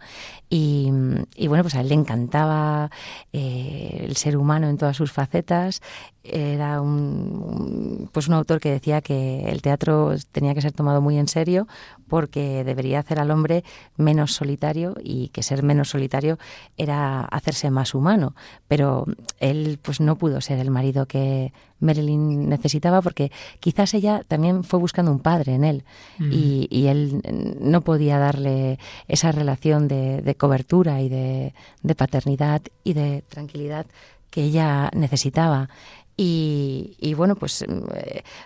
Y, 0.50 0.90
y, 1.34 1.48
bueno, 1.48 1.64
pues 1.64 1.74
a 1.74 1.80
él 1.80 1.88
le 1.88 1.94
encantaba 1.94 2.90
eh, 3.32 4.04
el 4.04 4.16
ser 4.16 4.36
humano 4.36 4.68
en 4.68 4.76
todas 4.76 4.96
sus 4.96 5.10
facetas. 5.10 5.80
Era 6.22 6.80
un, 6.80 8.10
pues 8.12 8.28
un 8.28 8.34
autor 8.34 8.60
que 8.60 8.70
decía 8.70 9.00
que 9.00 9.50
el 9.50 9.62
teatro 9.62 10.14
tenía 10.30 10.54
que 10.54 10.60
ser 10.60 10.72
tomado 10.72 11.00
muy 11.00 11.18
en 11.18 11.26
serio 11.26 11.66
porque 12.08 12.62
debería 12.62 13.00
hacer 13.00 13.18
al 13.18 13.30
hombre 13.30 13.64
menos 13.96 14.34
solitario 14.34 14.94
y 15.02 15.28
que 15.28 15.42
ser 15.42 15.62
menos 15.62 15.88
solitario 15.88 16.38
era 16.76 17.22
hacerse 17.22 17.70
más 17.70 17.94
humano. 17.94 18.36
Pero 18.68 19.06
él 19.40 19.78
pues 19.82 20.00
no 20.00 20.16
pudo 20.16 20.40
ser 20.42 20.58
el 20.58 20.70
marido 20.70 21.06
que 21.06 21.52
Marilyn 21.82 22.48
necesitaba 22.48 23.02
porque 23.02 23.30
quizás 23.60 23.92
ella 23.94 24.22
también 24.26 24.64
fue 24.64 24.78
buscando 24.78 25.12
un 25.12 25.18
padre 25.18 25.54
en 25.54 25.64
él 25.64 25.84
y, 26.18 26.68
y, 26.70 26.86
él 26.86 27.20
no 27.60 27.82
podía 27.82 28.18
darle 28.18 28.78
esa 29.08 29.32
relación 29.32 29.88
de, 29.88 30.22
de 30.22 30.34
cobertura 30.34 31.00
y 31.00 31.08
de, 31.08 31.54
de, 31.82 31.94
paternidad 31.94 32.62
y 32.84 32.92
de 32.94 33.22
tranquilidad 33.28 33.86
que 34.30 34.44
ella 34.44 34.90
necesitaba. 34.94 35.68
Y, 36.16 36.96
y, 36.98 37.14
bueno, 37.14 37.36
pues 37.36 37.64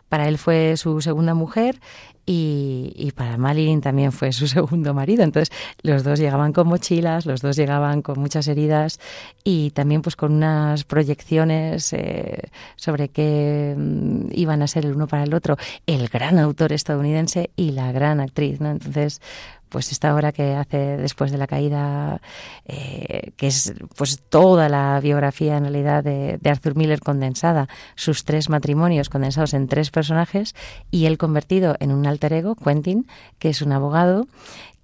para 0.08 0.28
él 0.28 0.38
fue 0.38 0.76
su 0.76 1.00
segunda 1.00 1.34
mujer 1.34 1.80
y, 2.28 2.92
y, 2.96 3.12
para 3.12 3.36
Marilyn 3.36 3.80
también 3.80 4.10
fue 4.10 4.32
su 4.32 4.48
segundo 4.48 4.92
marido. 4.92 5.22
Entonces 5.22 5.56
los 5.82 6.02
dos 6.02 6.18
llegaban 6.18 6.52
con 6.52 6.66
mochilas, 6.66 7.24
los 7.24 7.40
dos 7.40 7.56
llegaban 7.56 8.02
con 8.02 8.18
muchas 8.18 8.48
heridas 8.48 8.98
y 9.44 9.70
también 9.70 10.02
pues 10.02 10.16
con 10.16 10.32
unas 10.32 10.82
proyecciones 10.82 11.92
eh, 11.92 12.50
sobre 12.74 13.08
qué 13.10 13.74
mm, 13.78 14.28
iban 14.32 14.62
a 14.62 14.66
ser 14.66 14.86
el 14.86 14.96
uno 14.96 15.06
para 15.06 15.22
el 15.22 15.34
otro 15.34 15.56
el 15.86 16.08
gran 16.08 16.38
autor 16.40 16.72
estadounidense 16.72 17.50
y 17.54 17.70
la 17.70 17.92
gran 17.92 18.18
actriz. 18.20 18.60
¿no? 18.60 18.70
Entonces 18.70 19.20
pues 19.76 19.92
esta 19.92 20.14
obra 20.14 20.32
que 20.32 20.54
hace 20.54 20.96
después 20.96 21.30
de 21.30 21.36
la 21.36 21.46
caída, 21.46 22.22
eh, 22.64 23.32
que 23.36 23.48
es 23.48 23.74
pues 23.94 24.22
toda 24.26 24.70
la 24.70 24.98
biografía 25.00 25.58
en 25.58 25.64
realidad 25.64 26.02
de, 26.02 26.38
de, 26.40 26.48
Arthur 26.48 26.76
Miller 26.76 27.00
condensada, 27.00 27.68
sus 27.94 28.24
tres 28.24 28.48
matrimonios 28.48 29.10
condensados 29.10 29.52
en 29.52 29.68
tres 29.68 29.90
personajes 29.90 30.54
y 30.90 31.04
él 31.04 31.18
convertido 31.18 31.76
en 31.78 31.92
un 31.92 32.06
alter 32.06 32.32
ego, 32.32 32.54
Quentin, 32.54 33.06
que 33.38 33.50
es 33.50 33.60
un 33.60 33.72
abogado 33.72 34.26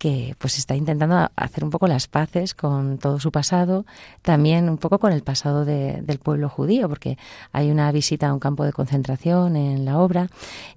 que 0.02 0.34
pues 0.36 0.58
está 0.58 0.74
intentando 0.74 1.30
hacer 1.36 1.62
un 1.62 1.70
poco 1.70 1.86
las 1.86 2.08
paces 2.08 2.54
con 2.54 2.98
todo 2.98 3.20
su 3.20 3.30
pasado, 3.30 3.86
también 4.20 4.68
un 4.68 4.76
poco 4.76 4.98
con 4.98 5.12
el 5.12 5.22
pasado 5.22 5.64
de, 5.64 6.02
del 6.02 6.18
pueblo 6.18 6.48
judío, 6.48 6.88
porque 6.88 7.18
hay 7.52 7.70
una 7.70 7.92
visita 7.92 8.26
a 8.26 8.34
un 8.34 8.40
campo 8.40 8.64
de 8.64 8.72
concentración 8.72 9.54
en 9.54 9.84
la 9.84 10.00
obra. 10.00 10.26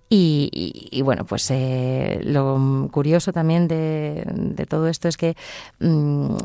Y 0.08 1.02
bueno, 1.04 1.26
pues 1.26 1.50
eh, 1.50 2.22
lo 2.24 2.88
curioso 2.92 3.34
también 3.34 3.68
de, 3.68 4.24
de 4.28 4.66
todo 4.68 4.88
esto 4.88 5.08
es 5.08 5.18
que 5.18 5.36
mm, 5.80 6.36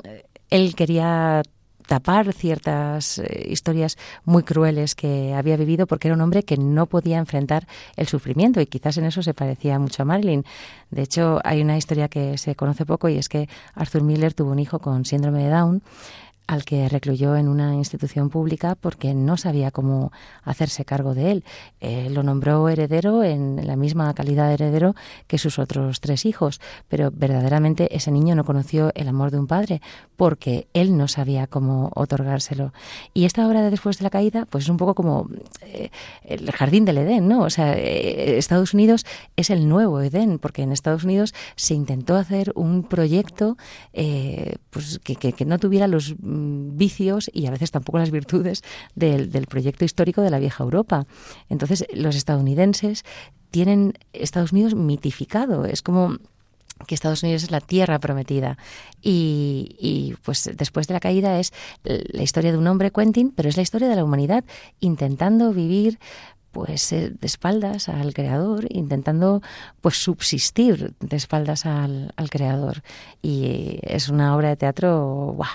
él 0.49 0.75
quería 0.75 1.43
tapar 1.91 2.33
ciertas 2.33 3.19
eh, 3.19 3.49
historias 3.51 3.99
muy 4.25 4.45
crueles 4.45 4.95
que 4.95 5.35
había 5.35 5.57
vivido 5.57 5.89
porque 5.89 6.07
era 6.07 6.15
un 6.15 6.21
hombre 6.21 6.45
que 6.45 6.57
no 6.57 6.87
podía 6.87 7.19
enfrentar 7.19 7.67
el 7.97 8.07
sufrimiento 8.07 8.61
y 8.61 8.67
quizás 8.67 8.97
en 8.99 9.07
eso 9.07 9.25
se 9.25 9.35
parecía 9.35 9.77
mucho 9.81 10.03
a 10.03 10.05
Marilyn. 10.05 10.45
De 10.93 11.03
hecho, 11.03 11.41
hay 11.43 11.61
una 11.61 11.77
historia 11.77 12.07
que 12.07 12.39
se 12.39 12.55
conoce 12.55 12.87
poco 12.87 13.09
y 13.09 13.17
es 13.17 13.29
que 13.29 13.49
Arthur 13.75 14.05
Miller 14.05 14.35
tuvo 14.35 14.53
un 14.53 14.61
hijo 14.61 14.79
con 14.79 15.05
síndrome 15.05 15.43
de 15.43 15.51
Down 15.51 15.83
al 16.51 16.65
que 16.65 16.89
recluyó 16.89 17.37
en 17.37 17.47
una 17.47 17.75
institución 17.77 18.29
pública 18.29 18.75
porque 18.75 19.15
no 19.15 19.37
sabía 19.37 19.71
cómo 19.71 20.11
hacerse 20.43 20.85
cargo 20.85 21.15
de 21.15 21.31
él. 21.31 21.45
Eh, 21.81 22.09
lo 22.11 22.25
nombró 22.25 22.69
heredero 22.69 23.23
en 23.23 23.65
la 23.65 23.77
misma 23.77 24.13
calidad 24.15 24.49
de 24.49 24.55
heredero 24.55 24.97
que 25.29 25.39
sus 25.39 25.61
otros 25.61 26.01
tres 26.01 26.27
hijos, 26.27 26.61
pero 26.89 27.13
verdaderamente 27.15 27.95
ese 27.95 28.11
niño 28.11 28.35
no 28.35 28.45
conoció 28.45 28.91
el 28.97 29.07
amor 29.07 29.31
de 29.31 29.39
un 29.39 29.47
padre 29.47 29.81
porque 30.17 30.67
él 30.75 30.97
no 30.97 31.07
sabía 31.07 31.47
cómo 31.47 31.93
otorgárselo. 31.95 32.73
Y 33.15 33.27
esta 33.27 33.47
obra 33.47 33.63
de 33.63 33.71
Después 33.71 33.99
de 33.99 34.03
la 34.03 34.11
Caída, 34.11 34.47
pues 34.51 34.65
es 34.65 34.71
un 34.71 34.77
poco 34.77 34.95
como 34.97 35.29
eh, 35.63 35.91
el 36.25 36.51
jardín 36.51 36.85
del 36.85 36.99
Edén, 36.99 37.29
¿no? 37.29 37.43
O 37.43 37.51
sea, 37.51 37.79
eh, 37.79 38.37
Estados 38.37 38.75
Unidos 38.75 39.07
es 39.37 39.49
el 39.51 39.69
nuevo 39.69 40.01
Edén, 40.01 40.41
porque 40.41 40.63
en 40.63 40.73
Estados 40.73 41.05
Unidos 41.05 41.33
se 41.55 41.75
intentó 41.75 42.17
hacer 42.17 42.51
un 42.57 42.83
proyecto 42.83 43.57
pues 44.71 44.99
que- 45.05 45.15
que 45.33 45.45
no 45.45 45.59
tuviera 45.59 45.87
los 45.87 46.15
vicios 46.77 47.31
y 47.33 47.47
a 47.47 47.51
veces 47.51 47.71
tampoco 47.71 47.99
las 47.99 48.11
virtudes 48.11 48.63
del, 48.95 49.31
del 49.31 49.47
proyecto 49.47 49.85
histórico 49.85 50.23
de 50.23 50.31
la 50.31 50.39
vieja 50.39 50.65
Europa. 50.65 51.07
Entonces, 51.49 51.87
los 51.93 52.17
estadounidenses 52.17 53.05
tienen 53.51 53.95
Estados 54.13 54.53
Unidos 54.53 54.75
mitificado. 54.75 55.65
Es 55.65 55.83
como 55.83 56.19
que 56.87 56.95
Estados 56.95 57.23
Unidos 57.23 57.43
es 57.43 57.51
la 57.51 57.61
tierra 57.61 57.99
prometida. 57.99 58.57
Y, 59.03 59.77
y, 59.79 60.15
pues 60.23 60.51
después 60.57 60.87
de 60.87 60.95
la 60.95 61.01
caída 61.01 61.39
es 61.39 61.53
la 61.85 62.23
historia 62.23 62.53
de 62.53 62.59
un 62.59 62.67
hombre, 62.67 62.91
Quentin, 62.91 63.31
pero 63.31 63.49
es 63.49 63.57
la 63.57 63.63
historia 63.63 63.89
de 63.89 63.97
la 63.97 64.05
humanidad 64.05 64.45
intentando 64.81 65.53
vivir 65.53 65.99
pues 66.53 66.93
eh, 66.93 67.11
de 67.11 67.27
espaldas 67.27 67.89
al 67.89 68.13
creador, 68.13 68.67
intentando 68.71 69.41
pues 69.81 69.97
subsistir 69.97 70.95
de 70.99 71.17
espaldas 71.17 71.65
al, 71.65 72.13
al 72.17 72.31
creador. 72.31 72.83
Y 73.23 73.79
es 73.83 74.09
una 74.09 74.35
obra 74.35 74.49
de 74.49 74.57
teatro 74.57 75.35
¡guau! 75.37 75.49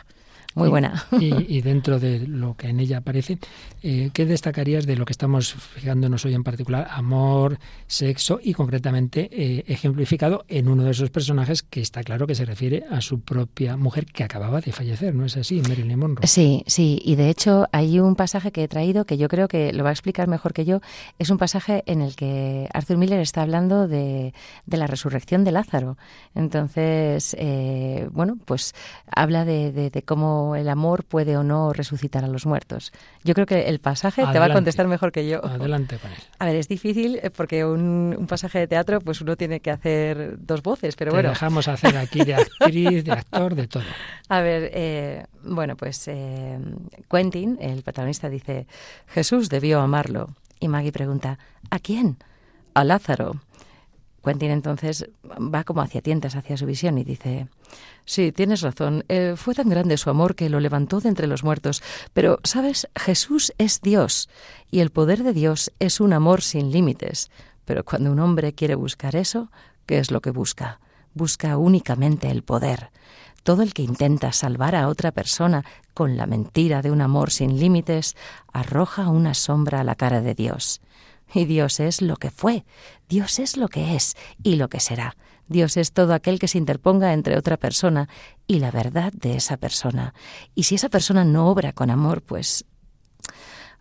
Muy 0.56 0.68
Y- 0.68 0.72
buena. 0.72 1.06
Y, 1.20 1.58
y 1.58 1.62
dentro 1.62 2.00
de 2.00 2.28
lo 2.28 2.56
que 2.58 2.70
en 2.70 2.80
ella 2.80 2.98
aparece, 2.98 3.38
eh, 3.84 4.10
¿qué 4.14 4.26
destacarías 4.26 4.86
de 4.88 4.96
lo 4.96 5.06
que 5.06 5.14
estamos 5.14 5.54
fijándonos 5.54 6.26
hoy 6.26 6.34
en 6.34 6.44
particular? 6.44 6.88
Amor, 6.90 7.60
sexo 7.88 8.40
y 8.42 8.54
concretamente 8.54 9.30
eh, 9.32 9.64
ejemplificado 9.68 10.44
en 10.48 10.68
uno 10.70 10.84
de 10.84 10.92
esos 10.92 11.10
personajes 11.12 11.62
que 11.62 11.82
está 11.82 12.04
claro 12.04 12.26
que 12.26 12.34
se 12.36 12.46
refiere 12.46 12.86
a 12.90 13.02
su 13.02 13.20
propia 13.20 13.78
mujer 13.78 14.06
que 14.08 14.24
acababa 14.24 14.62
de 14.62 14.72
fallecer, 14.72 15.14
¿no 15.14 15.26
es 15.26 15.38
así? 15.38 15.62
Marilyn 15.62 16.00
Monroe. 16.00 16.26
Sí, 16.28 16.64
sí, 16.68 17.00
y 17.04 17.16
de 17.16 17.30
hecho 17.30 17.68
hay 17.72 18.00
un 18.00 18.16
pasaje 18.16 18.52
que 18.52 18.64
he 18.64 18.68
traído 18.68 19.06
que 19.06 19.18
yo 19.18 19.28
creo 19.28 19.48
que 19.48 19.74
lo 19.74 19.84
va 19.84 19.90
a 19.90 19.94
explicar 19.94 20.28
mejor 20.28 20.54
que 20.54 20.66
yo. 20.66 20.80
Es 21.20 21.30
un 21.30 21.38
pasaje 21.38 21.84
en 21.86 22.02
el 22.02 22.16
que 22.16 22.70
Arthur 22.74 22.98
Miller 22.98 23.20
está 23.20 23.42
hablando 23.42 23.88
de, 23.88 24.34
de 24.66 24.78
la 24.78 24.88
resurrección 24.88 25.44
de 25.44 25.52
Lázaro. 25.52 25.98
Entonces, 26.34 27.36
eh, 27.40 28.08
bueno, 28.12 28.38
pues 28.46 28.74
habla 29.14 29.44
de, 29.46 29.72
de- 29.72 29.90
de 29.90 30.02
cómo 30.04 30.45
el 30.54 30.70
amor 30.70 31.06
puede 31.06 31.38
o 31.38 31.44
no 31.44 31.74
resucitar 31.74 32.26
a 32.26 32.28
los 32.28 32.46
muertos. 32.46 32.92
Yo 33.24 33.34
creo 33.34 33.46
que 33.48 33.70
el 33.70 33.80
pasaje 33.80 34.24
te 34.32 34.38
va 34.38 34.46
a 34.46 34.54
contestar 34.54 34.88
mejor 34.88 35.12
que 35.14 35.28
yo. 35.28 35.44
Adelante 35.44 35.98
con 35.98 36.12
él. 36.12 36.18
A 36.40 36.46
ver, 36.46 36.58
es 36.58 36.68
difícil 36.68 37.20
eh, 37.24 37.32
porque 37.32 37.64
un, 37.64 38.16
un 38.20 38.28
pasaje 38.28 38.60
de 38.60 38.68
teatro, 38.68 39.00
pues 39.00 39.22
uno 39.22 39.38
tiene 39.38 39.62
que 39.62 39.72
hacer 39.72 40.36
dos 40.40 40.62
voces, 40.62 40.96
pero 40.98 41.12
Te 41.12 41.16
bueno. 41.16 41.30
dejamos 41.30 41.68
hacer 41.70 41.96
aquí 41.98 42.24
de 42.26 42.36
actriz, 42.36 43.06
de 43.06 43.12
actor, 43.14 43.56
de 43.56 43.68
todo. 43.68 43.84
A 44.30 44.42
ver, 44.42 44.72
eh, 44.74 45.26
bueno, 45.44 45.76
pues 45.78 46.08
eh, 46.08 46.60
Quentin, 47.10 47.58
el 47.62 47.82
protagonista, 47.84 48.30
dice, 48.30 48.68
Jesús 49.08 49.48
debió 49.50 49.80
amarlo. 49.80 50.30
Y 50.60 50.68
Maggie 50.68 50.92
pregunta, 50.92 51.38
¿a 51.70 51.80
quién? 51.80 52.18
A 52.74 52.84
Lázaro. 52.84 53.36
Quentin 54.26 54.52
entonces 54.52 55.10
va 55.24 55.64
como 55.64 55.82
hacia 55.82 56.02
tientas 56.02 56.36
hacia 56.36 56.58
su 56.58 56.66
visión 56.66 56.98
y 56.98 57.04
dice, 57.04 57.48
sí, 58.04 58.32
tienes 58.32 58.62
razón, 58.62 59.06
eh, 59.08 59.36
fue 59.38 59.54
tan 59.54 59.70
grande 59.70 59.98
su 59.98 60.10
amor 60.10 60.36
que 60.36 60.50
lo 60.50 60.60
levantó 60.60 61.00
de 61.00 61.10
entre 61.10 61.28
los 61.28 61.44
muertos, 61.44 61.82
pero, 62.14 62.40
¿sabes? 62.44 62.90
Jesús 62.96 63.54
es 63.58 63.82
Dios 63.82 64.30
y 64.72 64.80
el 64.82 64.90
poder 64.90 65.24
de 65.24 65.32
Dios 65.32 65.72
es 65.80 66.00
un 66.02 66.12
amor 66.12 66.42
sin 66.42 66.72
límites. 66.72 67.30
Pero 67.66 67.84
cuando 67.84 68.12
un 68.12 68.20
hombre 68.20 68.54
quiere 68.54 68.76
buscar 68.76 69.16
eso, 69.16 69.50
¿qué 69.86 70.00
es 70.00 70.12
lo 70.12 70.22
que 70.22 70.32
busca? 70.32 70.80
Busca 71.14 71.58
únicamente 71.58 72.30
el 72.30 72.44
poder. 72.44 72.92
Todo 73.44 73.62
el 73.62 73.74
que 73.74 73.84
intenta 73.84 74.32
salvar 74.32 74.76
a 74.76 74.88
otra 74.88 75.12
persona 75.12 75.64
con 75.94 76.18
la 76.18 76.26
mentira 76.26 76.82
de 76.82 76.92
un 76.92 77.02
amor 77.02 77.32
sin 77.32 77.60
límites 77.60 78.16
arroja 78.52 79.10
una 79.10 79.34
sombra 79.34 79.82
a 79.82 79.84
la 79.84 79.96
cara 79.96 80.22
de 80.22 80.36
Dios. 80.36 80.82
Y 81.34 81.46
Dios 81.46 81.80
es 81.80 82.02
lo 82.02 82.16
que 82.16 82.32
fue, 82.32 82.66
Dios 83.10 83.40
es 83.40 83.58
lo 83.58 83.68
que 83.68 83.96
es 83.96 84.16
y 84.44 84.56
lo 84.56 84.70
que 84.70 84.80
será. 84.80 85.16
Dios 85.48 85.78
es 85.78 85.92
todo 85.92 86.14
aquel 86.14 86.40
que 86.40 86.48
se 86.48 86.58
interponga 86.58 87.14
entre 87.14 87.38
otra 87.38 87.58
persona 87.58 88.10
y 88.48 88.60
la 88.60 88.72
verdad 88.72 89.14
de 89.14 89.36
esa 89.36 89.58
persona. 89.58 90.14
Y 90.56 90.64
si 90.64 90.76
esa 90.76 90.90
persona 90.90 91.24
no 91.24 91.48
obra 91.50 91.74
con 91.74 91.90
amor, 91.90 92.22
pues... 92.22 92.66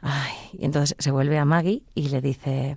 Ay, 0.06 0.34
y 0.52 0.66
entonces 0.66 0.94
se 0.98 1.10
vuelve 1.10 1.38
a 1.38 1.46
Maggie 1.46 1.82
y 1.94 2.08
le 2.08 2.20
dice, 2.20 2.76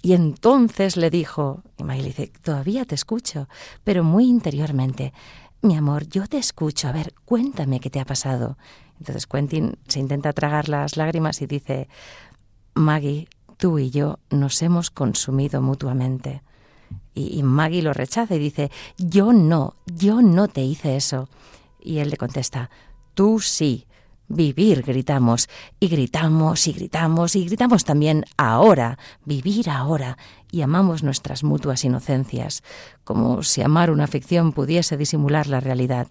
y 0.00 0.12
entonces 0.12 0.96
le 0.96 1.10
dijo, 1.10 1.64
y 1.76 1.82
Maggie 1.82 2.02
le 2.02 2.08
dice, 2.10 2.32
todavía 2.40 2.84
te 2.84 2.94
escucho, 2.94 3.48
pero 3.82 4.04
muy 4.04 4.26
interiormente, 4.26 5.12
mi 5.60 5.76
amor, 5.76 6.06
yo 6.06 6.28
te 6.28 6.38
escucho, 6.38 6.86
a 6.86 6.92
ver, 6.92 7.14
cuéntame 7.24 7.80
qué 7.80 7.90
te 7.90 7.98
ha 7.98 8.04
pasado. 8.04 8.58
Entonces 9.00 9.26
Quentin 9.26 9.76
se 9.88 9.98
intenta 9.98 10.32
tragar 10.32 10.68
las 10.68 10.96
lágrimas 10.96 11.42
y 11.42 11.46
dice, 11.46 11.88
Maggie, 12.74 13.28
tú 13.58 13.78
y 13.78 13.90
yo 13.90 14.20
nos 14.30 14.62
hemos 14.62 14.90
consumido 14.90 15.60
mutuamente. 15.60 16.42
Y, 17.14 17.42
Maggie 17.42 17.82
lo 17.82 17.92
rechaza 17.92 18.36
y 18.36 18.38
dice, 18.38 18.70
yo 18.96 19.32
no, 19.32 19.74
yo 19.86 20.22
no 20.22 20.46
te 20.46 20.62
hice 20.62 20.96
eso. 20.96 21.28
Y 21.80 21.98
él 21.98 22.10
le 22.10 22.16
contesta, 22.16 22.70
tú 23.14 23.40
sí. 23.40 23.84
Vivir, 24.30 24.82
gritamos, 24.82 25.48
y 25.80 25.88
gritamos, 25.88 26.66
y 26.66 26.72
gritamos, 26.72 27.34
y 27.34 27.46
gritamos 27.46 27.84
también 27.84 28.26
ahora, 28.36 28.98
vivir 29.24 29.70
ahora, 29.70 30.18
y 30.52 30.60
amamos 30.60 31.02
nuestras 31.02 31.42
mutuas 31.44 31.82
inocencias, 31.82 32.62
como 33.04 33.42
si 33.42 33.62
amar 33.62 33.90
una 33.90 34.06
ficción 34.06 34.52
pudiese 34.52 34.98
disimular 34.98 35.46
la 35.46 35.60
realidad. 35.60 36.08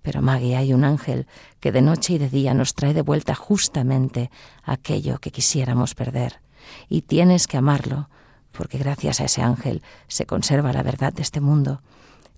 Pero 0.00 0.22
Maggie, 0.22 0.54
hay 0.54 0.72
un 0.72 0.84
ángel 0.84 1.26
que 1.58 1.72
de 1.72 1.82
noche 1.82 2.14
y 2.14 2.18
de 2.18 2.28
día 2.28 2.54
nos 2.54 2.74
trae 2.74 2.94
de 2.94 3.02
vuelta 3.02 3.34
justamente 3.34 4.30
aquello 4.62 5.18
que 5.18 5.32
quisiéramos 5.32 5.96
perder. 5.96 6.40
Y 6.88 7.02
tienes 7.02 7.46
que 7.46 7.56
amarlo, 7.56 8.08
porque 8.52 8.78
gracias 8.78 9.20
a 9.20 9.24
ese 9.24 9.42
ángel 9.42 9.82
se 10.08 10.26
conserva 10.26 10.72
la 10.72 10.82
verdad 10.82 11.12
de 11.12 11.22
este 11.22 11.40
mundo. 11.40 11.82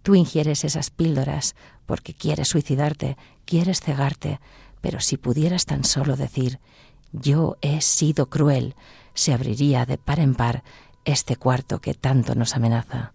Tú 0.02 0.14
ingieres 0.14 0.64
esas 0.64 0.90
píldoras 0.90 1.54
porque 1.86 2.14
quieres 2.14 2.48
suicidarte, 2.48 3.16
quieres 3.44 3.80
cegarte, 3.80 4.40
pero 4.80 5.00
si 5.00 5.16
pudieras 5.16 5.64
tan 5.66 5.84
solo 5.84 6.16
decir 6.16 6.58
yo 7.12 7.56
he 7.60 7.80
sido 7.82 8.30
cruel, 8.30 8.74
se 9.14 9.32
abriría 9.32 9.84
de 9.84 9.98
par 9.98 10.18
en 10.18 10.34
par 10.34 10.64
este 11.04 11.36
cuarto 11.36 11.80
que 11.80 11.94
tanto 11.94 12.34
nos 12.34 12.56
amenaza. 12.56 13.12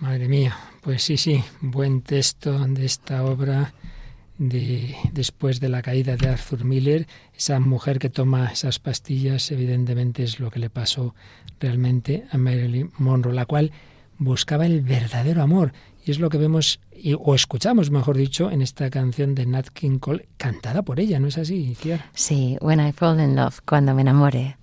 Madre 0.00 0.28
mía, 0.28 0.56
pues 0.82 1.02
sí, 1.02 1.16
sí, 1.16 1.42
buen 1.60 2.02
texto 2.02 2.58
de 2.66 2.84
esta 2.84 3.24
obra 3.24 3.72
de 4.38 4.94
después 5.12 5.60
de 5.60 5.68
la 5.68 5.82
caída 5.82 6.16
de 6.16 6.28
Arthur 6.28 6.64
Miller, 6.64 7.06
esa 7.36 7.58
mujer 7.60 7.98
que 7.98 8.08
toma 8.10 8.46
esas 8.52 8.78
pastillas, 8.78 9.50
evidentemente 9.50 10.22
es 10.22 10.40
lo 10.40 10.50
que 10.50 10.58
le 10.60 10.70
pasó 10.70 11.14
realmente 11.60 12.24
a 12.30 12.38
Marilyn 12.38 12.92
Monroe, 12.98 13.34
la 13.34 13.46
cual 13.46 13.72
buscaba 14.18 14.66
el 14.66 14.80
verdadero 14.82 15.42
amor. 15.42 15.72
Y 16.06 16.10
es 16.10 16.20
lo 16.20 16.30
que 16.30 16.38
vemos, 16.38 16.80
y- 16.96 17.14
o 17.18 17.34
escuchamos, 17.34 17.90
mejor 17.90 18.16
dicho, 18.16 18.50
en 18.50 18.62
esta 18.62 18.88
canción 18.90 19.34
de 19.34 19.44
Nat 19.44 19.68
King 19.68 19.98
Cole, 19.98 20.28
cantada 20.38 20.82
por 20.82 21.00
ella, 21.00 21.18
¿no 21.20 21.26
es 21.26 21.36
así, 21.36 21.74
Ciara? 21.74 22.06
Sí, 22.14 22.56
When 22.60 22.80
I 22.80 22.92
Fall 22.92 23.20
in 23.20 23.36
Love, 23.36 23.60
cuando 23.66 23.92
me 23.94 24.02
enamore. 24.02 24.56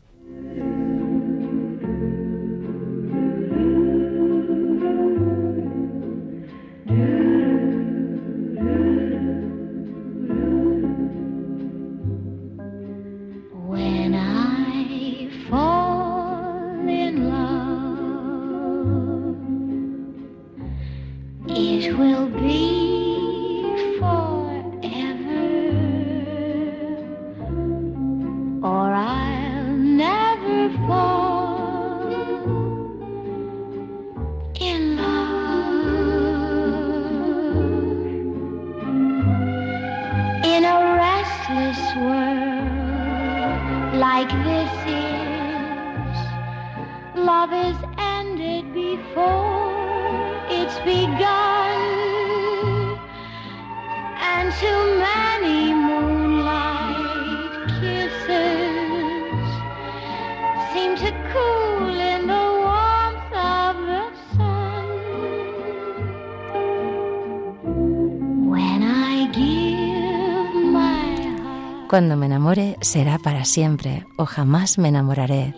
Cuando 71.96 72.18
me 72.18 72.26
enamore 72.26 72.78
será 72.82 73.18
para 73.18 73.46
siempre 73.46 74.06
o 74.18 74.26
jamás 74.26 74.78
me 74.78 74.90
enamoraré. 74.90 75.56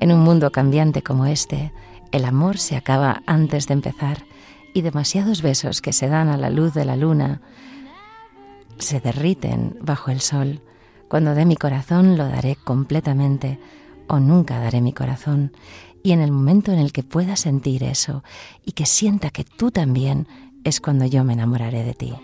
En 0.00 0.10
un 0.10 0.20
mundo 0.20 0.50
cambiante 0.50 1.02
como 1.02 1.26
este, 1.26 1.70
el 2.12 2.24
amor 2.24 2.56
se 2.56 2.76
acaba 2.76 3.22
antes 3.26 3.66
de 3.66 3.74
empezar 3.74 4.24
y 4.72 4.80
demasiados 4.80 5.42
besos 5.42 5.82
que 5.82 5.92
se 5.92 6.08
dan 6.08 6.30
a 6.30 6.38
la 6.38 6.48
luz 6.48 6.72
de 6.72 6.86
la 6.86 6.96
luna 6.96 7.42
se 8.78 9.00
derriten 9.00 9.76
bajo 9.82 10.10
el 10.10 10.22
sol. 10.22 10.62
Cuando 11.08 11.34
dé 11.34 11.44
mi 11.44 11.56
corazón 11.56 12.16
lo 12.16 12.26
daré 12.26 12.56
completamente 12.56 13.60
o 14.08 14.18
nunca 14.18 14.58
daré 14.58 14.80
mi 14.80 14.94
corazón. 14.94 15.52
Y 16.02 16.12
en 16.12 16.22
el 16.22 16.32
momento 16.32 16.72
en 16.72 16.78
el 16.78 16.90
que 16.90 17.02
pueda 17.02 17.36
sentir 17.36 17.84
eso 17.84 18.24
y 18.64 18.72
que 18.72 18.86
sienta 18.86 19.28
que 19.28 19.44
tú 19.44 19.70
también, 19.70 20.26
es 20.64 20.80
cuando 20.80 21.04
yo 21.04 21.22
me 21.22 21.34
enamoraré 21.34 21.84
de 21.84 21.92
ti. 21.92 22.14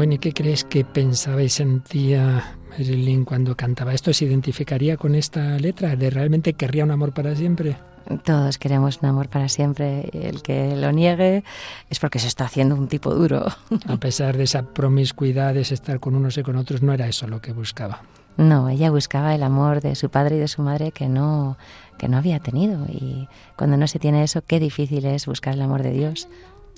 Bueno, 0.00 0.14
¿y 0.14 0.18
qué 0.18 0.32
crees 0.32 0.64
que 0.64 0.82
pensaba 0.82 1.42
y 1.42 1.50
sentía 1.50 2.56
Marilyn 2.70 3.26
cuando 3.26 3.54
cantaba 3.54 3.92
esto? 3.92 4.14
¿Se 4.14 4.24
identificaría 4.24 4.96
con 4.96 5.14
esta 5.14 5.58
letra? 5.58 5.94
¿De 5.94 6.08
realmente 6.08 6.54
querría 6.54 6.84
un 6.84 6.90
amor 6.90 7.12
para 7.12 7.36
siempre? 7.36 7.76
Todos 8.24 8.56
queremos 8.56 9.00
un 9.02 9.10
amor 9.10 9.28
para 9.28 9.50
siempre. 9.50 10.08
El 10.14 10.40
que 10.40 10.74
lo 10.74 10.90
niegue 10.90 11.44
es 11.90 11.98
porque 11.98 12.18
se 12.18 12.28
está 12.28 12.46
haciendo 12.46 12.76
un 12.76 12.88
tipo 12.88 13.14
duro. 13.14 13.44
A 13.88 13.96
pesar 13.98 14.38
de 14.38 14.44
esa 14.44 14.62
promiscuidad, 14.62 15.52
de 15.52 15.60
ese 15.60 15.74
estar 15.74 16.00
con 16.00 16.14
unos 16.14 16.38
y 16.38 16.44
con 16.44 16.56
otros, 16.56 16.80
no 16.80 16.94
era 16.94 17.06
eso 17.06 17.26
lo 17.26 17.42
que 17.42 17.52
buscaba. 17.52 18.00
No, 18.38 18.70
ella 18.70 18.90
buscaba 18.90 19.34
el 19.34 19.42
amor 19.42 19.82
de 19.82 19.94
su 19.96 20.08
padre 20.08 20.36
y 20.36 20.38
de 20.38 20.48
su 20.48 20.62
madre 20.62 20.92
que 20.92 21.10
no, 21.10 21.58
que 21.98 22.08
no 22.08 22.16
había 22.16 22.38
tenido. 22.38 22.86
Y 22.86 23.28
cuando 23.54 23.76
no 23.76 23.86
se 23.86 23.98
tiene 23.98 24.22
eso, 24.22 24.40
qué 24.40 24.60
difícil 24.60 25.04
es 25.04 25.26
buscar 25.26 25.52
el 25.52 25.60
amor 25.60 25.82
de 25.82 25.90
Dios. 25.90 26.26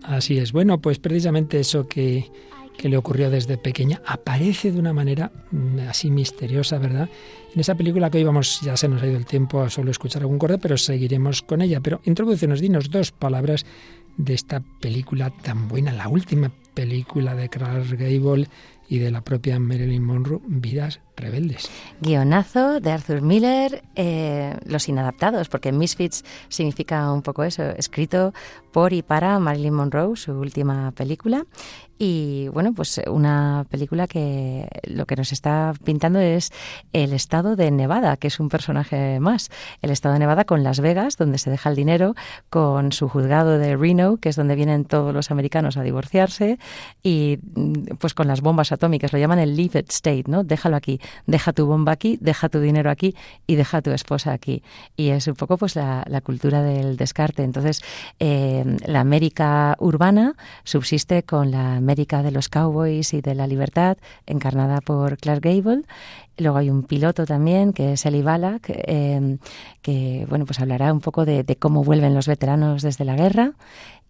Así 0.02 0.38
es. 0.38 0.50
Bueno, 0.50 0.80
pues 0.80 0.98
precisamente 0.98 1.60
eso 1.60 1.86
que, 1.86 2.28
que 2.76 2.88
le 2.88 2.96
ocurrió 2.96 3.30
desde 3.30 3.58
pequeña 3.58 4.00
aparece 4.06 4.72
de 4.72 4.78
una 4.78 4.92
manera 4.92 5.30
mm, 5.50 5.80
así 5.88 6.10
misteriosa, 6.10 6.78
¿verdad? 6.78 7.08
En 7.54 7.60
esa 7.60 7.74
película 7.74 8.10
que 8.10 8.18
hoy 8.18 8.24
vamos, 8.24 8.60
ya 8.62 8.76
se 8.76 8.88
nos 8.88 9.02
ha 9.02 9.06
ido 9.06 9.18
el 9.18 9.26
tiempo 9.26 9.62
a 9.62 9.70
solo 9.70 9.90
escuchar 9.90 10.22
algún 10.22 10.38
corte, 10.38 10.58
pero 10.58 10.76
seguiremos 10.76 11.42
con 11.42 11.62
ella. 11.62 11.80
Pero 11.80 12.00
introducenos, 12.04 12.60
dinos 12.60 12.90
dos 12.90 13.12
palabras 13.12 13.66
de 14.16 14.34
esta 14.34 14.62
película 14.80 15.30
tan 15.30 15.68
buena, 15.68 15.92
la 15.92 16.08
última 16.08 16.50
película 16.74 17.34
de 17.34 17.48
Clark 17.48 17.96
Gable 17.96 18.48
y 18.88 18.98
de 18.98 19.10
la 19.10 19.22
propia 19.22 19.58
Marilyn 19.58 20.02
Monroe, 20.02 20.40
Vidas 20.46 21.00
Rebeldes. 21.16 21.70
Guionazo 22.00 22.80
de 22.80 22.90
Arthur 22.90 23.22
Miller, 23.22 23.82
eh, 23.94 24.56
Los 24.64 24.88
Inadaptados, 24.88 25.48
porque 25.48 25.72
Misfits 25.72 26.24
significa 26.48 27.12
un 27.12 27.22
poco 27.22 27.44
eso, 27.44 27.62
escrito 27.76 28.32
por 28.72 28.92
y 28.92 29.02
para 29.02 29.38
Marilyn 29.38 29.74
Monroe, 29.74 30.16
su 30.16 30.32
última 30.32 30.92
película. 30.92 31.44
Y 32.04 32.48
bueno, 32.48 32.72
pues 32.74 33.00
una 33.06 33.64
película 33.70 34.08
que 34.08 34.66
lo 34.82 35.06
que 35.06 35.14
nos 35.14 35.30
está 35.30 35.72
pintando 35.84 36.18
es 36.18 36.50
el 36.92 37.12
estado 37.12 37.54
de 37.54 37.70
Nevada, 37.70 38.16
que 38.16 38.26
es 38.26 38.40
un 38.40 38.48
personaje 38.48 39.20
más. 39.20 39.50
El 39.82 39.90
estado 39.90 40.14
de 40.14 40.18
Nevada 40.18 40.44
con 40.44 40.64
Las 40.64 40.80
Vegas, 40.80 41.16
donde 41.16 41.38
se 41.38 41.48
deja 41.50 41.70
el 41.70 41.76
dinero, 41.76 42.16
con 42.50 42.90
su 42.90 43.08
juzgado 43.08 43.56
de 43.56 43.76
Reno, 43.76 44.16
que 44.16 44.30
es 44.30 44.36
donde 44.36 44.56
vienen 44.56 44.84
todos 44.84 45.14
los 45.14 45.30
americanos 45.30 45.76
a 45.76 45.82
divorciarse, 45.82 46.58
y 47.04 47.38
mm, 47.54 47.96
pues 48.00 48.14
con 48.14 48.26
las 48.26 48.40
bombas 48.40 48.72
atómicas, 48.72 49.12
lo 49.12 49.20
llaman 49.20 49.38
el 49.38 49.54
leave 49.54 49.84
state, 49.88 50.24
¿no? 50.26 50.42
Déjalo 50.42 50.76
aquí, 50.76 51.00
deja 51.26 51.52
tu 51.52 51.66
bomba 51.66 51.92
aquí, 51.92 52.18
deja 52.20 52.48
tu 52.48 52.60
dinero 52.60 52.90
aquí 52.90 53.14
y 53.46 53.56
deja 53.56 53.82
tu 53.82 53.90
esposa 53.90 54.32
aquí. 54.32 54.62
Y 54.96 55.08
es 55.08 55.26
un 55.26 55.34
poco 55.34 55.56
pues 55.56 55.76
la, 55.76 56.04
cultura 56.22 56.62
del 56.62 56.96
descarte. 56.96 57.42
Entonces, 57.42 57.82
eh, 58.18 58.64
la 58.86 59.00
América 59.00 59.76
urbana 59.80 60.34
subsiste 60.64 61.22
con 61.22 61.50
la 61.50 61.76
América 61.76 62.22
de 62.22 62.30
los 62.30 62.48
cowboys 62.48 63.14
y 63.14 63.20
de 63.20 63.34
la 63.34 63.46
libertad, 63.46 63.96
encarnada 64.26 64.80
por 64.80 65.18
Clark 65.18 65.42
Gable. 65.42 65.82
Luego 66.38 66.58
hay 66.58 66.70
un 66.70 66.84
piloto 66.84 67.26
también, 67.26 67.72
que 67.72 67.92
es 67.92 68.06
Eli 68.06 68.22
Balak, 68.22 68.64
eh, 68.68 69.38
que 69.82 70.26
bueno, 70.28 70.46
pues 70.46 70.60
hablará 70.60 70.92
un 70.92 71.00
poco 71.00 71.24
de 71.24 71.44
cómo 71.58 71.84
vuelven 71.84 72.14
los 72.14 72.26
veteranos 72.26 72.82
desde 72.82 73.04
la 73.04 73.16
guerra. 73.16 73.52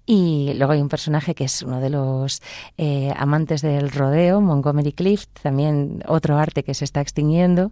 Y 0.04 0.52
luego 0.54 0.72
hay 0.72 0.80
un 0.80 0.88
personaje 0.88 1.34
que 1.34 1.44
es 1.44 1.62
uno 1.62 1.80
de 1.80 1.88
los 1.88 2.42
eh, 2.76 3.12
amantes 3.16 3.62
del 3.62 3.90
rodeo, 3.90 4.40
Montgomery 4.40 4.92
Clift, 4.92 5.28
también 5.42 6.02
otro 6.08 6.38
arte 6.38 6.64
que 6.64 6.74
se 6.74 6.84
está 6.84 7.00
extinguiendo. 7.00 7.70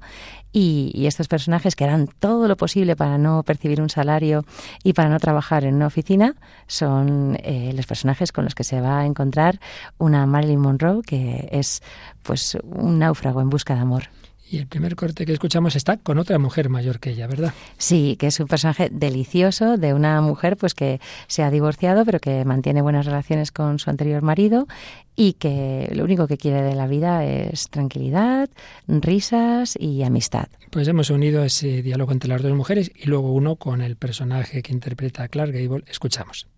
Y, 0.52 1.06
estos 1.10 1.26
personajes 1.26 1.74
que 1.74 1.82
harán 1.82 2.06
todo 2.06 2.46
lo 2.46 2.56
posible 2.56 2.94
para 2.94 3.18
no 3.18 3.42
percibir 3.42 3.80
un 3.80 3.90
salario 3.90 4.44
y 4.84 4.92
para 4.92 5.08
no 5.08 5.18
trabajar 5.18 5.64
en 5.64 5.74
una 5.74 5.88
oficina 5.88 6.36
son 6.68 7.36
eh, 7.42 7.72
los 7.74 7.86
personajes 7.86 8.30
con 8.30 8.44
los 8.44 8.54
que 8.54 8.62
se 8.62 8.80
va 8.80 9.00
a 9.00 9.06
encontrar 9.06 9.58
una 9.98 10.24
Marilyn 10.26 10.60
Monroe 10.60 11.02
que 11.02 11.48
es 11.50 11.82
pues 12.22 12.56
un 12.62 13.00
náufrago 13.00 13.40
en 13.40 13.50
busca 13.50 13.74
de 13.74 13.80
amor. 13.80 14.04
Y 14.50 14.58
el 14.58 14.66
primer 14.66 14.96
corte 14.96 15.26
que 15.26 15.32
escuchamos 15.32 15.76
está 15.76 15.96
con 15.96 16.18
otra 16.18 16.36
mujer 16.40 16.70
mayor 16.70 16.98
que 16.98 17.10
ella, 17.10 17.28
¿verdad? 17.28 17.54
Sí, 17.78 18.16
que 18.18 18.26
es 18.26 18.40
un 18.40 18.48
personaje 18.48 18.88
delicioso 18.90 19.76
de 19.76 19.94
una 19.94 20.20
mujer 20.22 20.56
pues 20.56 20.74
que 20.74 21.00
se 21.28 21.44
ha 21.44 21.52
divorciado 21.52 22.04
pero 22.04 22.18
que 22.18 22.44
mantiene 22.44 22.82
buenas 22.82 23.06
relaciones 23.06 23.52
con 23.52 23.78
su 23.78 23.90
anterior 23.90 24.22
marido 24.22 24.66
y 25.14 25.34
que 25.34 25.88
lo 25.94 26.02
único 26.02 26.26
que 26.26 26.36
quiere 26.36 26.62
de 26.62 26.74
la 26.74 26.88
vida 26.88 27.24
es 27.24 27.70
tranquilidad, 27.70 28.50
risas 28.88 29.76
y 29.78 30.02
amistad. 30.02 30.48
Pues 30.70 30.88
hemos 30.88 31.10
unido 31.10 31.44
ese 31.44 31.80
diálogo 31.82 32.10
entre 32.10 32.28
las 32.28 32.42
dos 32.42 32.52
mujeres 32.52 32.90
y 32.96 33.06
luego 33.06 33.32
uno 33.32 33.54
con 33.54 33.82
el 33.82 33.94
personaje 33.94 34.62
que 34.62 34.72
interpreta 34.72 35.22
a 35.22 35.28
Clark 35.28 35.52
Gable. 35.52 35.84
Escuchamos. 35.86 36.48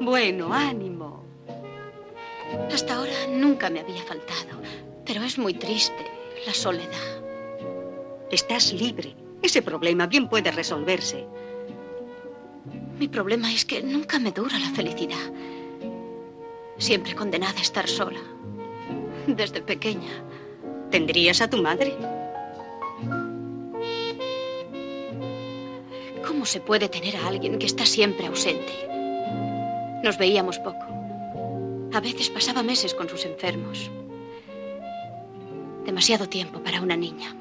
Bueno, 0.00 0.52
ánimo. 0.52 1.24
Hasta 2.72 2.96
ahora 2.96 3.28
nunca 3.30 3.70
me 3.70 3.78
había 3.78 4.02
faltado, 4.02 4.60
pero 5.06 5.22
es 5.22 5.38
muy 5.38 5.54
triste 5.54 6.19
la 6.46 6.54
soledad. 6.54 7.22
Estás 8.30 8.72
libre. 8.72 9.14
Ese 9.42 9.62
problema 9.62 10.06
bien 10.06 10.28
puede 10.28 10.50
resolverse. 10.50 11.26
Mi 12.98 13.08
problema 13.08 13.52
es 13.52 13.64
que 13.64 13.82
nunca 13.82 14.18
me 14.18 14.32
dura 14.32 14.58
la 14.58 14.70
felicidad. 14.70 15.32
Siempre 16.78 17.14
condenada 17.14 17.58
a 17.58 17.62
estar 17.62 17.88
sola. 17.88 18.20
Desde 19.26 19.62
pequeña. 19.62 20.24
¿Tendrías 20.90 21.40
a 21.40 21.48
tu 21.48 21.62
madre? 21.62 21.94
¿Cómo 26.26 26.44
se 26.46 26.60
puede 26.60 26.88
tener 26.88 27.16
a 27.16 27.26
alguien 27.26 27.58
que 27.58 27.66
está 27.66 27.84
siempre 27.86 28.26
ausente? 28.26 28.72
Nos 30.02 30.18
veíamos 30.18 30.58
poco. 30.58 30.86
A 31.92 32.00
veces 32.00 32.30
pasaba 32.30 32.62
meses 32.62 32.94
con 32.94 33.08
sus 33.08 33.24
enfermos. 33.24 33.90
Demasiado 35.84 36.28
tiempo 36.28 36.62
para 36.62 36.80
una 36.80 36.96
niña. 36.96 37.34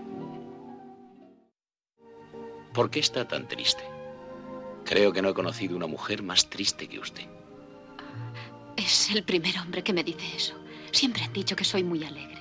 ¿Por 2.74 2.90
qué 2.90 3.00
está 3.00 3.28
tan 3.28 3.48
triste? 3.48 3.84
Creo 4.86 5.12
que 5.12 5.22
no 5.22 5.30
he 5.30 5.34
conocido 5.34 5.76
una 5.76 5.88
mujer 5.88 6.24
más 6.24 6.50
triste 6.50 6.88
que 6.88 7.00
usted. 7.00 7.28
Es 8.76 9.12
el 9.12 9.24
primer 9.24 9.58
hombre 9.60 9.84
que 9.84 9.94
me 9.94 10.04
dice 10.04 10.36
eso. 10.36 10.56
Siempre 10.92 11.24
han 11.24 11.34
dicho 11.34 11.56
que 11.56 11.64
soy 11.64 11.84
muy 11.84 12.04
alegre. 12.04 12.39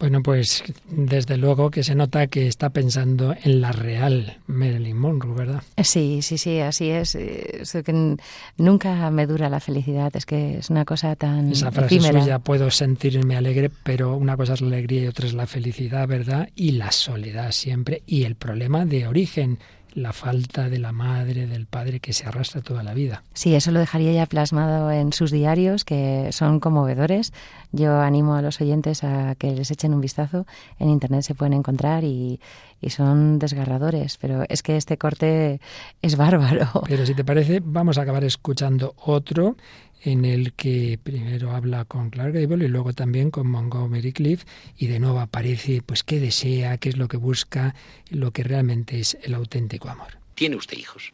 Bueno, 0.00 0.22
pues 0.22 0.64
desde 0.88 1.36
luego 1.36 1.70
que 1.70 1.84
se 1.84 1.94
nota 1.94 2.26
que 2.26 2.46
está 2.46 2.70
pensando 2.70 3.34
en 3.44 3.60
la 3.60 3.70
real 3.70 4.38
Marilyn 4.46 4.96
Monroe, 4.96 5.34
¿verdad? 5.34 5.62
Sí, 5.82 6.20
sí, 6.22 6.38
sí, 6.38 6.58
así 6.58 6.88
es. 6.88 7.14
es 7.14 7.70
que 7.84 8.16
nunca 8.56 9.10
me 9.10 9.26
dura 9.26 9.50
la 9.50 9.60
felicidad, 9.60 10.10
es 10.16 10.24
que 10.24 10.56
es 10.56 10.70
una 10.70 10.86
cosa 10.86 11.16
tan 11.16 11.52
Esa 11.52 11.70
frase 11.70 11.96
efímera. 11.96 12.22
suya, 12.22 12.38
puedo 12.38 12.70
sentirme 12.70 13.36
alegre, 13.36 13.70
pero 13.82 14.16
una 14.16 14.38
cosa 14.38 14.54
es 14.54 14.62
la 14.62 14.68
alegría 14.68 15.02
y 15.04 15.06
otra 15.06 15.26
es 15.26 15.34
la 15.34 15.46
felicidad, 15.46 16.08
¿verdad? 16.08 16.48
Y 16.56 16.72
la 16.72 16.92
soledad 16.92 17.52
siempre, 17.52 18.02
y 18.06 18.24
el 18.24 18.36
problema 18.36 18.86
de 18.86 19.06
origen, 19.06 19.58
la 19.94 20.12
falta 20.12 20.68
de 20.68 20.78
la 20.78 20.92
madre, 20.92 21.46
del 21.46 21.66
padre 21.66 22.00
que 22.00 22.12
se 22.12 22.26
arrastra 22.26 22.60
toda 22.60 22.82
la 22.82 22.94
vida. 22.94 23.22
Sí, 23.34 23.54
eso 23.54 23.70
lo 23.70 23.80
dejaría 23.80 24.12
ya 24.12 24.26
plasmado 24.26 24.90
en 24.90 25.12
sus 25.12 25.30
diarios, 25.30 25.84
que 25.84 26.30
son 26.32 26.60
conmovedores. 26.60 27.32
Yo 27.72 28.00
animo 28.00 28.34
a 28.34 28.42
los 28.42 28.60
oyentes 28.60 29.04
a 29.04 29.34
que 29.36 29.52
les 29.52 29.70
echen 29.70 29.94
un 29.94 30.00
vistazo. 30.00 30.46
En 30.78 30.90
Internet 30.90 31.22
se 31.22 31.34
pueden 31.34 31.52
encontrar 31.52 32.04
y, 32.04 32.40
y 32.80 32.90
son 32.90 33.38
desgarradores, 33.38 34.16
pero 34.18 34.44
es 34.48 34.62
que 34.62 34.76
este 34.76 34.96
corte 34.96 35.60
es 36.02 36.16
bárbaro. 36.16 36.68
Pero 36.88 37.06
si 37.06 37.14
te 37.14 37.24
parece, 37.24 37.60
vamos 37.62 37.98
a 37.98 38.02
acabar 38.02 38.24
escuchando 38.24 38.94
otro 38.96 39.56
en 40.02 40.24
el 40.24 40.52
que 40.54 40.98
primero 41.02 41.52
habla 41.52 41.84
con 41.84 42.10
Clark 42.10 42.34
Gable 42.34 42.64
y 42.64 42.68
luego 42.68 42.92
también 42.92 43.30
con 43.30 43.46
Montgomery 43.48 44.12
Cliff 44.12 44.44
y 44.76 44.86
de 44.86 44.98
nuevo 44.98 45.20
aparece 45.20 45.82
pues 45.84 46.02
qué 46.02 46.20
desea, 46.20 46.78
qué 46.78 46.88
es 46.88 46.96
lo 46.96 47.08
que 47.08 47.16
busca, 47.16 47.74
lo 48.08 48.32
que 48.32 48.42
realmente 48.42 49.00
es 49.00 49.18
el 49.22 49.34
auténtico 49.34 49.88
amor. 49.88 50.18
¿Tiene 50.34 50.56
usted 50.56 50.78
hijos? 50.78 51.12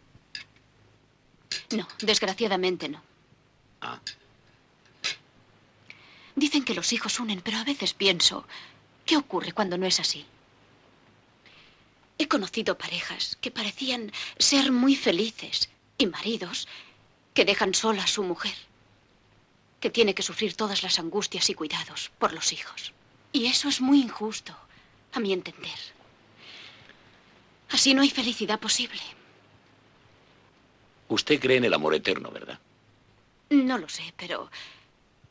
No, 1.77 1.87
desgraciadamente 2.01 2.89
no. 2.89 3.03
Ah, 3.81 4.01
Dicen 6.37 6.65
que 6.65 6.75
los 6.75 6.93
hijos 6.93 7.19
unen, 7.19 7.41
pero 7.41 7.57
a 7.57 7.65
veces 7.65 7.95
pienso, 7.95 8.47
¿qué 9.07 9.17
ocurre 9.17 9.53
cuando 9.53 9.79
no 9.79 9.87
es 9.87 9.99
así? 10.01 10.27
He 12.19 12.29
conocido 12.29 12.77
parejas 12.77 13.39
que 13.41 13.51
parecían 13.51 14.13
ser 14.39 14.71
muy 14.71 14.97
felices 14.97 15.71
y 15.97 16.07
maridos 16.07 16.69
que 17.33 17.47
dejan 17.47 17.73
sola 17.73 18.05
a 18.05 18.07
su 18.07 18.23
mujer, 18.23 18.55
que 19.81 19.91
tiene 19.91 20.15
que 20.15 20.23
sufrir 20.23 20.55
todas 20.55 20.83
las 20.83 20.99
angustias 20.99 21.49
y 21.51 21.55
cuidados 21.55 22.11
por 22.19 22.33
los 22.33 22.53
hijos. 22.53 22.93
Y 23.33 23.47
eso 23.47 23.69
es 23.69 23.81
muy 23.81 24.01
injusto, 24.01 24.57
a 25.13 25.21
mi 25.21 25.33
entender. 25.33 25.79
Así 27.71 27.95
no 27.95 28.03
hay 28.03 28.11
felicidad 28.11 28.59
posible. 28.61 29.01
usted 31.09 31.39
cree 31.41 31.59
en 31.59 31.65
el 31.65 31.75
amor 31.75 31.95
eterno, 31.95 32.31
¿verdad? 32.31 32.59
No 33.51 33.79
lo 33.79 33.89
sé, 33.89 34.13
pero 34.17 34.51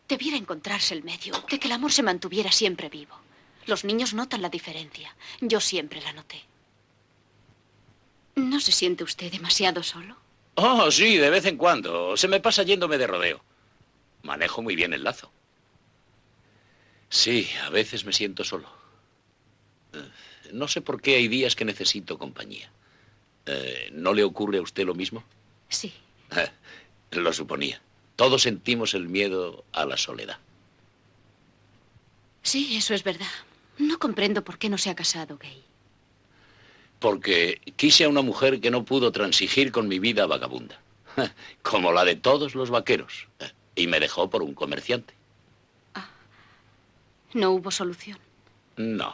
debiera 0.07 0.37
encontrarse 0.37 0.93
el 0.93 1.03
medio 1.03 1.33
de 1.49 1.59
que 1.59 1.67
el 1.67 1.73
amor 1.73 1.91
se 1.91 2.03
mantuviera 2.03 2.51
siempre 2.51 2.89
vivo. 2.89 3.15
Los 3.65 3.83
niños 3.83 4.13
notan 4.13 4.41
la 4.41 4.49
diferencia. 4.49 5.15
Yo 5.41 5.59
siempre 5.59 6.01
la 6.01 6.13
noté. 6.13 6.41
¿No 8.35 8.59
se 8.59 8.71
siente 8.71 9.03
usted 9.03 9.31
demasiado 9.31 9.81
solo? 9.81 10.15
Oh, 10.55 10.91
sí, 10.91 11.17
de 11.17 11.29
vez 11.29 11.45
en 11.45 11.57
cuando. 11.57 12.15
Se 12.15 12.27
me 12.27 12.39
pasa 12.39 12.63
yéndome 12.63 12.97
de 12.97 13.07
rodeo. 13.07 13.41
Manejo 14.25 14.63
muy 14.63 14.75
bien 14.75 14.91
el 14.93 15.03
lazo. 15.03 15.31
Sí, 17.09 17.47
a 17.63 17.69
veces 17.69 18.05
me 18.05 18.11
siento 18.11 18.43
solo. 18.43 18.67
Eh, 19.93 20.09
No 20.51 20.67
sé 20.67 20.81
por 20.81 20.99
qué 21.01 21.15
hay 21.15 21.27
días 21.27 21.55
que 21.55 21.63
necesito 21.63 22.17
compañía. 22.17 22.69
Eh, 23.45 23.89
¿No 23.93 24.13
le 24.13 24.23
ocurre 24.23 24.57
a 24.57 24.61
usted 24.63 24.83
lo 24.85 24.95
mismo? 24.95 25.23
Sí. 25.69 25.93
Lo 27.11 27.31
suponía. 27.33 27.79
Todos 28.15 28.41
sentimos 28.41 28.95
el 28.95 29.07
miedo 29.07 29.63
a 29.73 29.85
la 29.85 29.95
soledad. 29.97 30.39
Sí, 32.41 32.75
eso 32.75 32.93
es 32.95 33.03
verdad. 33.03 33.31
No 33.77 33.99
comprendo 33.99 34.43
por 34.43 34.57
qué 34.57 34.69
no 34.69 34.77
se 34.79 34.89
ha 34.89 34.95
casado, 34.95 35.37
Gay. 35.37 35.63
Porque 36.99 37.61
quise 37.75 38.05
a 38.05 38.09
una 38.09 38.21
mujer 38.21 38.59
que 38.59 38.71
no 38.71 38.85
pudo 38.85 39.11
transigir 39.11 39.71
con 39.71 39.87
mi 39.87 39.99
vida 39.99 40.25
vagabunda. 40.25 40.79
Como 41.61 41.91
la 41.91 42.03
de 42.05 42.15
todos 42.15 42.55
los 42.55 42.69
vaqueros. 42.71 43.27
Y 43.75 43.87
me 43.87 43.99
dejó 43.99 44.29
por 44.29 44.41
un 44.41 44.53
comerciante. 44.53 45.13
No 47.33 47.51
hubo 47.51 47.69
solución. 47.69 48.17
No. 48.77 49.13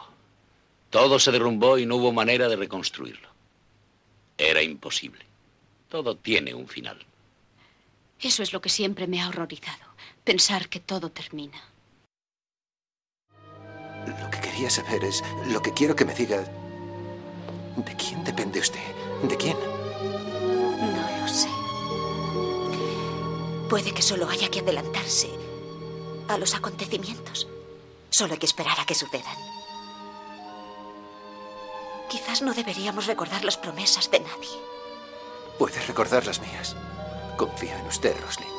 Todo 0.90 1.18
se 1.18 1.32
derrumbó 1.32 1.78
y 1.78 1.86
no 1.86 1.96
hubo 1.96 2.12
manera 2.12 2.48
de 2.48 2.54
reconstruirlo. 2.54 3.28
Era 4.38 4.62
imposible. 4.62 5.24
Todo 5.88 6.16
tiene 6.16 6.54
un 6.54 6.68
final. 6.68 7.04
Eso 8.20 8.44
es 8.44 8.52
lo 8.52 8.60
que 8.60 8.68
siempre 8.68 9.08
me 9.08 9.20
ha 9.20 9.28
horrorizado. 9.28 9.84
Pensar 10.22 10.68
que 10.68 10.78
todo 10.78 11.10
termina. 11.10 11.60
Lo 14.06 14.30
que 14.30 14.40
quería 14.40 14.70
saber 14.70 15.02
es 15.02 15.22
lo 15.48 15.60
que 15.60 15.72
quiero 15.72 15.96
que 15.96 16.04
me 16.04 16.14
diga. 16.14 16.44
¿De 17.76 17.96
quién 17.96 18.22
depende 18.22 18.60
usted? 18.60 18.80
¿De 19.24 19.36
quién? 19.36 19.56
Puede 23.72 23.94
que 23.94 24.02
solo 24.02 24.28
haya 24.28 24.50
que 24.50 24.60
adelantarse 24.60 25.30
a 26.28 26.36
los 26.36 26.54
acontecimientos. 26.54 27.48
Solo 28.10 28.34
hay 28.34 28.38
que 28.38 28.44
esperar 28.44 28.78
a 28.78 28.84
que 28.84 28.94
sucedan. 28.94 29.34
Quizás 32.06 32.42
no 32.42 32.52
deberíamos 32.52 33.06
recordar 33.06 33.46
las 33.46 33.56
promesas 33.56 34.10
de 34.10 34.20
nadie. 34.20 34.60
Puede 35.58 35.80
recordar 35.86 36.26
las 36.26 36.38
mías. 36.42 36.76
Confío 37.38 37.74
en 37.74 37.86
usted, 37.86 38.14
Roslyn. 38.20 38.50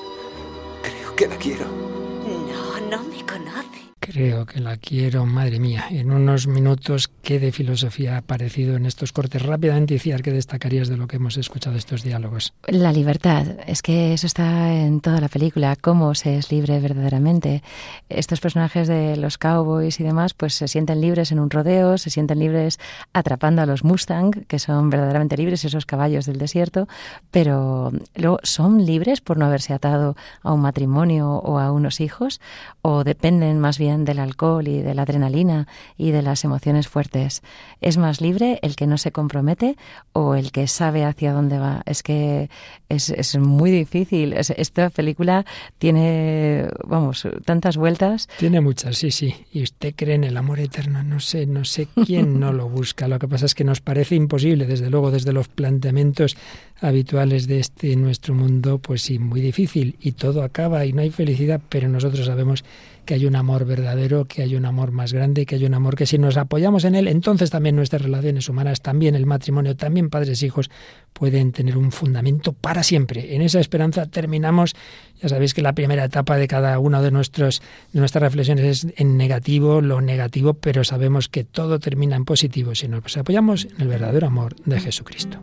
Creo 0.81 1.15
que 1.15 1.27
la 1.27 1.37
quiero. 1.37 1.67
No, 1.67 2.79
no 2.79 3.03
me 3.03 3.23
conoce. 3.23 3.82
Creo 4.05 4.45
que 4.45 4.59
la 4.59 4.75
quiero, 4.75 5.25
madre 5.25 5.59
mía. 5.59 5.85
En 5.89 6.11
unos 6.11 6.45
minutos, 6.45 7.09
¿qué 7.21 7.39
de 7.39 7.53
filosofía 7.53 8.15
ha 8.15 8.17
aparecido 8.17 8.75
en 8.75 8.85
estos 8.85 9.13
cortes? 9.13 9.41
Rápidamente, 9.41 9.95
Iciar, 9.95 10.21
¿qué 10.21 10.31
destacarías 10.31 10.89
de 10.89 10.97
lo 10.97 11.07
que 11.07 11.15
hemos 11.15 11.37
escuchado 11.37 11.77
estos 11.77 12.03
diálogos? 12.03 12.53
La 12.67 12.91
libertad, 12.91 13.45
es 13.65 13.81
que 13.81 14.13
eso 14.13 14.27
está 14.27 14.73
en 14.73 14.99
toda 14.99 15.21
la 15.21 15.29
película, 15.29 15.77
cómo 15.77 16.15
se 16.15 16.37
es 16.37 16.51
libre 16.51 16.81
verdaderamente. 16.81 17.63
Estos 18.09 18.41
personajes 18.41 18.89
de 18.89 19.15
los 19.15 19.37
cowboys 19.37 20.01
y 20.01 20.03
demás, 20.03 20.33
pues 20.33 20.53
se 20.53 20.67
sienten 20.67 20.99
libres 20.99 21.31
en 21.31 21.39
un 21.39 21.49
rodeo, 21.49 21.97
se 21.97 22.09
sienten 22.09 22.39
libres 22.39 22.79
atrapando 23.13 23.61
a 23.61 23.65
los 23.65 23.85
Mustang, 23.85 24.31
que 24.47 24.59
son 24.59 24.89
verdaderamente 24.89 25.37
libres, 25.37 25.63
esos 25.63 25.85
caballos 25.85 26.25
del 26.25 26.39
desierto, 26.39 26.89
pero 27.31 27.93
luego 28.15 28.39
son 28.43 28.85
libres 28.85 29.21
por 29.21 29.37
no 29.37 29.45
haberse 29.45 29.73
atado 29.73 30.17
a 30.41 30.51
un 30.51 30.59
matrimonio 30.59 31.29
o 31.29 31.57
a 31.57 31.71
unos 31.71 32.01
hijos, 32.01 32.41
o 32.81 33.05
dependen 33.05 33.59
más 33.59 33.77
bien 33.77 33.92
del 33.97 34.19
alcohol 34.19 34.67
y 34.67 34.81
de 34.81 34.93
la 34.95 35.03
adrenalina 35.03 35.67
y 35.97 36.11
de 36.11 36.21
las 36.21 36.43
emociones 36.43 36.87
fuertes. 36.87 37.41
¿Es 37.81 37.97
más 37.97 38.21
libre 38.21 38.59
el 38.61 38.75
que 38.75 38.87
no 38.87 38.97
se 38.97 39.11
compromete 39.11 39.77
o 40.13 40.35
el 40.35 40.51
que 40.51 40.67
sabe 40.67 41.05
hacia 41.05 41.33
dónde 41.33 41.59
va? 41.59 41.83
Es 41.85 42.03
que 42.03 42.49
es, 42.89 43.09
es 43.09 43.37
muy 43.37 43.71
difícil. 43.71 44.33
Es- 44.33 44.49
esta 44.51 44.89
película 44.89 45.45
tiene, 45.77 46.67
vamos, 46.85 47.27
tantas 47.45 47.77
vueltas. 47.77 48.27
Tiene 48.39 48.61
muchas, 48.61 48.97
sí, 48.97 49.11
sí. 49.11 49.33
Y 49.51 49.63
usted 49.63 49.93
cree 49.95 50.15
en 50.15 50.23
el 50.23 50.37
amor 50.37 50.59
eterno. 50.59 51.03
No 51.03 51.19
sé, 51.19 51.45
no 51.45 51.65
sé 51.65 51.87
quién 52.05 52.39
no 52.39 52.51
lo 52.53 52.69
busca. 52.69 53.07
Lo 53.07 53.19
que 53.19 53.27
pasa 53.27 53.45
es 53.45 53.55
que 53.55 53.63
nos 53.63 53.81
parece 53.81 54.15
imposible, 54.15 54.65
desde 54.65 54.89
luego, 54.89 55.11
desde 55.11 55.33
los 55.33 55.47
planteamientos 55.47 56.35
habituales 56.81 57.47
de 57.47 57.59
este 57.59 57.95
nuestro 57.95 58.33
mundo, 58.33 58.79
pues 58.79 59.01
sí, 59.03 59.19
muy 59.19 59.41
difícil. 59.41 59.95
Y 60.01 60.13
todo 60.13 60.43
acaba 60.43 60.85
y 60.85 60.93
no 60.93 61.01
hay 61.01 61.11
felicidad, 61.11 61.61
pero 61.69 61.87
nosotros 61.89 62.25
sabemos 62.25 62.63
que 63.05 63.13
hay 63.15 63.25
un 63.25 63.35
amor 63.35 63.65
verdadero, 63.65 64.25
que 64.25 64.41
hay 64.41 64.55
un 64.55 64.65
amor 64.65 64.91
más 64.91 65.13
grande, 65.13 65.45
que 65.45 65.55
hay 65.55 65.65
un 65.65 65.73
amor 65.73 65.95
que 65.95 66.05
si 66.05 66.17
nos 66.17 66.37
apoyamos 66.37 66.85
en 66.85 66.95
él, 66.95 67.07
entonces 67.07 67.49
también 67.49 67.75
nuestras 67.75 68.01
relaciones 68.01 68.49
humanas, 68.49 68.81
también 68.81 69.15
el 69.15 69.25
matrimonio, 69.25 69.75
también 69.75 70.09
padres 70.09 70.41
e 70.41 70.45
hijos 70.45 70.69
pueden 71.13 71.51
tener 71.51 71.77
un 71.77 71.91
fundamento 71.91 72.53
para 72.53 72.83
siempre. 72.83 73.35
En 73.35 73.41
esa 73.41 73.59
esperanza 73.59 74.05
terminamos. 74.05 74.75
Ya 75.21 75.29
sabéis 75.29 75.53
que 75.53 75.61
la 75.61 75.73
primera 75.73 76.05
etapa 76.05 76.37
de 76.37 76.47
cada 76.47 76.79
uno 76.79 77.01
de 77.01 77.11
nuestros 77.11 77.61
de 77.91 77.99
nuestras 77.99 78.23
reflexiones 78.23 78.65
es 78.65 78.93
en 78.97 79.17
negativo, 79.17 79.81
lo 79.81 80.01
negativo, 80.01 80.53
pero 80.55 80.83
sabemos 80.83 81.29
que 81.29 81.43
todo 81.43 81.79
termina 81.79 82.15
en 82.15 82.25
positivo 82.25 82.75
si 82.75 82.87
nos 82.87 83.17
apoyamos 83.17 83.65
en 83.65 83.81
el 83.81 83.87
verdadero 83.87 84.27
amor 84.27 84.55
de 84.65 84.79
Jesucristo. 84.79 85.39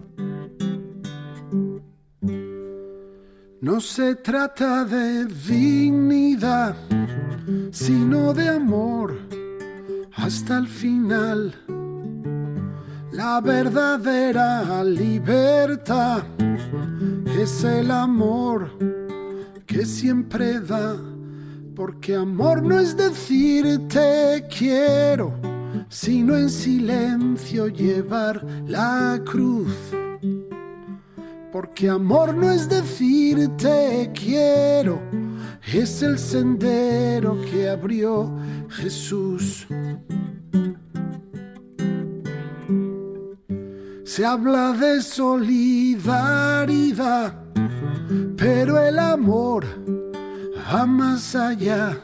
No 3.62 3.78
se 3.82 4.14
trata 4.14 4.86
de 4.86 5.26
dignidad, 5.26 6.74
sino 7.70 8.32
de 8.32 8.48
amor 8.48 9.18
hasta 10.14 10.58
el 10.58 10.68
final. 10.68 11.54
La 13.12 13.40
verdadera 13.40 14.82
libertad 14.84 16.22
es 17.38 17.64
el 17.64 17.90
amor 17.90 18.70
que 19.66 19.84
siempre 19.84 20.60
da, 20.60 20.96
porque 21.74 22.14
amor 22.14 22.62
no 22.62 22.78
es 22.78 22.96
decir 22.96 23.88
te 23.88 24.46
quiero, 24.48 25.32
sino 25.88 26.36
en 26.36 26.50
silencio 26.50 27.68
llevar 27.68 28.44
la 28.66 29.20
cruz. 29.24 29.72
Porque 31.52 31.88
amor 31.88 32.34
no 32.34 32.50
es 32.52 32.68
decir 32.68 33.48
te 33.56 34.10
quiero, 34.14 35.00
es 35.72 36.00
el 36.02 36.16
sendero 36.18 37.40
que 37.50 37.68
abrió 37.68 38.32
Jesús. 38.68 39.66
Se 44.04 44.24
habla 44.24 44.72
de 44.72 45.02
solidaridad, 45.02 46.14
pero 48.36 48.78
el 48.80 48.98
amor 48.98 49.66
va 50.72 50.86
más 50.86 51.34
allá. 51.34 51.98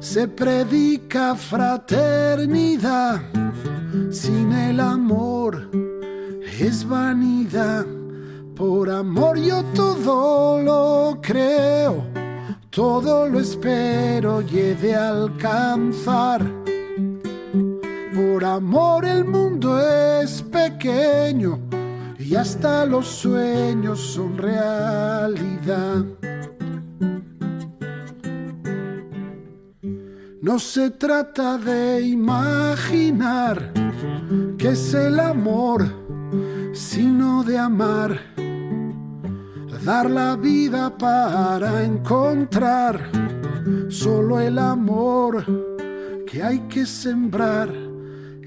Se 0.00 0.26
predica 0.26 1.36
fraternidad, 1.36 3.22
sin 4.10 4.52
el 4.52 4.80
amor 4.80 5.93
es 6.60 6.86
vanidad. 6.88 7.86
Por 8.54 8.88
amor 8.90 9.38
yo 9.38 9.64
todo 9.74 10.62
lo 10.62 11.20
creo, 11.20 12.04
todo 12.70 13.28
lo 13.28 13.40
espero 13.40 14.42
y 14.42 14.58
he 14.58 14.74
de 14.76 14.94
alcanzar 14.94 16.42
Por 18.14 18.44
amor 18.44 19.04
el 19.04 19.24
mundo 19.24 19.80
es 19.80 20.42
pequeño 20.42 21.58
y 22.18 22.36
hasta 22.36 22.86
los 22.86 23.06
sueños 23.06 24.00
son 24.00 24.38
realidad. 24.38 26.04
No 30.40 30.58
se 30.58 30.90
trata 30.90 31.58
de 31.58 32.02
imaginar 32.02 33.72
qué 34.58 34.68
es 34.68 34.94
el 34.94 35.18
amor, 35.18 36.03
sino 36.74 37.44
de 37.44 37.56
amar. 37.56 38.20
Dar 39.84 40.08
la 40.08 40.34
vida 40.34 40.96
para 40.96 41.84
encontrar 41.84 43.10
solo 43.88 44.40
el 44.40 44.58
amor 44.58 45.44
que 46.26 46.42
hay 46.42 46.60
que 46.60 46.86
sembrar. 46.86 47.68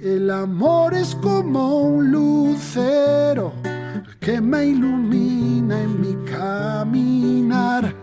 El 0.01 0.31
amor 0.31 0.95
es 0.95 1.13
como 1.15 1.81
un 1.81 2.11
lucero 2.11 3.53
que 4.19 4.41
me 4.41 4.65
ilumina 4.65 5.79
en 5.79 6.01
mi 6.01 6.15
caminar. 6.25 7.93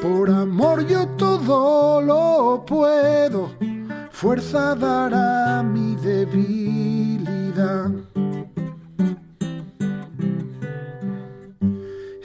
Por 0.00 0.30
amor 0.30 0.86
yo 0.86 1.08
todo 1.18 2.00
lo 2.00 2.64
puedo, 2.64 3.50
fuerza 4.12 4.76
dará 4.76 5.64
mi 5.64 5.96
debilidad. 5.96 7.90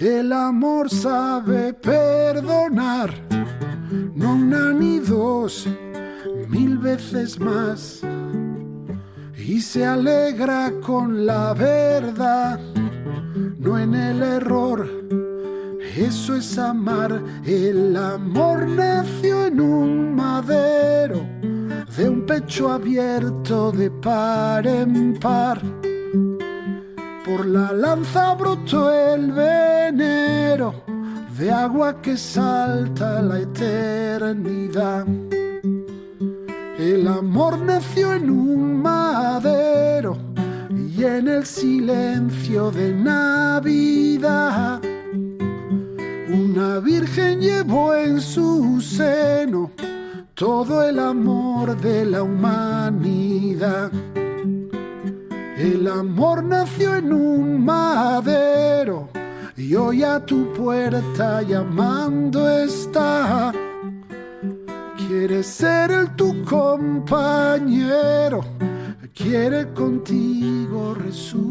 El 0.08 0.32
amor 0.32 0.90
sabe 0.90 1.74
perdonar, 1.74 3.14
no 4.16 4.36
una 4.36 4.72
ni 4.72 5.00
dos, 5.00 5.68
mil 6.48 6.78
veces 6.78 7.38
más. 7.38 8.00
Y 9.38 9.60
se 9.60 9.86
alegra 9.86 10.72
con 10.82 11.26
la 11.26 11.54
verdad, 11.54 12.58
no 13.60 13.78
en 13.78 13.96
el 13.96 14.24
error. 14.24 14.90
Eso 15.98 16.38
es 16.38 16.58
amar. 16.58 17.22
El 17.46 17.98
amor 17.98 18.66
nació 18.66 19.48
en 19.48 19.60
un 19.60 20.16
madero, 20.16 21.20
de 21.98 22.08
un 22.08 22.26
pecho 22.26 22.72
abierto 22.72 23.74
de 23.74 23.92
par 23.92 24.66
en 24.66 25.20
par. 25.20 25.62
Por 27.28 27.46
la 27.46 27.74
lanza 27.74 28.36
brotó 28.36 28.90
el 28.90 29.34
venero 29.34 30.74
de 31.38 31.52
agua 31.52 32.02
que 32.02 32.16
salta 32.16 33.22
la 33.22 33.40
eternidad. 33.40 35.06
El 36.80 37.06
amor 37.06 37.60
nació 37.60 38.14
en 38.14 38.30
un 38.30 38.82
madero 38.82 40.18
y 40.72 41.04
en 41.04 41.28
el 41.28 41.46
silencio 41.46 42.72
de 42.72 42.94
Navidad. 42.94 44.82
Una 46.30 46.80
virgen 46.80 47.42
llevó 47.42 47.94
en 47.94 48.22
su 48.22 48.80
seno 48.80 49.72
todo 50.34 50.82
el 50.82 50.98
amor 50.98 51.76
de 51.76 52.06
la 52.06 52.24
humanidad. 52.24 53.92
El 55.58 55.88
amor 55.88 56.44
nació 56.44 56.96
en 56.96 57.12
un 57.12 57.66
madero 57.66 59.10
y 59.56 59.74
hoy 59.74 60.04
a 60.04 60.24
tu 60.24 60.54
puerta 60.54 61.42
llamando 61.42 62.48
está. 62.48 63.52
Quiere 64.96 65.42
ser 65.42 65.90
el 65.90 66.16
tu 66.16 66.46
compañero, 66.46 68.46
quiere 69.16 69.74
contigo 69.74 70.94
resucitar. 70.94 71.48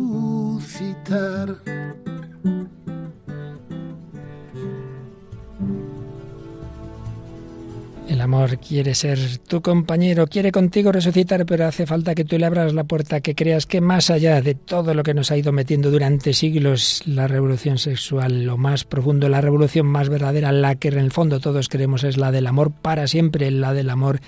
El 8.16 8.22
amor 8.22 8.58
quiere 8.60 8.94
ser 8.94 9.18
tu 9.46 9.60
compañero, 9.60 10.26
quiere 10.26 10.50
contigo 10.50 10.90
resucitar, 10.90 11.44
pero 11.44 11.66
hace 11.66 11.84
falta 11.84 12.14
que 12.14 12.24
tú 12.24 12.38
le 12.38 12.46
abras 12.46 12.72
la 12.72 12.84
puerta, 12.84 13.20
que 13.20 13.34
creas 13.34 13.66
que 13.66 13.82
más 13.82 14.08
allá 14.08 14.40
de 14.40 14.54
todo 14.54 14.94
lo 14.94 15.02
que 15.02 15.12
nos 15.12 15.30
ha 15.30 15.36
ido 15.36 15.52
metiendo 15.52 15.90
durante 15.90 16.32
siglos 16.32 17.02
la 17.04 17.28
revolución 17.28 17.76
sexual, 17.76 18.44
lo 18.44 18.56
más 18.56 18.84
profundo, 18.84 19.28
la 19.28 19.42
revolución 19.42 19.84
más 19.84 20.08
verdadera, 20.08 20.50
la 20.50 20.76
que 20.76 20.88
en 20.88 20.98
el 20.98 21.12
fondo 21.12 21.40
todos 21.40 21.68
queremos 21.68 22.04
es 22.04 22.16
la 22.16 22.32
del 22.32 22.46
amor 22.46 22.72
para 22.72 23.06
siempre, 23.06 23.50
la 23.50 23.74
del 23.74 23.90
amor 23.90 24.20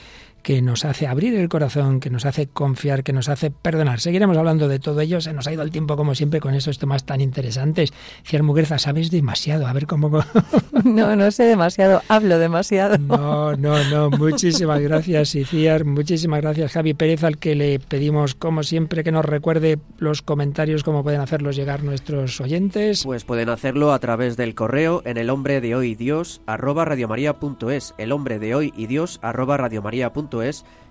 que 0.49 0.63
nos 0.63 0.87
hace 0.87 1.07
abrir 1.07 1.35
el 1.35 1.51
corazón, 1.51 2.01
que 2.01 2.09
nos 2.09 2.25
hace 2.25 2.47
confiar, 2.47 3.03
que 3.03 3.13
nos 3.13 3.29
hace 3.29 3.51
perdonar. 3.51 4.01
Seguiremos 4.01 4.35
hablando 4.35 4.67
de 4.67 4.79
todo 4.79 4.99
ello. 5.03 5.21
Se 5.21 5.35
nos 5.35 5.47
ha 5.47 5.53
ido 5.53 5.63
el 5.63 5.71
tiempo, 5.71 5.95
como 5.95 6.15
siempre, 6.15 6.41
con 6.41 6.55
esos 6.55 6.79
temas 6.79 7.05
tan 7.05 7.21
interesantes. 7.21 7.93
Ciar 8.25 8.43
Muguerza, 8.43 8.79
sabes 8.79 9.11
demasiado. 9.11 9.67
A 9.67 9.75
ver 9.75 9.87
cómo. 9.87 10.09
no, 10.85 11.17
no 11.17 11.31
sé 11.33 11.43
demasiado. 11.43 12.01
Hablo 12.09 12.39
demasiado. 12.39 12.97
no, 12.97 13.57
no, 13.57 13.85
no. 13.91 14.09
Muchísimas 14.09 14.81
gracias, 14.81 15.37
Ciar. 15.51 15.85
Muchísimas 15.85 16.41
gracias, 16.41 16.73
Javi 16.73 16.95
Pérez, 16.95 17.25
al 17.25 17.37
que 17.37 17.55
le 17.55 17.79
pedimos, 17.79 18.35
como 18.35 18.63
siempre, 18.63 19.05
que 19.05 19.13
nos 19.13 19.27
recuerde 19.27 19.79
los 19.99 20.23
comentarios, 20.23 20.83
cómo 20.83 21.03
pueden 21.03 21.21
hacerlos 21.21 21.57
llegar 21.57 21.83
nuestros 21.83 22.41
oyentes. 22.41 23.05
Pues 23.05 23.25
pueden 23.25 23.51
hacerlo 23.51 23.93
a 23.93 23.99
través 23.99 24.39
del 24.39 24.55
correo 24.55 25.03
en 25.05 25.19
el 25.19 25.29
hombre 25.29 25.61
de 25.61 25.75
hoy 25.75 25.95
Dios 25.95 26.41
arroba 26.47 26.87
radiomaria.es, 26.87 27.95
el 27.99 28.13
hombre 28.13 28.39
de 28.39 28.55
hoy 28.55 28.73
y 28.75 28.87
Dios 28.87 29.19
arroba 29.21 29.59
radiomaria.es 29.59 30.38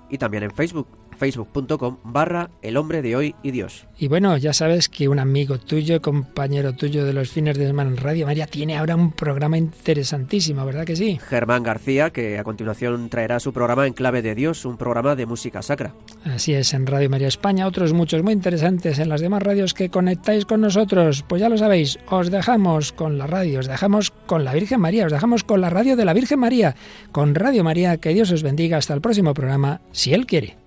y 0.09 0.17
también 0.17 0.43
en 0.43 0.51
Facebook, 0.51 0.87
facebook.com 1.17 1.97
barra 2.03 2.49
el 2.61 2.77
hombre 2.77 3.01
de 3.01 3.15
hoy 3.15 3.35
y 3.43 3.51
Dios. 3.51 3.87
Y 3.99 4.07
bueno, 4.07 4.37
ya 4.37 4.53
sabes 4.53 4.89
que 4.89 5.09
un 5.09 5.19
amigo 5.19 5.57
tuyo, 5.57 6.01
compañero 6.01 6.73
tuyo 6.73 7.05
de 7.05 7.13
los 7.13 7.29
fines 7.29 7.57
de 7.57 7.67
semana 7.67 7.89
en 7.89 7.97
Radio 7.97 8.27
María, 8.27 8.45
tiene 8.45 8.77
ahora 8.77 8.95
un 8.95 9.11
programa 9.11 9.57
interesantísimo, 9.57 10.65
¿verdad 10.65 10.85
que 10.85 10.95
sí? 10.95 11.19
Germán 11.27 11.63
García, 11.63 12.11
que 12.11 12.37
a 12.37 12.43
continuación 12.43 13.09
traerá 13.09 13.39
su 13.39 13.53
programa 13.53 13.87
En 13.87 13.93
Clave 13.93 14.21
de 14.21 14.35
Dios, 14.35 14.65
un 14.65 14.77
programa 14.77 15.15
de 15.15 15.25
música 15.25 15.61
sacra. 15.61 15.93
Así 16.23 16.53
es, 16.53 16.73
en 16.73 16.85
Radio 16.85 17.09
María 17.09 17.27
España, 17.27 17.67
otros 17.67 17.93
muchos 17.93 18.21
muy 18.23 18.33
interesantes 18.33 18.99
en 18.99 19.09
las 19.09 19.21
demás 19.21 19.41
radios 19.41 19.73
que 19.73 19.89
conectáis 19.89 20.45
con 20.45 20.61
nosotros. 20.61 21.25
Pues 21.27 21.41
ya 21.41 21.49
lo 21.49 21.57
sabéis, 21.57 21.97
os 22.09 22.29
dejamos 22.29 22.91
con 22.91 23.17
la 23.17 23.27
radio, 23.27 23.59
os 23.59 23.67
dejamos 23.67 24.11
con 24.11 24.43
la 24.43 24.53
Virgen 24.53 24.79
María, 24.79 25.05
os 25.05 25.11
dejamos 25.11 25.43
con 25.43 25.61
la 25.61 25.69
radio 25.69 25.95
de 25.95 26.05
la 26.05 26.13
Virgen 26.13 26.39
María, 26.39 26.75
con 27.11 27.35
Radio 27.35 27.63
María, 27.63 27.97
que 27.97 28.13
Dios 28.13 28.31
os 28.31 28.43
bendiga 28.43 28.77
hasta 28.77 28.93
el 28.93 29.01
próximo 29.01 29.33
programa, 29.33 29.81
si 29.91 30.13
Él 30.13 30.25
quiere. 30.25 30.66